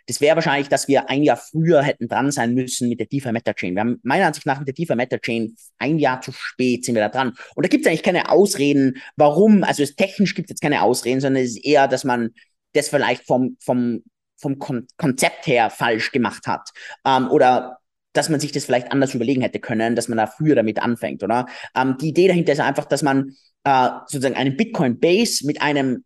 das 0.07 0.21
wäre 0.21 0.37
wahrscheinlich, 0.37 0.69
dass 0.69 0.89
wir 0.89 1.09
ein 1.09 1.23
Jahr 1.23 1.37
früher 1.37 1.83
hätten 1.83 2.09
dran 2.09 2.31
sein 2.31 2.55
müssen 2.55 2.89
mit 2.89 3.01
der 3.01 3.07
DeFi 3.07 3.33
Meta 3.33 3.55
Chain. 3.55 3.75
Wir 3.75 3.81
haben 3.81 4.01
meiner 4.03 4.27
Ansicht 4.27 4.47
nach 4.47 4.59
mit 4.59 4.69
der 4.69 4.75
DeFi 4.75 4.97
Meta 4.97 5.19
Chain 5.19 5.57
ein 5.79 5.99
Jahr 5.99 6.21
zu 6.21 6.33
spät 6.33 6.85
sind 6.85 6.95
wir 6.95 7.03
da 7.03 7.09
dran. 7.09 7.35
Und 7.55 7.65
da 7.65 7.69
gibt 7.69 7.85
es 7.85 7.89
eigentlich 7.89 8.03
keine 8.03 8.31
Ausreden, 8.31 8.97
warum. 9.17 9.65
Also 9.65 9.83
es, 9.83 9.95
technisch 9.95 10.35
gibt 10.35 10.49
es 10.49 10.55
jetzt 10.55 10.61
keine 10.61 10.83
Ausreden, 10.83 11.21
sondern 11.21 11.43
es 11.43 11.51
ist 11.51 11.65
eher, 11.65 11.89
dass 11.89 12.05
man 12.05 12.31
das 12.73 12.89
vielleicht 12.89 13.25
vom, 13.25 13.57
vom, 13.61 14.03
vom 14.37 14.59
Kon 14.59 14.87
Konzept 14.97 15.47
her 15.47 15.71
falsch 15.71 16.13
gemacht 16.13 16.47
hat. 16.47 16.71
Ähm, 17.05 17.31
oder 17.31 17.79
dass 18.13 18.29
man 18.29 18.41
sich 18.41 18.53
das 18.53 18.65
vielleicht 18.65 18.93
anders 18.93 19.15
überlegen 19.15 19.43
hätte 19.43 19.59
können, 19.59 19.97
dass 19.97 20.09
man 20.09 20.19
da 20.19 20.27
früher 20.27 20.55
damit 20.55 20.81
anfängt, 20.81 21.23
oder? 21.23 21.47
Ähm, 21.77 21.97
die 22.01 22.09
Idee 22.09 22.29
dahinter 22.29 22.53
ist 22.53 22.61
einfach, 22.61 22.85
dass 22.85 23.03
man 23.03 23.35
äh, 23.65 23.89
sozusagen 24.07 24.37
einen 24.37 24.57
Bitcoin 24.57 24.99
Base 25.01 25.47
mit 25.47 25.61
einem 25.61 26.05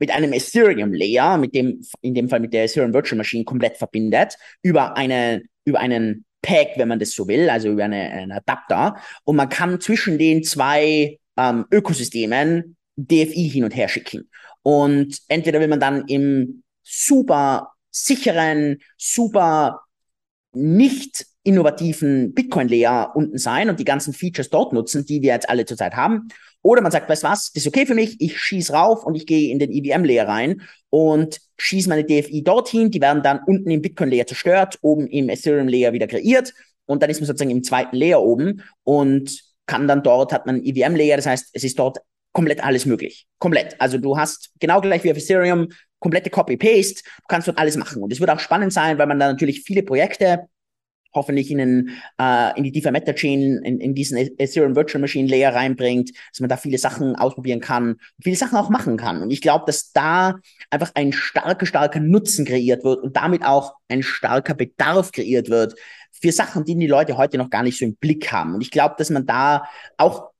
mit 0.00 0.10
einem 0.10 0.32
Ethereum 0.32 0.92
Layer, 0.92 1.38
mit 1.38 1.54
dem, 1.54 1.80
in 2.00 2.14
dem 2.14 2.28
Fall 2.28 2.40
mit 2.40 2.52
der 2.52 2.64
Ethereum 2.64 2.92
Virtual 2.92 3.16
Machine 3.16 3.44
komplett 3.44 3.76
verbindet, 3.76 4.36
über 4.60 4.96
eine, 4.96 5.42
über 5.64 5.78
einen 5.78 6.24
Pack, 6.42 6.72
wenn 6.76 6.88
man 6.88 6.98
das 6.98 7.12
so 7.12 7.28
will, 7.28 7.48
also 7.48 7.70
über 7.70 7.84
eine, 7.84 8.10
einen 8.10 8.32
Adapter. 8.32 8.96
Und 9.22 9.36
man 9.36 9.48
kann 9.48 9.80
zwischen 9.80 10.18
den 10.18 10.42
zwei 10.42 11.20
ähm, 11.36 11.64
Ökosystemen 11.70 12.76
DFI 12.96 13.48
hin 13.48 13.64
und 13.64 13.74
her 13.74 13.88
schicken. 13.88 14.28
Und 14.62 15.18
entweder 15.28 15.60
will 15.60 15.68
man 15.68 15.80
dann 15.80 16.06
im 16.08 16.63
super 16.84 17.72
sicheren, 17.90 18.78
super 18.96 19.80
nicht 20.52 21.26
innovativen 21.42 22.32
Bitcoin-Layer 22.32 23.12
unten 23.14 23.38
sein 23.38 23.68
und 23.68 23.78
die 23.78 23.84
ganzen 23.84 24.14
Features 24.14 24.50
dort 24.50 24.72
nutzen, 24.72 25.04
die 25.04 25.20
wir 25.22 25.32
jetzt 25.34 25.48
alle 25.48 25.66
zurzeit 25.66 25.94
haben. 25.94 26.28
Oder 26.62 26.80
man 26.80 26.90
sagt, 26.90 27.10
weißt 27.10 27.24
was, 27.24 27.52
das 27.52 27.64
ist 27.64 27.68
okay 27.68 27.84
für 27.84 27.94
mich, 27.94 28.18
ich 28.20 28.38
schieße 28.38 28.72
rauf 28.72 29.04
und 29.04 29.14
ich 29.14 29.26
gehe 29.26 29.50
in 29.50 29.58
den 29.58 29.70
EVM-Layer 29.70 30.26
rein 30.26 30.62
und 30.88 31.38
schieße 31.58 31.90
meine 31.90 32.04
DFI 32.04 32.42
dorthin, 32.42 32.90
die 32.90 33.02
werden 33.02 33.22
dann 33.22 33.40
unten 33.46 33.70
im 33.70 33.82
Bitcoin-Layer 33.82 34.26
zerstört, 34.26 34.78
oben 34.80 35.06
im 35.06 35.28
Ethereum-Layer 35.28 35.92
wieder 35.92 36.06
kreiert 36.06 36.54
und 36.86 37.02
dann 37.02 37.10
ist 37.10 37.20
man 37.20 37.26
sozusagen 37.26 37.50
im 37.50 37.62
zweiten 37.62 37.96
Layer 37.96 38.22
oben 38.22 38.62
und 38.82 39.42
kann 39.66 39.86
dann 39.86 40.02
dort, 40.02 40.32
hat 40.32 40.46
man 40.46 40.64
EVM-Layer, 40.64 41.16
das 41.16 41.26
heißt, 41.26 41.50
es 41.52 41.64
ist 41.64 41.78
dort 41.78 41.98
komplett 42.34 42.62
alles 42.62 42.84
möglich. 42.84 43.26
Komplett. 43.38 43.80
Also 43.80 43.96
du 43.96 44.18
hast 44.18 44.50
genau 44.60 44.82
gleich 44.82 45.02
wie 45.04 45.10
auf 45.10 45.16
Ethereum 45.16 45.68
komplette 46.00 46.28
Copy-Paste, 46.28 47.02
du 47.02 47.26
kannst 47.28 47.48
dort 47.48 47.56
alles 47.58 47.78
machen. 47.78 48.02
Und 48.02 48.12
es 48.12 48.20
wird 48.20 48.28
auch 48.28 48.38
spannend 48.38 48.74
sein, 48.74 48.98
weil 48.98 49.06
man 49.06 49.18
da 49.18 49.28
natürlich 49.28 49.62
viele 49.62 49.82
Projekte 49.82 50.48
hoffentlich 51.14 51.50
in, 51.50 51.58
den, 51.58 51.90
äh, 52.20 52.58
in 52.58 52.64
die 52.64 52.72
DeFi 52.72 52.90
Meta 52.90 53.12
Chain, 53.12 53.62
in, 53.62 53.80
in 53.80 53.94
diesen 53.94 54.18
Ethereum 54.18 54.74
Virtual 54.74 55.00
Machine 55.00 55.28
Layer 55.28 55.54
reinbringt, 55.54 56.10
dass 56.30 56.40
man 56.40 56.48
da 56.48 56.56
viele 56.56 56.76
Sachen 56.76 57.14
ausprobieren 57.14 57.60
kann, 57.60 57.96
viele 58.20 58.36
Sachen 58.36 58.58
auch 58.58 58.68
machen 58.68 58.96
kann. 58.96 59.22
Und 59.22 59.30
ich 59.30 59.40
glaube, 59.40 59.64
dass 59.66 59.92
da 59.92 60.40
einfach 60.70 60.90
ein 60.94 61.12
starker, 61.12 61.64
starker 61.66 62.00
Nutzen 62.00 62.44
kreiert 62.44 62.84
wird 62.84 63.02
und 63.02 63.16
damit 63.16 63.44
auch 63.44 63.74
ein 63.88 64.02
starker 64.02 64.54
Bedarf 64.54 65.12
kreiert 65.12 65.48
wird 65.48 65.76
für 66.10 66.32
Sachen, 66.32 66.64
die 66.64 66.76
die 66.76 66.86
Leute 66.88 67.16
heute 67.16 67.38
noch 67.38 67.48
gar 67.48 67.62
nicht 67.62 67.78
so 67.78 67.84
im 67.84 67.94
Blick 67.94 68.32
haben. 68.32 68.54
Und 68.54 68.60
ich 68.60 68.72
glaube, 68.72 68.96
dass 68.98 69.10
man 69.10 69.24
da 69.24 69.64
auch 69.96 70.33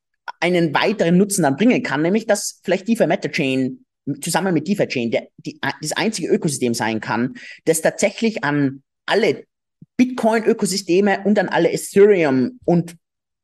einen 0.44 0.74
weiteren 0.74 1.16
Nutzen 1.16 1.42
dann 1.42 1.57
bringen 1.57 1.83
kann, 1.83 2.02
nämlich 2.02 2.26
dass 2.26 2.61
vielleicht 2.62 2.87
DeFi 2.87 3.07
Meta 3.07 3.28
Chain 3.30 3.85
zusammen 4.20 4.52
mit 4.52 4.68
DeFi 4.68 4.87
Chain 4.87 5.11
der, 5.11 5.28
die, 5.38 5.59
das 5.80 5.92
einzige 5.92 6.28
Ökosystem 6.28 6.74
sein 6.74 7.00
kann, 7.00 7.35
das 7.64 7.80
tatsächlich 7.80 8.44
an 8.44 8.83
alle 9.07 9.44
Bitcoin-Ökosysteme 9.96 11.22
und 11.24 11.38
an 11.38 11.48
alle 11.48 11.72
Ethereum 11.72 12.61
und 12.64 12.96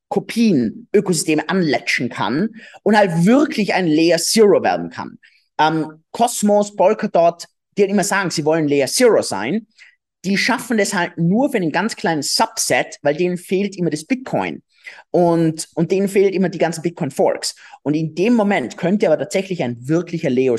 Kopien-Ökosysteme 0.08 1.48
anlatchen 1.48 2.10
kann 2.10 2.50
und 2.82 2.98
halt 2.98 3.24
wirklich 3.24 3.72
ein 3.72 3.86
Layer 3.86 4.18
Zero 4.18 4.62
werden 4.62 4.90
kann. 4.90 5.18
Ähm, 5.58 6.02
Cosmos, 6.10 6.76
Polkadot, 6.76 7.46
die 7.78 7.82
halt 7.82 7.90
immer 7.90 8.04
sagen, 8.04 8.30
sie 8.30 8.44
wollen 8.44 8.68
Layer 8.68 8.88
Zero 8.88 9.22
sein, 9.22 9.66
die 10.26 10.36
schaffen 10.36 10.76
das 10.76 10.92
halt 10.92 11.16
nur 11.16 11.50
für 11.50 11.56
einen 11.56 11.72
ganz 11.72 11.96
kleinen 11.96 12.22
Subset, 12.22 12.98
weil 13.02 13.16
denen 13.16 13.38
fehlt 13.38 13.78
immer 13.78 13.88
das 13.88 14.04
Bitcoin. 14.04 14.62
Und, 15.10 15.68
und 15.74 15.90
denen 15.90 16.08
fehlt 16.08 16.34
immer 16.34 16.48
die 16.48 16.58
ganzen 16.58 16.82
Bitcoin 16.82 17.10
Forks. 17.10 17.56
Und 17.82 17.94
in 17.94 18.14
dem 18.14 18.34
Moment 18.34 18.76
könnte 18.76 19.06
aber 19.06 19.18
tatsächlich 19.18 19.62
ein 19.62 19.88
wirklicher 19.88 20.30
Layer, 20.30 20.56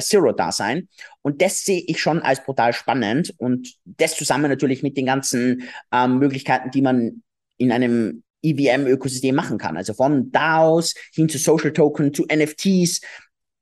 Zero 0.00 0.32
da 0.32 0.52
sein. 0.52 0.88
Und 1.22 1.42
das 1.42 1.64
sehe 1.64 1.82
ich 1.86 2.00
schon 2.00 2.20
als 2.20 2.44
brutal 2.44 2.72
spannend. 2.72 3.34
Und 3.38 3.74
das 3.84 4.16
zusammen 4.16 4.50
natürlich 4.50 4.82
mit 4.82 4.96
den 4.96 5.06
ganzen 5.06 5.68
ähm, 5.92 6.18
Möglichkeiten, 6.18 6.70
die 6.70 6.82
man 6.82 7.22
in 7.58 7.72
einem 7.72 8.22
EVM-Ökosystem 8.42 9.34
machen 9.34 9.58
kann. 9.58 9.76
Also 9.76 9.94
von 9.94 10.30
DAOs 10.32 10.94
hin 11.12 11.28
zu 11.28 11.38
Social 11.38 11.72
Token, 11.72 12.12
zu 12.12 12.24
NFTs. 12.24 13.00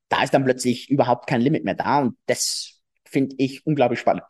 Da 0.09 0.23
ist 0.23 0.35
dann 0.35 0.45
plötzlich 0.45 0.91
überhaupt 0.91 1.27
kein 1.29 1.41
Limit 1.41 1.65
mehr 1.65 1.75
da. 1.75 2.01
Und 2.01 2.17
das 2.27 2.81
finde 3.05 3.37
ich 3.39 3.67
unglaublich 3.67 4.01
spannend. 4.01 4.25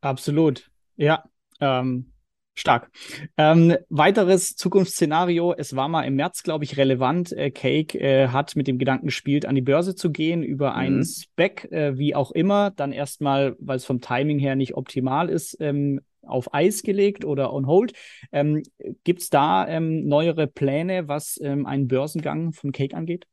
Absolut. 0.00 0.70
Ja. 0.96 1.24
Ähm, 1.60 2.12
Stark. 2.58 2.90
Ähm, 3.36 3.76
weiteres 3.90 4.56
Zukunftsszenario. 4.56 5.54
Es 5.56 5.76
war 5.76 5.88
mal 5.88 6.04
im 6.04 6.16
März, 6.16 6.42
glaube 6.42 6.64
ich, 6.64 6.78
relevant. 6.78 7.30
Äh, 7.32 7.50
Cake 7.50 8.00
äh, 8.00 8.28
hat 8.28 8.56
mit 8.56 8.66
dem 8.66 8.78
Gedanken 8.78 9.06
gespielt, 9.06 9.44
an 9.44 9.54
die 9.54 9.60
Börse 9.60 9.94
zu 9.94 10.10
gehen 10.10 10.42
über 10.42 10.70
mhm. 10.70 10.76
einen 10.76 11.04
Spec, 11.04 11.70
äh, 11.70 11.98
wie 11.98 12.14
auch 12.14 12.30
immer. 12.30 12.70
Dann 12.70 12.92
erstmal, 12.92 13.56
weil 13.58 13.76
es 13.76 13.84
vom 13.84 14.00
Timing 14.00 14.38
her 14.38 14.56
nicht 14.56 14.74
optimal 14.74 15.28
ist, 15.28 15.58
ähm, 15.60 16.00
auf 16.22 16.54
Eis 16.54 16.82
gelegt 16.82 17.26
oder 17.26 17.52
on 17.52 17.66
hold. 17.66 17.92
Ähm, 18.32 18.62
Gibt 19.04 19.20
es 19.20 19.28
da 19.28 19.68
ähm, 19.68 20.06
neuere 20.08 20.46
Pläne, 20.46 21.08
was 21.08 21.38
ähm, 21.42 21.66
einen 21.66 21.88
Börsengang 21.88 22.54
von 22.54 22.72
Cake 22.72 22.96
angeht? 22.96 23.26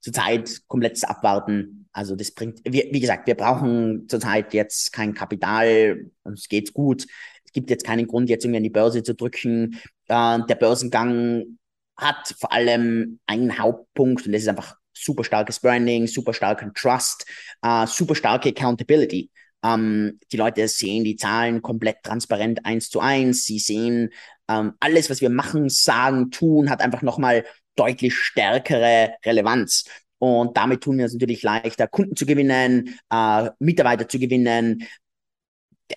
Zurzeit 0.00 0.60
komplettes 0.68 1.02
Abwarten. 1.02 1.88
Also 1.92 2.14
das 2.14 2.30
bringt, 2.30 2.60
wie, 2.64 2.88
wie 2.92 3.00
gesagt, 3.00 3.26
wir 3.26 3.34
brauchen 3.34 4.06
zurzeit 4.06 4.52
jetzt 4.52 4.92
kein 4.92 5.14
Kapital, 5.14 6.10
uns 6.22 6.46
geht's 6.48 6.74
gut 6.74 7.06
gibt 7.58 7.70
jetzt 7.70 7.84
keinen 7.84 8.06
Grund, 8.06 8.30
jetzt 8.30 8.44
irgendwie 8.44 8.58
an 8.58 8.62
die 8.62 8.70
Börse 8.70 9.02
zu 9.02 9.14
drücken. 9.14 9.80
Äh, 10.06 10.38
der 10.48 10.54
Börsengang 10.54 11.58
hat 11.96 12.34
vor 12.38 12.52
allem 12.52 13.18
einen 13.26 13.58
Hauptpunkt 13.58 14.24
und 14.24 14.32
das 14.32 14.42
ist 14.42 14.48
einfach 14.48 14.76
super 14.92 15.24
starkes 15.24 15.60
Branding, 15.60 16.06
super 16.06 16.32
starken 16.32 16.72
Trust, 16.74 17.26
äh, 17.62 17.86
super 17.86 18.14
starke 18.14 18.50
Accountability. 18.50 19.30
Ähm, 19.64 20.20
die 20.30 20.36
Leute 20.36 20.68
sehen 20.68 21.04
die 21.04 21.16
Zahlen 21.16 21.62
komplett 21.62 22.02
transparent 22.04 22.64
eins 22.64 22.88
zu 22.90 23.00
eins. 23.00 23.44
Sie 23.44 23.58
sehen 23.58 24.10
ähm, 24.48 24.74
alles, 24.78 25.10
was 25.10 25.20
wir 25.20 25.30
machen, 25.30 25.68
sagen, 25.68 26.30
tun, 26.30 26.70
hat 26.70 26.80
einfach 26.80 27.02
nochmal 27.02 27.44
deutlich 27.74 28.14
stärkere 28.14 29.14
Relevanz. 29.24 29.84
Und 30.18 30.56
damit 30.56 30.82
tun 30.82 30.98
wir 30.98 31.06
es 31.06 31.12
natürlich 31.12 31.42
leichter, 31.42 31.86
Kunden 31.86 32.16
zu 32.16 32.26
gewinnen, 32.26 32.98
äh, 33.10 33.50
Mitarbeiter 33.58 34.08
zu 34.08 34.18
gewinnen, 34.18 34.84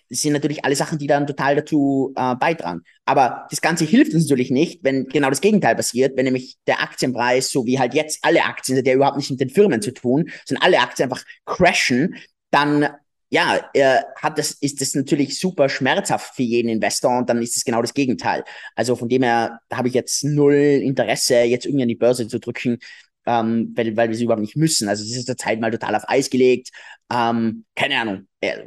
sind 0.09 0.33
natürlich 0.33 0.63
alle 0.65 0.75
Sachen, 0.75 0.97
die 0.97 1.07
dann 1.07 1.27
total 1.27 1.55
dazu 1.55 2.13
äh, 2.15 2.35
beitragen. 2.35 2.81
Aber 3.05 3.47
das 3.49 3.61
Ganze 3.61 3.85
hilft 3.85 4.13
uns 4.13 4.25
natürlich 4.25 4.51
nicht, 4.51 4.83
wenn 4.83 5.05
genau 5.07 5.29
das 5.29 5.41
Gegenteil 5.41 5.75
passiert, 5.75 6.15
wenn 6.17 6.25
nämlich 6.25 6.57
der 6.67 6.81
Aktienpreis, 6.81 7.51
so 7.51 7.65
wie 7.65 7.79
halt 7.79 7.93
jetzt 7.93 8.19
alle 8.23 8.43
Aktien, 8.45 8.83
der 8.83 8.95
überhaupt 8.95 9.17
nicht 9.17 9.31
mit 9.31 9.39
den 9.39 9.49
Firmen 9.49 9.81
zu 9.81 9.91
tun, 9.91 10.29
sondern 10.45 10.63
alle 10.63 10.79
Aktien 10.79 11.09
einfach 11.09 11.23
crashen, 11.45 12.15
dann 12.51 12.89
ja, 13.31 13.69
äh, 13.73 14.01
hat 14.17 14.37
das, 14.37 14.51
ist 14.51 14.81
das 14.81 14.93
natürlich 14.93 15.39
super 15.39 15.69
schmerzhaft 15.69 16.35
für 16.35 16.43
jeden 16.43 16.67
Investor 16.67 17.17
und 17.17 17.29
dann 17.29 17.41
ist 17.41 17.55
es 17.55 17.63
genau 17.63 17.81
das 17.81 17.93
Gegenteil. 17.93 18.43
Also 18.75 18.97
von 18.97 19.07
dem 19.07 19.23
her 19.23 19.59
habe 19.71 19.87
ich 19.87 19.93
jetzt 19.93 20.23
null 20.25 20.53
Interesse, 20.53 21.43
jetzt 21.43 21.65
irgendwie 21.65 21.83
an 21.83 21.89
die 21.89 21.95
Börse 21.95 22.27
zu 22.27 22.39
drücken, 22.41 22.79
ähm, 23.25 23.71
weil, 23.75 23.95
weil 23.95 24.09
wir 24.09 24.15
es 24.15 24.21
überhaupt 24.21 24.41
nicht 24.41 24.57
müssen. 24.57 24.89
Also 24.89 25.03
es 25.05 25.15
ist 25.15 25.27
zur 25.27 25.37
Zeit 25.37 25.61
mal 25.61 25.71
total 25.71 25.95
auf 25.95 26.09
Eis 26.09 26.29
gelegt. 26.29 26.71
Ähm, 27.09 27.63
keine 27.75 28.01
Ahnung. 28.01 28.27
Äh, 28.41 28.65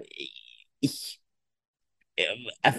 ich, 0.85 1.21
äh, 2.17 2.25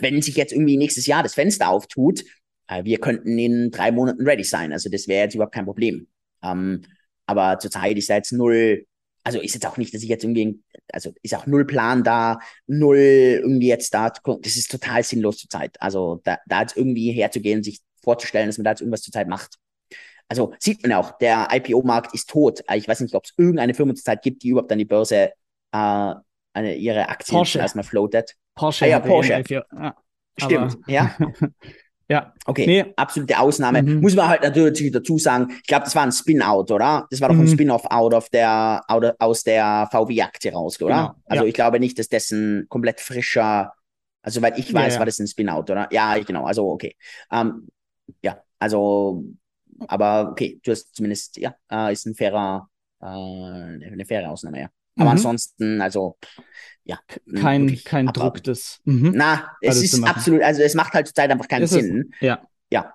wenn 0.01 0.22
sich 0.22 0.36
jetzt 0.36 0.53
irgendwie 0.53 0.78
nächstes 0.78 1.06
Jahr 1.06 1.24
das 1.24 1.36
Fenster 1.36 1.70
auftut, 1.70 2.24
äh, 2.68 2.84
wir 2.84 2.99
könnten 2.99 3.38
in 3.38 3.72
drei 3.72 3.91
Monaten 3.91 4.28
ready 4.28 4.43
sein. 4.43 4.74
Also 4.74 4.89
das 4.89 5.08
wäre 5.08 5.26
jetzt 5.26 5.36
überhaupt 5.36 5.53
kein 5.56 5.66
Problem. 5.66 6.08
Ähm, 6.43 6.84
aber 7.26 7.60
zurzeit 7.60 7.97
ist 7.97 8.10
da 8.10 8.16
jetzt 8.16 8.32
null 8.32 8.86
also 9.26 9.39
ist 9.41 9.56
jetzt 9.56 9.66
auch 9.66 9.78
nicht, 9.78 9.93
dass 9.93 10.03
ich 10.03 10.10
jetzt 10.10 10.24
irgendwie, 10.24 10.62
also 10.93 11.12
ist 11.24 11.34
auch 11.36 11.47
null 11.47 11.66
Plan 11.66 12.03
da, 12.03 12.39
null 12.68 12.97
irgendwie 12.97 13.68
jetzt 13.68 13.91
da. 13.93 14.12
Das 14.12 14.56
ist 14.56 14.70
total 14.70 15.03
sinnlos 15.03 15.39
zur 15.39 15.49
Zeit. 15.49 15.82
Also 15.82 16.22
da, 16.24 16.38
da 16.45 16.62
jetzt 16.62 16.78
irgendwie 16.78 17.12
herzugehen, 17.12 17.64
sich 17.64 17.82
vorzustellen, 18.03 18.47
dass 18.47 18.60
man 18.60 18.66
da 18.66 18.72
jetzt 18.72 18.82
irgendwas 18.82 19.01
zur 19.01 19.14
Zeit 19.14 19.28
macht. 19.28 19.56
Also 20.28 20.53
sieht 20.60 20.84
man 20.84 20.93
auch, 20.93 21.18
der 21.18 21.47
IPO-Markt 21.51 22.14
ist 22.14 22.30
tot. 22.30 22.62
Ich 22.76 22.88
weiß 22.88 22.99
nicht, 22.99 23.16
ob 23.16 23.26
es 23.26 23.34
irgendeine 23.36 23.74
Firma 23.74 23.95
zur 23.95 24.03
Zeit 24.06 24.22
gibt, 24.22 24.43
die 24.43 24.49
überhaupt 24.49 24.72
an 24.72 24.78
die 24.78 24.86
Börse 24.86 25.32
äh, 25.72 26.14
eine, 26.56 26.76
ihre 26.76 27.10
Aktien 27.10 27.43
erstmal 27.43 27.84
floatet. 27.84 28.36
Porsche. 28.56 28.86
Ah, 28.86 28.88
ja, 28.88 28.99
Porsche. 28.99 29.43
Ja, 29.49 29.95
Stimmt, 30.38 30.78
ja. 30.88 31.16
Ja. 32.08 32.34
Okay, 32.45 32.68
nee. 32.68 32.93
absolute 32.95 33.39
Ausnahme. 33.39 33.82
Mhm. 33.82 33.99
Muss 33.99 34.16
man 34.16 34.28
halt 34.28 34.43
natürlich 34.43 34.91
dazu 34.91 35.18
sagen, 35.18 35.47
ich 35.49 35.68
glaube, 35.68 35.86
das 35.86 35.95
war 35.95 36.03
ein 36.03 36.12
Spin-out, 36.12 36.70
oder? 36.70 37.08
Das 37.10 37.20
war 37.20 37.30
doch 37.30 37.36
mhm. 37.36 37.41
ein 37.41 37.47
Spin-off 37.47 37.84
out 37.86 38.14
of 38.14 38.30
der, 38.30 38.84
out, 38.88 39.16
aus 39.18 39.43
der 39.43 39.89
VW-Aktie 39.91 40.53
raus, 40.53 40.80
oder? 40.84 40.95
Genau. 40.95 41.16
Also 41.26 41.43
ja. 41.45 41.49
ich 41.49 41.56
glaube 41.56 41.80
nicht, 41.80 41.97
dass 41.97 42.08
das 42.08 42.30
ein 42.30 42.68
komplett 42.70 43.01
frischer, 43.01 43.74
also 44.22 44.39
weil 44.43 44.53
ich 44.60 44.72
weiß, 44.72 44.93
ja, 44.93 44.99
war 44.99 45.08
das 45.08 45.18
ein 45.18 45.26
Spin-out, 45.26 45.72
oder? 45.72 45.88
Ja, 45.91 46.16
genau, 46.20 46.45
also 46.45 46.70
okay. 46.70 46.95
Ähm, 47.32 47.70
ja, 48.22 48.39
also, 48.60 49.24
aber 49.88 50.30
okay, 50.30 50.60
du 50.64 50.74
hast 50.74 50.95
zumindest, 50.95 51.38
ja, 51.38 51.56
äh, 51.72 51.91
ist 51.91 52.06
ein 52.06 52.14
fairer, 52.14 52.70
äh, 53.01 53.06
eine 53.06 54.06
faire 54.06 54.30
Ausnahme, 54.30 54.62
ja. 54.62 54.70
Aber 54.95 55.05
mhm. 55.05 55.11
ansonsten, 55.11 55.81
also 55.81 56.17
ja. 56.85 56.99
Kein, 57.35 57.75
kein 57.83 58.07
Druck 58.07 58.43
des. 58.43 58.79
Mhm. 58.85 59.13
Na, 59.15 59.51
es 59.59 59.81
ist 59.81 60.03
absolut, 60.03 60.41
also 60.41 60.61
es 60.61 60.75
macht 60.75 60.93
halt 60.93 61.07
zurzeit 61.07 61.31
einfach 61.31 61.47
keinen 61.47 61.63
ist 61.63 61.71
Sinn. 61.71 62.11
Es? 62.13 62.21
Ja. 62.21 62.41
Ja. 62.71 62.93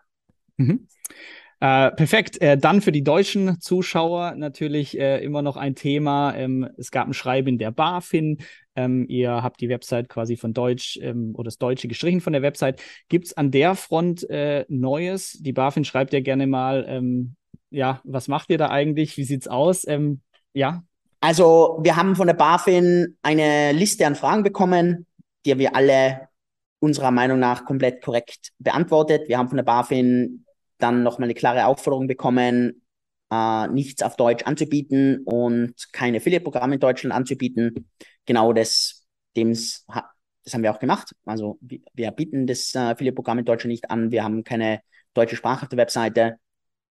Mhm. 0.57 0.87
Äh, 1.59 1.91
perfekt. 1.91 2.41
Äh, 2.41 2.57
dann 2.57 2.81
für 2.81 2.93
die 2.93 3.03
deutschen 3.03 3.61
Zuschauer 3.61 4.35
natürlich 4.37 4.99
äh, 4.99 5.23
immer 5.23 5.43
noch 5.43 5.57
ein 5.57 5.75
Thema. 5.75 6.35
Ähm, 6.35 6.69
es 6.79 6.91
gab 6.91 7.07
ein 7.07 7.15
Schreiben 7.15 7.59
der 7.59 7.73
BaFin. 7.73 8.39
Ähm, 8.77 9.05
ihr 9.09 9.43
habt 9.43 9.61
die 9.61 9.69
Website 9.69 10.09
quasi 10.09 10.37
von 10.37 10.55
Deutsch 10.55 10.99
ähm, 11.03 11.33
oder 11.35 11.49
das 11.49 11.59
Deutsche 11.59 11.89
gestrichen 11.89 12.21
von 12.21 12.33
der 12.33 12.43
Website. 12.43 12.81
Gibt 13.09 13.27
es 13.27 13.37
an 13.37 13.51
der 13.51 13.75
Front 13.75 14.29
äh, 14.31 14.65
Neues? 14.69 15.33
Die 15.41 15.53
BaFin 15.53 15.85
schreibt 15.85 16.13
ja 16.15 16.21
gerne 16.21 16.47
mal, 16.47 16.87
ähm, 16.89 17.35
ja, 17.71 18.01
was 18.05 18.29
macht 18.29 18.51
ihr 18.51 18.59
da 18.59 18.71
eigentlich? 18.71 19.17
Wie 19.17 19.25
sieht's 19.25 19.49
aus? 19.49 19.87
Ähm, 19.87 20.23
ja, 20.55 20.83
also 21.21 21.79
wir 21.83 21.97
haben 21.97 22.17
von 22.17 22.27
der 22.27 22.35
BaFin 22.35 23.19
eine 23.23 23.73
Liste 23.73 24.07
an 24.07 24.17
Fragen 24.17 24.43
bekommen, 24.43 25.07
die 25.45 25.59
wir 25.59 25.77
alle 25.77 26.29
unserer 26.81 27.11
Meinung 27.11 27.39
nach 27.39 27.65
komplett 27.67 28.03
korrekt 28.03 28.53
beantwortet. 28.59 29.29
Wir 29.29 29.39
haben 29.39 29.49
von 29.49 29.59
der 29.59 29.65
BaFin 29.65 30.47
dann 30.79 31.03
nochmal 31.03 31.27
eine 31.27 31.35
klare 31.35 31.67
Aufforderung 31.67 32.07
bekommen, 32.07 32.83
äh, 33.31 33.69
nichts 33.69 34.03
auf 34.03 34.17
Deutsch 34.17 34.45
anzubieten 34.45 35.23
und 35.25 35.75
keine 35.93 36.17
Affiliate-Programme 36.17 36.75
in 36.75 36.81
Deutschland 36.81 37.15
anzubieten. 37.15 37.91
Genau 38.25 38.55
das, 38.55 39.07
dem's, 39.37 39.85
das 40.45 40.55
haben 40.55 40.63
wir 40.63 40.75
auch 40.75 40.81
gemacht. 40.81 41.15
Also 41.27 41.59
wir, 41.61 41.81
wir 41.93 42.11
bieten 42.13 42.47
das 42.47 42.75
äh, 42.75 42.79
Affiliate-Programm 42.79 43.41
in 43.41 43.45
Deutschland 43.45 43.73
nicht 43.73 43.91
an. 43.91 44.11
Wir 44.11 44.25
haben 44.25 44.43
keine 44.43 44.81
deutsche 45.13 45.37
Sprache 45.37 45.65
auf 45.65 45.69
der 45.69 45.79
Webseite 45.79 46.39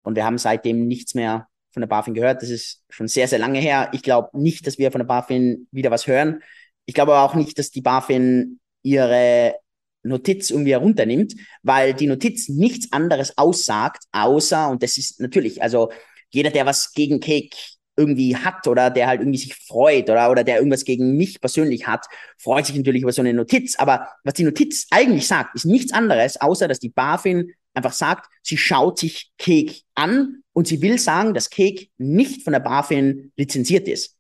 und 0.03 0.15
wir 0.15 0.25
haben 0.27 0.37
seitdem 0.39 0.87
nichts 0.87 1.15
mehr 1.15 1.49
von 1.73 1.81
der 1.81 1.89
BaFin 1.89 2.15
gehört. 2.15 2.43
Das 2.43 2.51
ist 2.51 2.85
schon 2.89 3.09
sehr, 3.09 3.29
sehr 3.29 3.39
lange 3.39 3.61
her. 3.61 3.91
Ich 3.93 4.03
glaube 4.03 4.31
nicht, 4.39 4.67
dass 4.67 4.79
wir 4.79 4.91
von 4.91 5.01
der 5.01 5.07
BaFin 5.07 5.69
wieder 5.71 5.91
was 5.91 6.07
hören. 6.07 6.43
Ich 6.87 6.95
glaube 6.95 7.15
aber 7.15 7.23
auch 7.23 7.35
nicht, 7.35 7.59
dass 7.59 7.71
die 7.71 7.83
BaFin 7.83 8.61
ihre 8.83 9.55
Notiz 10.03 10.51
irgendwie 10.51 10.73
herunternimmt, 10.73 11.35
weil 11.63 11.95
die 11.95 12.07
Notiz 12.07 12.49
nichts 12.49 12.93
anderes 12.93 13.37
aussagt, 13.37 14.05
außer, 14.13 14.69
und 14.71 14.83
das 14.83 14.97
ist 14.97 15.21
natürlich, 15.21 15.63
also 15.63 15.91
jeder, 16.31 16.51
der 16.51 16.67
was 16.67 16.93
gegen 16.93 17.21
Cake 17.21 17.57
irgendwie 17.97 18.37
hat 18.37 18.67
oder 18.67 18.89
der 18.89 19.09
halt 19.09 19.21
irgendwie 19.21 19.39
sich 19.39 19.55
freut 19.55 20.09
oder, 20.09 20.31
oder 20.31 20.43
der 20.43 20.57
irgendwas 20.57 20.85
gegen 20.85 21.17
mich 21.17 21.41
persönlich 21.41 21.87
hat, 21.87 22.07
freut 22.39 22.65
sich 22.65 22.77
natürlich 22.77 23.03
über 23.03 23.13
so 23.13 23.21
eine 23.21 23.35
Notiz. 23.35 23.77
Aber 23.79 24.09
was 24.25 24.35
die 24.35 24.45
Notiz 24.45 24.87
eigentlich 24.91 25.27
sagt, 25.27 25.55
ist 25.55 25.67
nichts 25.67 25.93
anderes, 25.93 26.41
außer 26.41 26.67
dass 26.67 26.79
die 26.79 26.89
BaFin 26.89 27.53
einfach 27.75 27.93
sagt, 27.93 28.31
sie 28.43 28.57
schaut 28.57 28.99
sich 28.99 29.31
Cake 29.39 29.83
an 29.95 30.43
und 30.53 30.67
sie 30.67 30.83
will 30.83 30.99
sagen, 30.99 31.35
dass 31.35 31.51
Cake 31.51 31.89
nicht 31.99 32.43
von 32.43 32.53
der 32.53 32.61
BaFin 32.61 33.33
lizenziert 33.37 33.89
ist 33.89 34.17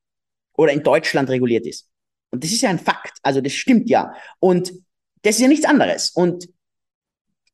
oder 0.56 0.72
in 0.72 0.82
Deutschland 0.82 1.28
reguliert 1.30 1.66
ist. 1.66 1.88
Und 2.30 2.44
das 2.44 2.52
ist 2.52 2.62
ja 2.62 2.70
ein 2.70 2.78
Fakt. 2.78 3.18
Also 3.22 3.40
das 3.40 3.52
stimmt 3.52 3.90
ja. 3.90 4.14
Und 4.38 4.72
das 5.22 5.36
ist 5.36 5.42
ja 5.42 5.48
nichts 5.48 5.66
anderes. 5.66 6.10
Und 6.10 6.48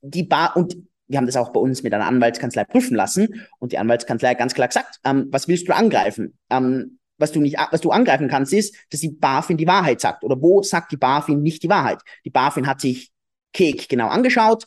die 0.02 0.22
Bar 0.22 0.56
und 0.56 0.76
wir 1.08 1.18
haben 1.18 1.26
das 1.26 1.36
auch 1.36 1.50
bei 1.50 1.60
uns 1.60 1.82
mit 1.82 1.94
einer 1.94 2.06
Anwaltskanzlei 2.06 2.64
prüfen 2.64 2.96
lassen 2.96 3.46
und 3.60 3.72
die 3.72 3.78
Anwaltskanzlei 3.78 4.30
hat 4.30 4.38
ganz 4.38 4.54
klar 4.54 4.66
gesagt, 4.66 4.98
ähm, 5.04 5.28
was 5.30 5.46
willst 5.46 5.68
du 5.68 5.74
angreifen? 5.74 6.36
Ähm, 6.50 6.98
was 7.18 7.32
du 7.32 7.40
nicht, 7.40 7.56
was 7.70 7.80
du 7.80 7.90
angreifen 7.90 8.28
kannst, 8.28 8.52
ist, 8.52 8.74
dass 8.90 9.00
die 9.00 9.10
BaFin 9.10 9.56
die 9.56 9.66
Wahrheit 9.66 10.00
sagt. 10.00 10.22
Oder 10.22 10.40
wo 10.40 10.62
sagt 10.62 10.92
die 10.92 10.96
BaFin 10.96 11.42
nicht 11.42 11.62
die 11.62 11.68
Wahrheit? 11.68 12.00
Die 12.24 12.30
BaFin 12.30 12.66
hat 12.66 12.80
sich 12.80 13.10
Cake 13.52 13.86
genau 13.88 14.08
angeschaut 14.08 14.66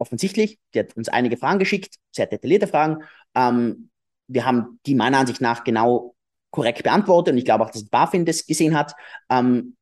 offensichtlich. 0.00 0.58
Die 0.74 0.80
hat 0.80 0.96
uns 0.96 1.08
einige 1.08 1.36
Fragen 1.36 1.58
geschickt, 1.58 1.96
sehr 2.10 2.26
detaillierte 2.26 2.66
Fragen. 2.66 3.04
Ähm, 3.34 3.90
wir 4.26 4.44
haben 4.44 4.80
die 4.86 4.94
meiner 4.94 5.18
Ansicht 5.18 5.40
nach 5.40 5.64
genau 5.64 6.14
korrekt 6.50 6.82
beantwortet 6.82 7.32
und 7.32 7.38
ich 7.38 7.44
glaube 7.44 7.64
auch, 7.64 7.70
dass 7.70 7.84
BaFin 7.84 8.24
das 8.24 8.46
gesehen 8.46 8.76
hat. 8.76 8.94
Ähm, 9.28 9.76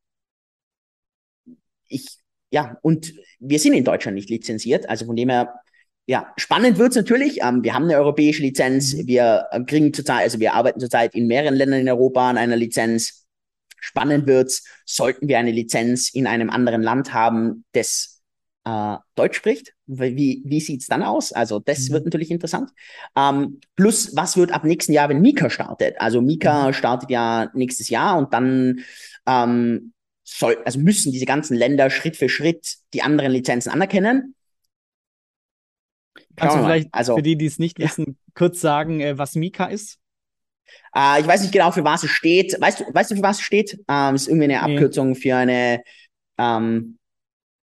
ich, 1.89 2.07
ja, 2.51 2.77
und 2.83 3.15
wir 3.39 3.59
sind 3.59 3.75
in 3.75 3.85
Deutschland 3.85 4.15
nicht 4.15 4.31
lizenziert, 4.31 4.89
also 4.89 5.07
von 5.07 5.17
dem 5.17 5.31
her, 5.31 5.55
ja, 6.07 6.33
spannend 6.37 6.79
wird's 6.79 6.97
natürlich. 6.97 7.41
Ähm, 7.43 7.63
wir 7.63 7.75
haben 7.75 7.85
eine 7.85 7.97
europäische 7.97 8.43
Lizenz, 8.43 8.95
mhm. 8.95 9.07
wir 9.07 9.47
äh, 9.51 9.63
kriegen 9.65 9.93
zurzeit, 9.93 10.23
also 10.23 10.41
wir 10.41 10.55
arbeiten 10.55 10.81
zurzeit 10.81 11.15
in 11.15 11.27
mehreren 11.27 11.55
Ländern 11.55 11.81
in 11.81 11.89
Europa 11.89 12.29
an 12.29 12.39
einer 12.39 12.57
Lizenz. 12.57 13.27
Spannend 13.81 14.27
wird's, 14.27 14.65
sollten 14.85 15.29
wir 15.29 15.39
eine 15.39 15.53
Lizenz 15.53 16.13
in 16.13 16.27
einem 16.27 16.51
anderen 16.51 16.83
Land 16.83 17.13
haben, 17.13 17.65
das 17.73 18.18
äh, 18.69 18.99
Deutsch 19.15 19.37
spricht. 19.37 19.73
Wie, 19.87 20.43
wie 20.45 20.61
sieht 20.61 20.83
es 20.83 20.87
dann 20.87 21.03
aus? 21.03 21.33
Also 21.33 21.59
das 21.59 21.89
mhm. 21.89 21.95
wird 21.95 22.05
natürlich 22.05 22.31
interessant. 22.31 22.71
Ähm, 23.17 23.61
plus, 23.77 24.15
was 24.15 24.37
wird 24.37 24.53
ab 24.53 24.65
nächsten 24.65 24.93
Jahr, 24.93 25.09
wenn 25.09 25.21
Mika 25.21 25.49
startet? 25.49 26.01
Also 26.01 26.21
Mika 26.21 26.69
mhm. 26.69 26.73
startet 26.75 27.11
ja 27.11 27.51
nächstes 27.55 27.89
Jahr 27.89 28.19
und 28.19 28.33
dann 28.35 28.81
ähm, 29.27 29.93
soll, 30.23 30.59
also 30.65 30.79
müssen 30.79 31.13
diese 31.13 31.27
ganzen 31.27 31.57
Länder 31.57 31.89
Schritt 31.91 32.17
für 32.17 32.29
Schritt 32.29 32.77
die 32.93 33.03
anderen 33.03 33.33
Lizenzen 33.33 33.71
anerkennen. 33.71 34.35
Kannst 36.37 36.57
du 36.57 36.63
vielleicht 36.63 36.89
also, 36.93 37.17
für 37.17 37.23
die, 37.23 37.37
die 37.37 37.47
es 37.47 37.59
nicht 37.59 37.79
ja. 37.79 37.87
wissen, 37.87 38.19
kurz 38.35 38.61
sagen, 38.61 39.01
äh, 39.01 39.19
was 39.19 39.35
Mika 39.35 39.67
ist? 39.67 39.99
Äh, 40.95 41.21
ich 41.21 41.27
weiß 41.27 41.41
nicht 41.41 41.53
genau, 41.53 41.73
für 41.73 41.85
was 41.85 42.05
es 42.05 42.11
steht. 42.11 42.61
Weißt 42.61 42.81
du, 42.81 42.85
weißt 42.93 43.11
du, 43.11 43.17
für 43.17 43.23
was 43.23 43.39
es 43.39 43.43
steht? 43.43 43.79
Ähm, 43.89 44.15
es 44.15 44.23
ist 44.23 44.29
irgendwie 44.29 44.45
eine 44.45 44.63
Abkürzung 44.63 45.11
nee. 45.11 45.15
für 45.15 45.37
eine 45.37 45.83
ähm, 46.37 46.98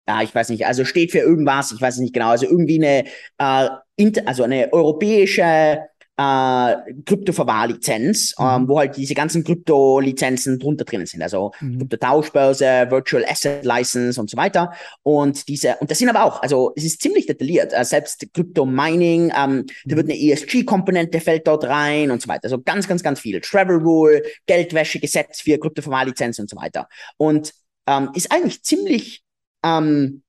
ja, 0.09 0.23
ich 0.23 0.35
weiß 0.35 0.49
nicht, 0.49 0.67
also 0.67 0.85
steht 0.85 1.13
für 1.13 1.19
irgendwas, 1.19 1.73
ich 1.73 1.81
weiß 1.81 1.99
nicht 1.99 2.15
genau, 2.15 2.31
also 2.31 2.47
irgendwie 2.47 2.85
eine, 2.85 3.05
äh, 3.39 3.69
inter, 3.97 4.23
also 4.27 4.43
eine 4.43 4.73
europäische 4.73 5.79
äh, 6.21 6.77
Kryptoverwahrlizenz, 7.07 8.35
mhm. 8.39 8.45
ähm, 8.45 8.69
wo 8.69 8.79
halt 8.79 8.97
diese 8.97 9.15
ganzen 9.15 9.43
Krypto-Lizenzen 9.43 10.59
drunter 10.59 10.85
drinnen 10.85 11.07
sind, 11.07 11.23
also 11.23 11.53
mhm. 11.61 11.79
Krypto-Tauschbörse, 11.79 12.91
Virtual 12.91 13.25
Asset 13.25 13.65
License 13.65 14.21
und 14.21 14.29
so 14.29 14.37
weiter. 14.37 14.73
Und 15.03 15.49
diese, 15.49 15.77
und 15.81 15.91
das 15.91 15.99
sind 15.99 16.11
aber 16.11 16.25
auch, 16.25 16.43
also 16.43 16.73
es 16.77 16.85
ist 16.85 17.01
ziemlich 17.01 17.27
detailliert, 17.27 17.73
äh, 17.73 17.85
selbst 17.85 18.27
Krypto-Mining, 18.35 19.33
ähm, 19.35 19.57
mhm. 19.57 19.67
da 19.87 19.97
wird 19.97 20.11
eine 20.11 20.19
ESG-Komponente 20.21 21.21
fällt 21.21 21.47
dort 21.47 21.65
rein 21.65 22.11
und 22.11 22.21
so 22.21 22.29
weiter. 22.29 22.45
Also 22.45 22.61
ganz, 22.61 22.87
ganz, 22.87 23.03
ganz 23.03 23.21
viel. 23.21 23.41
Travel 23.41 23.77
Rule, 23.77 24.23
Geldwäschegesetz 24.47 25.41
für 25.41 25.59
Kryptoverwahrlizenz 25.59 26.39
und 26.39 26.51
so 26.51 26.57
weiter. 26.57 26.89
Und 27.17 27.55
ähm, 27.87 28.11
ist 28.15 28.31
eigentlich 28.31 28.63
ziemlich 28.63 29.23
ähm, 29.65 30.23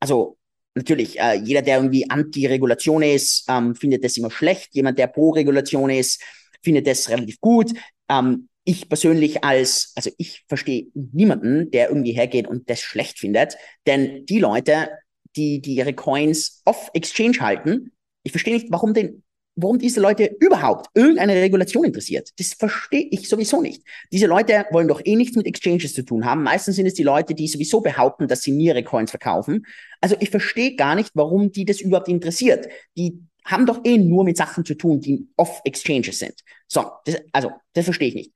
also 0.00 0.38
natürlich, 0.74 1.18
äh, 1.18 1.34
jeder, 1.34 1.62
der 1.62 1.76
irgendwie 1.76 2.08
anti-Regulation 2.08 3.02
ist, 3.02 3.44
ähm, 3.48 3.74
findet 3.74 4.04
das 4.04 4.16
immer 4.16 4.30
schlecht. 4.30 4.74
Jemand, 4.74 4.98
der 4.98 5.08
pro 5.08 5.30
Regulation 5.30 5.90
ist, 5.90 6.22
findet 6.62 6.86
das 6.86 7.08
relativ 7.08 7.40
gut. 7.40 7.72
Ähm, 8.08 8.48
ich 8.64 8.88
persönlich 8.88 9.42
als, 9.42 9.92
also 9.96 10.10
ich 10.18 10.44
verstehe 10.48 10.88
niemanden, 10.94 11.70
der 11.70 11.88
irgendwie 11.88 12.12
hergeht 12.12 12.46
und 12.46 12.68
das 12.68 12.80
schlecht 12.80 13.18
findet. 13.18 13.56
Denn 13.86 14.26
die 14.26 14.38
Leute, 14.38 14.90
die, 15.36 15.60
die 15.60 15.74
ihre 15.74 15.94
Coins 15.94 16.62
off 16.64 16.90
Exchange 16.94 17.40
halten, 17.40 17.92
ich 18.22 18.32
verstehe 18.32 18.54
nicht, 18.54 18.66
warum 18.70 18.94
denn 18.94 19.22
warum 19.56 19.78
diese 19.78 20.00
Leute 20.00 20.36
überhaupt 20.40 20.86
irgendeine 20.94 21.34
Regulation 21.34 21.84
interessiert. 21.84 22.30
Das 22.38 22.54
verstehe 22.54 23.08
ich 23.10 23.28
sowieso 23.28 23.60
nicht. 23.60 23.82
Diese 24.12 24.26
Leute 24.26 24.66
wollen 24.70 24.88
doch 24.88 25.00
eh 25.04 25.16
nichts 25.16 25.36
mit 25.36 25.46
Exchanges 25.46 25.94
zu 25.94 26.02
tun 26.02 26.24
haben. 26.24 26.42
Meistens 26.42 26.76
sind 26.76 26.86
es 26.86 26.94
die 26.94 27.02
Leute, 27.02 27.34
die 27.34 27.48
sowieso 27.48 27.80
behaupten, 27.80 28.28
dass 28.28 28.42
sie 28.42 28.52
mir 28.52 28.74
ihre 28.74 28.84
Coins 28.84 29.10
verkaufen. 29.10 29.66
Also 30.00 30.16
ich 30.20 30.30
verstehe 30.30 30.76
gar 30.76 30.94
nicht, 30.94 31.10
warum 31.14 31.52
die 31.52 31.64
das 31.64 31.80
überhaupt 31.80 32.08
interessiert. 32.08 32.68
Die 32.96 33.20
haben 33.44 33.66
doch 33.66 33.80
eh 33.84 33.98
nur 33.98 34.24
mit 34.24 34.36
Sachen 34.36 34.64
zu 34.64 34.74
tun, 34.74 35.00
die 35.00 35.28
off 35.36 35.60
Exchanges 35.64 36.18
sind. 36.18 36.40
So, 36.66 36.90
das, 37.04 37.16
also 37.32 37.52
das 37.72 37.84
verstehe 37.84 38.08
ich 38.08 38.14
nicht. 38.14 38.32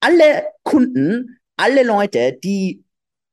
Alle 0.00 0.46
Kunden, 0.62 1.38
alle 1.56 1.84
Leute, 1.84 2.38
die 2.42 2.84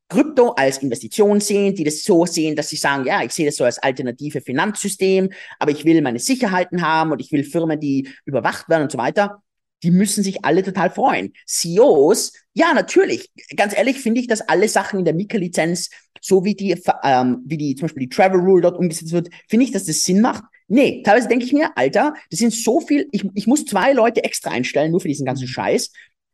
Krypto 0.09 0.49
als 0.49 0.79
Investition 0.79 1.39
sehen, 1.39 1.75
die 1.75 1.83
das 1.83 2.03
so 2.03 2.25
sehen, 2.25 2.55
dass 2.55 2.69
sie 2.69 2.75
sagen, 2.75 3.05
ja, 3.05 3.23
ich 3.23 3.31
sehe 3.31 3.45
das 3.45 3.55
so 3.55 3.63
als 3.63 3.77
alternative 3.77 4.41
Finanzsystem, 4.41 5.29
aber 5.59 5.71
ich 5.71 5.85
will 5.85 6.01
meine 6.01 6.19
Sicherheiten 6.19 6.81
haben 6.81 7.11
und 7.11 7.21
ich 7.21 7.31
will 7.31 7.43
Firmen, 7.43 7.79
die 7.79 8.09
überwacht 8.25 8.67
werden 8.69 8.83
und 8.83 8.91
so 8.91 8.97
weiter. 8.97 9.41
Die 9.83 9.91
müssen 9.91 10.23
sich 10.23 10.43
alle 10.43 10.63
total 10.63 10.89
freuen. 10.89 11.31
CEOs, 11.47 12.33
ja, 12.53 12.73
natürlich. 12.73 13.29
Ganz 13.55 13.77
ehrlich 13.77 13.99
finde 13.99 14.19
ich, 14.19 14.27
dass 14.27 14.41
alle 14.41 14.67
Sachen 14.67 14.99
in 14.99 15.05
der 15.05 15.13
Mika-Lizenz, 15.13 15.89
so 16.19 16.43
wie 16.43 16.55
die, 16.55 16.75
ähm, 17.03 17.43
wie 17.45 17.57
die, 17.57 17.75
zum 17.75 17.85
Beispiel 17.85 18.07
die 18.07 18.09
Travel 18.09 18.41
Rule 18.41 18.63
dort 18.63 18.77
umgesetzt 18.77 19.13
wird, 19.13 19.29
finde 19.47 19.65
ich, 19.65 19.71
dass 19.71 19.85
das 19.85 20.03
Sinn 20.03 20.19
macht. 20.19 20.43
Nee, 20.67 21.01
teilweise 21.03 21.27
denke 21.27 21.45
ich 21.45 21.53
mir, 21.53 21.71
Alter, 21.77 22.13
das 22.29 22.39
sind 22.39 22.53
so 22.53 22.79
viel, 22.79 23.07
ich, 23.11 23.25
ich 23.33 23.47
muss 23.47 23.65
zwei 23.65 23.93
Leute 23.93 24.23
extra 24.23 24.51
einstellen, 24.51 24.91
nur 24.91 25.01
für 25.01 25.07
diesen 25.07 25.25
ganzen 25.25 25.47
Scheiß. 25.47 25.91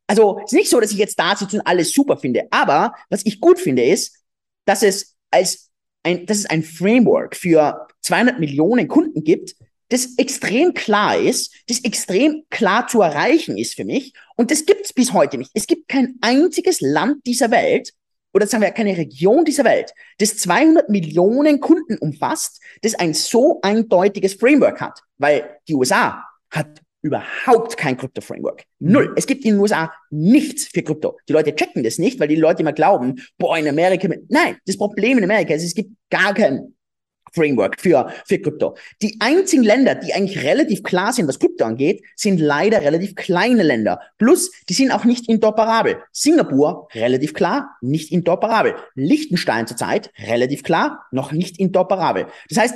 Also 0.07 0.39
ist 0.39 0.53
nicht 0.53 0.69
so, 0.69 0.79
dass 0.79 0.91
ich 0.91 0.97
jetzt 0.97 1.19
da 1.19 1.35
sitze 1.35 1.57
und 1.57 1.67
alles 1.67 1.91
super 1.91 2.17
finde, 2.17 2.47
aber 2.51 2.93
was 3.09 3.25
ich 3.25 3.39
gut 3.39 3.59
finde 3.59 3.83
ist, 3.83 4.17
dass 4.65 4.83
es 4.83 5.15
als 5.31 5.71
ein, 6.03 6.25
dass 6.25 6.37
es 6.37 6.45
ein 6.45 6.63
Framework 6.63 7.35
für 7.35 7.87
200 8.01 8.39
Millionen 8.39 8.87
Kunden 8.87 9.23
gibt, 9.23 9.55
das 9.89 10.17
extrem 10.17 10.73
klar 10.73 11.17
ist, 11.17 11.53
das 11.67 11.83
extrem 11.83 12.43
klar 12.49 12.87
zu 12.87 13.01
erreichen 13.01 13.57
ist 13.57 13.75
für 13.75 13.85
mich. 13.85 14.13
Und 14.35 14.51
das 14.51 14.65
gibt 14.65 14.85
es 14.85 14.93
bis 14.93 15.13
heute 15.13 15.37
nicht. 15.37 15.51
Es 15.53 15.67
gibt 15.67 15.87
kein 15.87 16.15
einziges 16.21 16.81
Land 16.81 17.25
dieser 17.25 17.51
Welt, 17.51 17.91
oder 18.33 18.47
sagen 18.47 18.63
wir 18.63 18.71
keine 18.71 18.97
Region 18.97 19.45
dieser 19.45 19.63
Welt, 19.63 19.93
das 20.17 20.37
200 20.37 20.89
Millionen 20.89 21.59
Kunden 21.59 21.97
umfasst, 21.97 22.61
das 22.81 22.95
ein 22.95 23.13
so 23.13 23.59
eindeutiges 23.61 24.33
Framework 24.33 24.81
hat. 24.81 24.99
Weil 25.17 25.59
die 25.67 25.75
USA 25.75 26.25
hat 26.49 26.81
überhaupt 27.05 27.77
kein 27.77 27.97
Krypto-Framework. 27.97 28.63
Null. 28.79 29.13
Es 29.15 29.27
gibt 29.27 29.45
in 29.45 29.51
den 29.51 29.59
USA 29.59 29.93
nichts 30.09 30.65
für 30.65 30.81
Krypto. 30.81 31.17
Die 31.29 31.33
Leute 31.33 31.55
checken 31.55 31.83
das 31.83 31.99
nicht, 31.99 32.19
weil 32.19 32.27
die 32.27 32.35
Leute 32.35 32.63
immer 32.63 32.73
glauben, 32.73 33.21
boah, 33.37 33.57
in 33.57 33.67
Amerika, 33.67 34.09
nein, 34.27 34.57
das 34.65 34.75
Problem 34.75 35.19
in 35.19 35.23
Amerika 35.23 35.53
ist, 35.53 35.63
es 35.63 35.75
gibt 35.75 35.91
gar 36.09 36.33
kein 36.33 36.73
Framework 37.31 37.79
für, 37.79 38.11
für 38.25 38.39
Krypto. 38.39 38.75
Die 39.03 39.17
einzigen 39.19 39.61
Länder, 39.61 39.93
die 39.93 40.13
eigentlich 40.13 40.43
relativ 40.43 40.81
klar 40.81 41.13
sind, 41.13 41.27
was 41.27 41.37
Krypto 41.37 41.65
angeht, 41.65 42.01
sind 42.15 42.39
leider 42.39 42.81
relativ 42.81 43.13
kleine 43.13 43.61
Länder. 43.61 43.99
Plus, 44.17 44.49
die 44.67 44.73
sind 44.73 44.91
auch 44.91 45.03
nicht 45.03 45.29
interoperabel. 45.29 46.01
Singapur, 46.11 46.87
relativ 46.93 47.35
klar, 47.35 47.77
nicht 47.81 48.11
interoperabel. 48.11 48.75
Liechtenstein 48.95 49.67
zurzeit, 49.67 50.11
relativ 50.17 50.63
klar, 50.63 51.05
noch 51.11 51.31
nicht 51.31 51.59
interoperabel. 51.59 52.25
Das 52.49 52.57
heißt, 52.57 52.75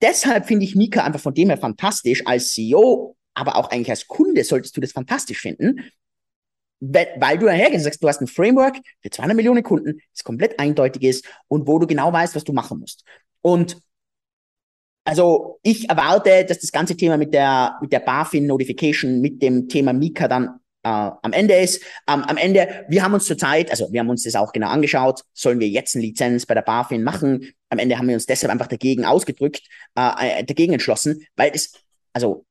deshalb 0.00 0.46
finde 0.46 0.64
ich 0.64 0.76
Mika 0.76 1.04
einfach 1.04 1.20
von 1.20 1.34
dem 1.34 1.50
her 1.50 1.58
fantastisch 1.58 2.26
als 2.26 2.52
CEO 2.52 3.16
aber 3.34 3.56
auch 3.56 3.70
eigentlich 3.70 3.90
als 3.90 4.06
Kunde 4.06 4.44
solltest 4.44 4.76
du 4.76 4.80
das 4.80 4.92
fantastisch 4.92 5.40
finden, 5.40 5.80
weil, 6.80 7.08
weil 7.18 7.38
du 7.38 7.46
dahergehst 7.46 7.78
und 7.78 7.84
sagst, 7.84 8.02
du 8.02 8.08
hast 8.08 8.20
ein 8.20 8.26
Framework 8.26 8.76
für 9.02 9.10
200 9.10 9.36
Millionen 9.36 9.62
Kunden, 9.62 10.00
das 10.12 10.24
komplett 10.24 10.58
eindeutig 10.58 11.02
ist 11.02 11.24
und 11.48 11.66
wo 11.66 11.78
du 11.78 11.86
genau 11.86 12.12
weißt, 12.12 12.34
was 12.34 12.44
du 12.44 12.52
machen 12.52 12.80
musst. 12.80 13.04
Und 13.40 13.80
also 15.04 15.60
ich 15.62 15.88
erwarte, 15.88 16.44
dass 16.46 16.60
das 16.60 16.72
ganze 16.72 16.96
Thema 16.96 17.16
mit 17.16 17.34
der, 17.34 17.78
mit 17.80 17.92
der 17.92 18.00
BaFin 18.00 18.46
Notification, 18.46 19.20
mit 19.20 19.42
dem 19.42 19.68
Thema 19.68 19.92
Mika 19.92 20.28
dann 20.28 20.60
äh, 20.82 20.88
am 20.88 21.32
Ende 21.32 21.54
ist. 21.54 21.82
Ähm, 22.08 22.22
am 22.22 22.36
Ende, 22.36 22.86
wir 22.88 23.02
haben 23.02 23.14
uns 23.14 23.26
zurzeit, 23.26 23.70
also 23.70 23.92
wir 23.92 24.00
haben 24.00 24.08
uns 24.08 24.22
das 24.22 24.34
auch 24.34 24.52
genau 24.52 24.68
angeschaut, 24.68 25.22
sollen 25.34 25.60
wir 25.60 25.68
jetzt 25.68 25.94
eine 25.94 26.04
Lizenz 26.04 26.46
bei 26.46 26.54
der 26.54 26.62
BaFin 26.62 27.02
machen? 27.02 27.52
Am 27.68 27.78
Ende 27.78 27.98
haben 27.98 28.08
wir 28.08 28.14
uns 28.14 28.26
deshalb 28.26 28.50
einfach 28.50 28.66
dagegen 28.66 29.04
ausgedrückt, 29.04 29.62
äh, 29.96 30.40
äh 30.40 30.44
dagegen 30.44 30.72
entschlossen, 30.72 31.26
weil 31.36 31.52
es, 31.54 31.74
also 32.14 32.46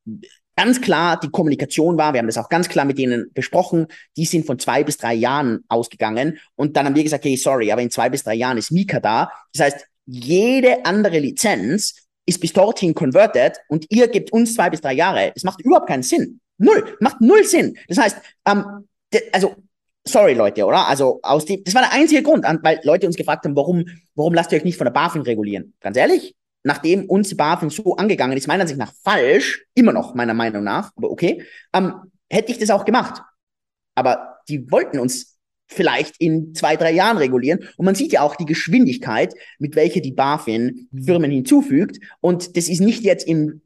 ganz 0.56 0.82
klar 0.82 1.20
die 1.20 1.30
Kommunikation 1.30 1.98
war, 1.98 2.14
wir 2.14 2.20
haben 2.20 2.28
das 2.28 2.38
auch 2.38 2.50
ganz 2.50 2.70
klar 2.70 2.86
mit 2.86 2.98
denen 2.98 3.32
besprochen, 3.34 3.88
die 4.18 4.26
sind 4.26 4.46
von 4.46 4.60
zwei 4.60 4.84
bis 4.84 4.98
drei 4.98 5.14
Jahren 5.14 5.64
ausgegangen 5.68 6.40
und 6.56 6.78
dann 6.78 6.86
haben 6.86 6.96
wir 6.96 7.04
gesagt, 7.04 7.26
hey, 7.26 7.38
sorry, 7.38 7.72
aber 7.72 7.82
in 7.82 7.92
zwei 7.92 8.10
bis 8.10 8.24
drei 8.24 8.36
Jahren 8.36 8.58
ist 8.58 8.72
Mika 8.72 9.00
da. 9.00 9.32
Das 9.54 9.66
heißt, 9.66 9.88
jede 10.06 10.86
andere 10.86 11.20
Lizenz 11.20 11.96
ist 12.26 12.40
bis 12.40 12.54
dorthin 12.54 12.94
converted 12.94 13.58
und 13.68 13.86
ihr 13.90 14.08
gebt 14.08 14.32
uns 14.32 14.56
zwei 14.56 14.70
bis 14.70 14.82
drei 14.82 14.94
Jahre. 14.94 15.32
Das 15.34 15.44
macht 15.44 15.62
überhaupt 15.62 15.88
keinen 15.88 16.04
Sinn. 16.04 16.40
Null. 16.58 16.96
Macht 17.00 17.20
null 17.20 17.44
Sinn. 17.44 17.78
Das 17.88 17.98
heißt, 17.98 18.18
ähm, 18.46 18.88
also 19.32 19.56
sorry 20.06 20.34
Leute, 20.34 20.66
oder? 20.66 20.88
Also 20.88 21.20
aus 21.24 21.46
dem, 21.46 21.64
das 21.64 21.74
war 21.74 21.82
der 21.82 21.94
einzige 21.94 22.24
Grund, 22.24 22.46
weil 22.62 22.80
Leute 22.84 23.08
uns 23.08 23.16
gefragt 23.16 23.46
haben, 23.46 23.56
warum, 23.56 23.86
warum 24.16 24.34
lasst 24.34 24.52
ihr 24.52 24.58
euch 24.58 24.64
nicht 24.64 24.78
von 24.78 24.86
der 24.86 24.92
BaFin 24.92 25.22
regulieren? 25.22 25.74
Ganz 25.80 25.98
ehrlich, 25.98 26.36
nachdem 26.64 27.10
uns 27.10 27.30
die 27.30 27.36
BaFin 27.36 27.70
so 27.70 27.96
angegangen 27.96 28.38
ist, 28.38 28.48
meiner 28.48 28.62
Ansicht 28.62 28.80
nach 28.80 28.94
falsch, 29.04 29.66
immer 29.76 29.94
noch 29.94 30.16
meiner 30.16 30.34
Meinung 30.34 30.64
nach, 30.64 30.92
aber 30.96 31.12
okay, 31.12 31.44
ähm, 31.74 31.94
hätte 32.30 32.52
ich 32.52 32.58
das 32.58 32.70
auch 32.70 32.86
gemacht. 32.86 33.22
Aber 33.96 34.40
die 34.50 34.72
wollten 34.72 35.00
uns 35.00 35.38
vielleicht 35.68 36.16
in 36.20 36.54
zwei, 36.54 36.76
drei 36.76 36.92
Jahren 36.92 37.18
regulieren. 37.18 37.68
Und 37.78 37.86
man 37.86 37.96
sieht 37.96 38.12
ja 38.12 38.22
auch 38.22 38.36
die 38.36 38.46
Geschwindigkeit, 38.46 39.34
mit 39.60 39.76
welcher 39.76 40.02
die 40.02 40.12
BaFin 40.12 40.88
mhm. 40.92 41.04
Firmen 41.04 41.32
hinzufügt. 41.32 42.00
Und 42.22 42.58
das 42.58 42.68
ist 42.68 42.82
nicht 42.82 43.04
jetzt 43.04 43.28
im 43.28 43.62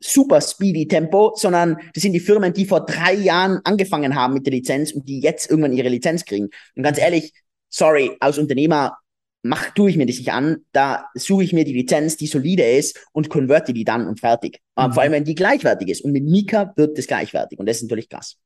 super 0.00 0.40
speedy 0.40 0.88
Tempo, 0.88 1.32
sondern 1.36 1.76
das 1.94 2.02
sind 2.02 2.12
die 2.12 2.20
Firmen, 2.20 2.52
die 2.52 2.66
vor 2.66 2.84
drei 2.84 3.14
Jahren 3.14 3.60
angefangen 3.64 4.16
haben 4.16 4.34
mit 4.34 4.46
der 4.46 4.52
Lizenz 4.52 4.92
und 4.92 5.08
die 5.08 5.20
jetzt 5.20 5.48
irgendwann 5.48 5.72
ihre 5.72 5.88
Lizenz 5.88 6.24
kriegen. 6.24 6.50
Und 6.74 6.82
ganz 6.82 6.98
ehrlich, 6.98 7.32
sorry, 7.68 8.16
als 8.18 8.38
Unternehmer 8.38 8.98
mach, 9.42 9.70
tue 9.70 9.90
ich 9.90 9.96
mir 9.96 10.06
das 10.06 10.18
nicht 10.18 10.32
an, 10.32 10.64
da 10.72 11.06
suche 11.14 11.44
ich 11.44 11.52
mir 11.52 11.64
die 11.64 11.72
Lizenz, 11.72 12.16
die 12.16 12.26
solide 12.26 12.62
ist 12.62 13.06
und 13.12 13.28
konverte 13.28 13.72
die 13.72 13.84
dann 13.84 14.06
und 14.06 14.20
fertig. 14.20 14.60
Mhm. 14.76 14.92
vor 14.92 15.02
allem, 15.02 15.12
wenn 15.12 15.24
die 15.24 15.34
gleichwertig 15.34 15.88
ist. 15.88 16.04
Und 16.04 16.12
mit 16.12 16.24
Mika 16.24 16.72
wird 16.76 16.96
das 16.96 17.06
gleichwertig. 17.06 17.58
Und 17.58 17.66
das 17.66 17.76
ist 17.76 17.82
natürlich 17.82 18.08
krass. 18.08 18.36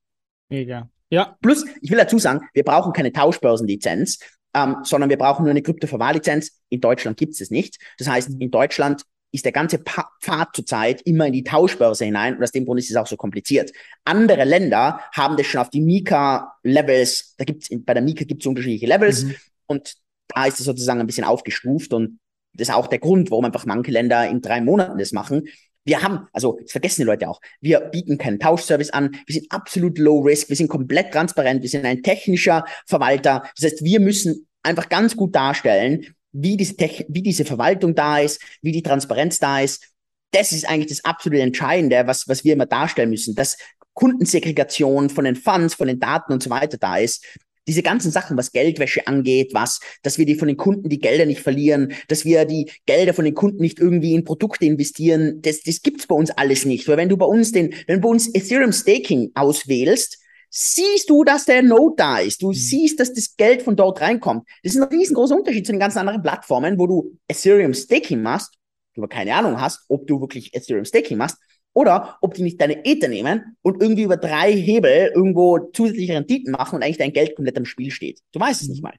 Mega. 0.48 0.88
Ja. 1.10 1.36
Plus, 1.40 1.64
ich 1.80 1.90
will 1.90 1.98
dazu 1.98 2.18
sagen, 2.18 2.40
wir 2.52 2.64
brauchen 2.64 2.92
keine 2.92 3.12
Tauschbörsenlizenz, 3.12 4.18
ähm, 4.54 4.76
sondern 4.82 5.10
wir 5.10 5.18
brauchen 5.18 5.44
nur 5.44 5.50
eine 5.50 5.62
Kryptoverwahrlizenz. 5.62 6.60
In 6.68 6.80
Deutschland 6.80 7.16
gibt 7.16 7.34
es 7.34 7.40
es 7.40 7.50
nicht. 7.50 7.78
Das 7.98 8.08
heißt, 8.08 8.30
in 8.40 8.50
Deutschland 8.50 9.02
ist 9.32 9.44
der 9.44 9.52
ganze 9.52 9.78
Pfad 9.78 10.48
zurzeit 10.54 11.02
immer 11.02 11.26
in 11.26 11.32
die 11.32 11.44
Tauschbörse 11.44 12.06
hinein 12.06 12.36
und 12.36 12.42
aus 12.42 12.52
dem 12.52 12.64
Grund 12.64 12.80
ist 12.80 12.90
es 12.90 12.96
auch 12.96 13.06
so 13.06 13.16
kompliziert. 13.16 13.70
Andere 14.04 14.44
Länder 14.44 15.00
haben 15.12 15.36
das 15.36 15.46
schon 15.46 15.60
auf 15.60 15.68
die 15.68 15.82
Mika-Levels, 15.82 17.34
da 17.36 17.44
gibt's 17.44 17.68
bei 17.70 17.92
der 17.92 18.02
Mika 18.02 18.24
gibt 18.24 18.42
es 18.42 18.46
unterschiedliche 18.46 18.86
Levels 18.86 19.24
mhm. 19.24 19.34
und 19.66 19.96
da 20.28 20.46
ist 20.46 20.58
es 20.58 20.66
sozusagen 20.66 21.00
ein 21.00 21.06
bisschen 21.06 21.24
aufgestuft 21.24 21.92
und 21.92 22.18
das 22.54 22.68
ist 22.68 22.74
auch 22.74 22.86
der 22.86 22.98
Grund, 22.98 23.30
warum 23.30 23.44
einfach 23.44 23.66
manche 23.66 23.90
Länder 23.90 24.28
in 24.28 24.40
drei 24.40 24.60
Monaten 24.60 24.98
das 24.98 25.12
machen. 25.12 25.48
Wir 25.84 26.02
haben, 26.02 26.26
also 26.32 26.58
das 26.60 26.72
vergessen 26.72 27.02
die 27.02 27.06
Leute 27.06 27.28
auch, 27.28 27.40
wir 27.60 27.80
bieten 27.80 28.18
keinen 28.18 28.40
Tauschservice 28.40 28.90
an, 28.90 29.16
wir 29.26 29.34
sind 29.34 29.46
absolut 29.50 29.98
low 29.98 30.20
risk, 30.20 30.48
wir 30.48 30.56
sind 30.56 30.68
komplett 30.68 31.12
transparent, 31.12 31.62
wir 31.62 31.68
sind 31.68 31.84
ein 31.84 32.02
technischer 32.02 32.64
Verwalter. 32.86 33.44
Das 33.56 33.72
heißt, 33.72 33.84
wir 33.84 34.00
müssen 34.00 34.48
einfach 34.62 34.88
ganz 34.88 35.16
gut 35.16 35.34
darstellen, 35.34 36.06
wie 36.32 36.56
diese, 36.56 36.76
Tech 36.76 37.06
wie 37.08 37.22
diese 37.22 37.44
Verwaltung 37.44 37.94
da 37.94 38.18
ist, 38.18 38.42
wie 38.62 38.72
die 38.72 38.82
Transparenz 38.82 39.38
da 39.38 39.60
ist. 39.60 39.92
Das 40.32 40.50
ist 40.50 40.68
eigentlich 40.68 40.88
das 40.88 41.04
absolut 41.04 41.38
Entscheidende, 41.38 42.02
was, 42.06 42.26
was 42.26 42.42
wir 42.42 42.54
immer 42.54 42.66
darstellen 42.66 43.10
müssen, 43.10 43.36
dass 43.36 43.56
Kundensegregation 43.94 45.08
von 45.08 45.24
den 45.24 45.36
Funds, 45.36 45.74
von 45.74 45.86
den 45.86 46.00
Daten 46.00 46.32
und 46.32 46.42
so 46.42 46.50
weiter 46.50 46.78
da 46.78 46.98
ist 46.98 47.24
diese 47.66 47.82
ganzen 47.82 48.10
Sachen, 48.10 48.36
was 48.36 48.52
Geldwäsche 48.52 49.06
angeht, 49.06 49.50
was, 49.52 49.80
dass 50.02 50.18
wir 50.18 50.26
die 50.26 50.36
von 50.36 50.48
den 50.48 50.56
Kunden 50.56 50.88
die 50.88 50.98
Gelder 50.98 51.26
nicht 51.26 51.40
verlieren, 51.40 51.92
dass 52.08 52.24
wir 52.24 52.44
die 52.44 52.70
Gelder 52.86 53.14
von 53.14 53.24
den 53.24 53.34
Kunden 53.34 53.60
nicht 53.60 53.78
irgendwie 53.78 54.14
in 54.14 54.24
Produkte 54.24 54.66
investieren, 54.66 55.40
das, 55.42 55.62
das 55.62 55.82
gibt's 55.82 56.06
bei 56.06 56.14
uns 56.14 56.30
alles 56.30 56.64
nicht. 56.64 56.88
Weil 56.88 56.96
wenn 56.96 57.08
du 57.08 57.16
bei 57.16 57.26
uns 57.26 57.52
den, 57.52 57.74
wenn 57.86 57.96
du 57.96 58.02
bei 58.02 58.08
uns 58.08 58.32
Ethereum 58.34 58.72
Staking 58.72 59.30
auswählst, 59.34 60.18
siehst 60.50 61.10
du, 61.10 61.24
dass 61.24 61.44
der 61.44 61.62
Node 61.62 61.94
da 61.96 62.18
ist. 62.18 62.42
Du 62.42 62.48
mhm. 62.48 62.54
siehst, 62.54 63.00
dass 63.00 63.12
das 63.12 63.36
Geld 63.36 63.62
von 63.62 63.76
dort 63.76 64.00
reinkommt. 64.00 64.48
Das 64.62 64.74
ist 64.74 64.80
ein 64.80 64.88
riesengroßer 64.88 65.36
Unterschied 65.36 65.66
zu 65.66 65.72
den 65.72 65.80
ganzen 65.80 65.98
anderen 65.98 66.22
Plattformen, 66.22 66.78
wo 66.78 66.86
du 66.86 67.18
Ethereum 67.28 67.74
Staking 67.74 68.22
machst, 68.22 68.54
du 68.94 69.02
aber 69.02 69.08
keine 69.08 69.34
Ahnung 69.34 69.60
hast, 69.60 69.84
ob 69.88 70.06
du 70.06 70.20
wirklich 70.20 70.54
Ethereum 70.54 70.84
Staking 70.84 71.18
machst, 71.18 71.36
oder 71.76 72.16
ob 72.22 72.32
die 72.32 72.42
nicht 72.42 72.58
deine 72.58 72.86
Ether 72.86 73.08
nehmen 73.08 73.54
und 73.60 73.82
irgendwie 73.82 74.04
über 74.04 74.16
drei 74.16 74.50
Hebel 74.50 75.12
irgendwo 75.14 75.58
zusätzliche 75.74 76.14
Renditen 76.14 76.52
machen 76.52 76.76
und 76.76 76.82
eigentlich 76.82 76.96
dein 76.96 77.12
Geld 77.12 77.36
komplett 77.36 77.58
im 77.58 77.66
Spiel 77.66 77.90
steht. 77.90 78.20
Du 78.32 78.40
weißt 78.40 78.62
es 78.62 78.68
nicht 78.68 78.82
mal. 78.82 78.94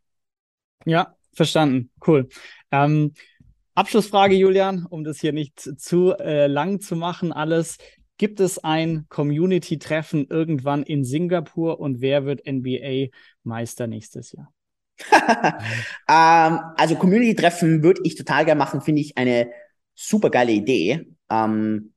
Ja, 0.86 1.15
verstanden. 1.34 1.89
Cool. 2.05 2.30
Ähm, 2.71 3.13
Abschlussfrage, 3.73 4.36
Julian, 4.36 4.86
um 4.86 5.03
das 5.03 5.19
hier 5.19 5.34
nicht 5.34 5.59
zu 5.59 6.13
äh, 6.19 6.45
lang 6.45 6.80
zu 6.80 6.95
machen, 6.95 7.34
alles. 7.34 7.80
Gibt 8.19 8.39
es 8.39 8.63
ein 8.63 9.07
Community-Treffen 9.09 10.28
irgendwann 10.30 10.84
in 10.84 11.03
Singapur 11.03 11.80
und 11.80 11.99
wer 11.99 12.25
wird 12.25 12.45
NBA-Meister 12.45 13.88
nächstes 13.88 14.34
Jahr? 14.34 14.53
ähm, 16.07 16.59
also 16.78 16.95
Community-Treffen 16.95 17.82
würde 17.82 18.01
ich 18.03 18.15
total 18.15 18.45
gerne 18.45 18.59
machen, 18.59 18.82
finde 18.82 19.01
ich 19.01 19.17
eine 19.17 19.49
super 19.95 20.30
geile 20.30 20.51
Idee. 20.51 21.07
Ähm, 21.30 21.93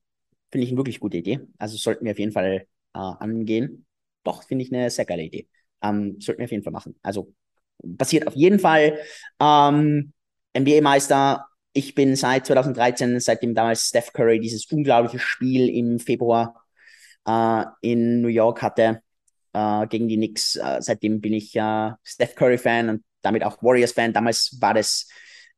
finde 0.50 0.64
ich 0.64 0.70
eine 0.70 0.78
wirklich 0.78 1.00
gute 1.00 1.18
Idee. 1.18 1.40
Also 1.58 1.76
sollten 1.76 2.04
wir 2.04 2.12
auf 2.12 2.18
jeden 2.18 2.32
Fall 2.32 2.66
äh, 2.94 2.98
angehen. 2.98 3.86
Doch, 4.24 4.42
finde 4.44 4.64
ich 4.64 4.72
eine 4.72 4.90
sehr 4.90 5.04
geile 5.04 5.22
Idee. 5.22 5.48
Ähm, 5.82 6.20
sollten 6.20 6.40
wir 6.40 6.44
auf 6.44 6.50
jeden 6.50 6.64
Fall 6.64 6.72
machen. 6.72 6.94
Also 7.02 7.32
passiert 7.98 8.26
auf 8.26 8.34
jeden 8.34 8.58
Fall. 8.58 8.98
Ähm, 9.40 10.12
NBA-Meister. 10.56 11.46
Ich 11.72 11.94
bin 11.94 12.16
seit 12.16 12.46
2013, 12.46 13.20
seitdem 13.20 13.54
damals 13.54 13.88
Steph 13.88 14.12
Curry 14.12 14.40
dieses 14.40 14.66
unglaubliche 14.66 15.20
Spiel 15.20 15.68
im 15.68 16.00
Februar 16.00 16.64
äh, 17.26 17.64
in 17.82 18.20
New 18.20 18.28
York 18.28 18.62
hatte 18.62 19.02
äh, 19.52 19.86
gegen 19.86 20.08
die 20.08 20.16
Knicks. 20.16 20.56
Äh, 20.56 20.78
seitdem 20.80 21.20
bin 21.20 21.32
ich 21.32 21.54
äh, 21.56 21.92
Steph 22.02 22.34
Curry-Fan 22.34 22.88
und 22.88 23.04
damit 23.22 23.44
auch 23.44 23.62
Warriors-Fan. 23.62 24.12
Damals 24.12 24.56
war 24.60 24.74
das 24.74 25.08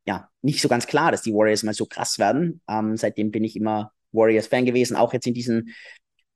ja 0.07 0.29
nicht 0.43 0.61
so 0.61 0.69
ganz 0.69 0.87
klar, 0.87 1.13
dass 1.13 1.23
die 1.23 1.33
Warriors 1.33 1.63
mal 1.63 1.75
so 1.75 1.87
krass 1.87 2.19
werden. 2.19 2.61
Ähm, 2.69 2.97
seitdem 2.97 3.31
bin 3.31 3.45
ich 3.45 3.57
immer 3.57 3.93
Warriors-Fan 4.13 4.65
gewesen, 4.65 4.97
auch 4.97 5.13
jetzt 5.13 5.27
in 5.27 5.35
diesen 5.35 5.75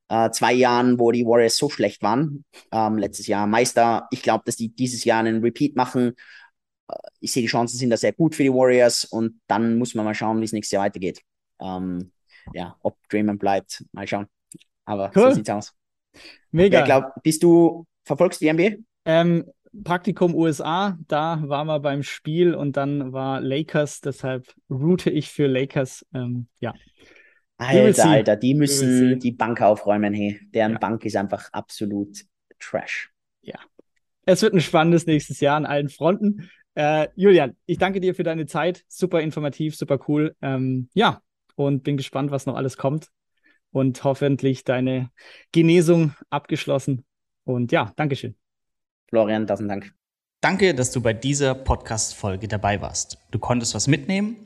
äh, 0.08 0.30
zwei 0.30 0.52
Jahren, 0.52 0.98
wo 0.98 1.10
die 1.10 1.24
Warriors 1.24 1.56
so 1.56 1.68
schlecht 1.68 2.02
waren. 2.02 2.44
Ähm, 2.72 2.98
letztes 2.98 3.26
Jahr 3.26 3.46
Meister. 3.46 4.06
Ich 4.10 4.22
glaube, 4.22 4.44
dass 4.46 4.56
die 4.56 4.68
dieses 4.68 5.04
Jahr 5.04 5.20
einen 5.20 5.42
Repeat 5.42 5.76
machen. 5.76 6.14
Äh, 6.88 6.94
ich 7.20 7.32
sehe, 7.32 7.42
die 7.42 7.48
Chancen 7.48 7.78
sind 7.78 7.90
da 7.90 7.96
sehr 7.96 8.12
gut 8.12 8.34
für 8.34 8.42
die 8.42 8.52
Warriors 8.52 9.04
und 9.04 9.40
dann 9.46 9.78
muss 9.78 9.94
man 9.94 10.04
mal 10.04 10.14
schauen, 10.14 10.40
wie 10.40 10.44
es 10.44 10.52
nächstes 10.52 10.72
Jahr 10.72 10.84
weitergeht. 10.84 11.20
Ähm, 11.60 12.12
ja, 12.52 12.76
ob 12.82 12.96
Draymond 13.08 13.40
bleibt, 13.40 13.84
mal 13.92 14.06
schauen. 14.06 14.26
Aber 14.84 15.10
cool. 15.16 15.30
so 15.30 15.30
sieht's 15.32 15.50
aus. 15.50 15.74
Mega. 16.50 16.80
Ich 16.80 16.84
glaube, 16.84 17.12
bist 17.22 17.42
du, 17.42 17.86
verfolgst 18.04 18.40
die 18.40 18.52
NBA? 18.52 18.76
Ähm, 19.04 19.44
Praktikum 19.84 20.34
USA, 20.34 20.96
da 21.06 21.42
war 21.44 21.64
man 21.64 21.82
beim 21.82 22.02
Spiel 22.02 22.54
und 22.54 22.76
dann 22.76 23.12
war 23.12 23.40
Lakers, 23.40 24.00
deshalb 24.00 24.54
route 24.70 25.10
ich 25.10 25.30
für 25.30 25.46
Lakers. 25.46 26.06
Ähm, 26.14 26.46
ja. 26.60 26.72
Alter, 27.58 28.10
Alter, 28.10 28.36
die 28.36 28.54
müssen 28.54 29.18
die 29.18 29.32
Bank 29.32 29.62
aufräumen, 29.62 30.12
hey. 30.12 30.40
Deren 30.52 30.72
ja. 30.72 30.78
Bank 30.78 31.04
ist 31.04 31.16
einfach 31.16 31.50
absolut 31.52 32.24
Trash. 32.58 33.10
Ja. 33.42 33.58
Es 34.26 34.42
wird 34.42 34.54
ein 34.54 34.60
spannendes 34.60 35.06
nächstes 35.06 35.40
Jahr 35.40 35.56
an 35.56 35.66
allen 35.66 35.88
Fronten. 35.88 36.50
Äh, 36.74 37.08
Julian, 37.14 37.56
ich 37.64 37.78
danke 37.78 38.00
dir 38.00 38.14
für 38.14 38.24
deine 38.24 38.46
Zeit. 38.46 38.84
Super 38.88 39.20
informativ, 39.20 39.76
super 39.76 39.98
cool. 40.08 40.36
Ähm, 40.42 40.90
ja, 40.92 41.22
und 41.54 41.82
bin 41.82 41.96
gespannt, 41.96 42.30
was 42.30 42.44
noch 42.44 42.56
alles 42.56 42.76
kommt. 42.76 43.08
Und 43.70 44.04
hoffentlich 44.04 44.64
deine 44.64 45.10
Genesung 45.52 46.14
abgeschlossen. 46.28 47.04
Und 47.44 47.72
ja, 47.72 47.92
Dankeschön. 47.96 48.36
Florian, 49.08 49.46
tausend 49.46 49.70
Dank. 49.70 49.94
Danke, 50.40 50.74
dass 50.74 50.92
du 50.92 51.00
bei 51.00 51.12
dieser 51.14 51.54
Podcast-Folge 51.54 52.48
dabei 52.48 52.80
warst. 52.80 53.18
Du 53.30 53.38
konntest 53.38 53.74
was 53.74 53.86
mitnehmen 53.86 54.45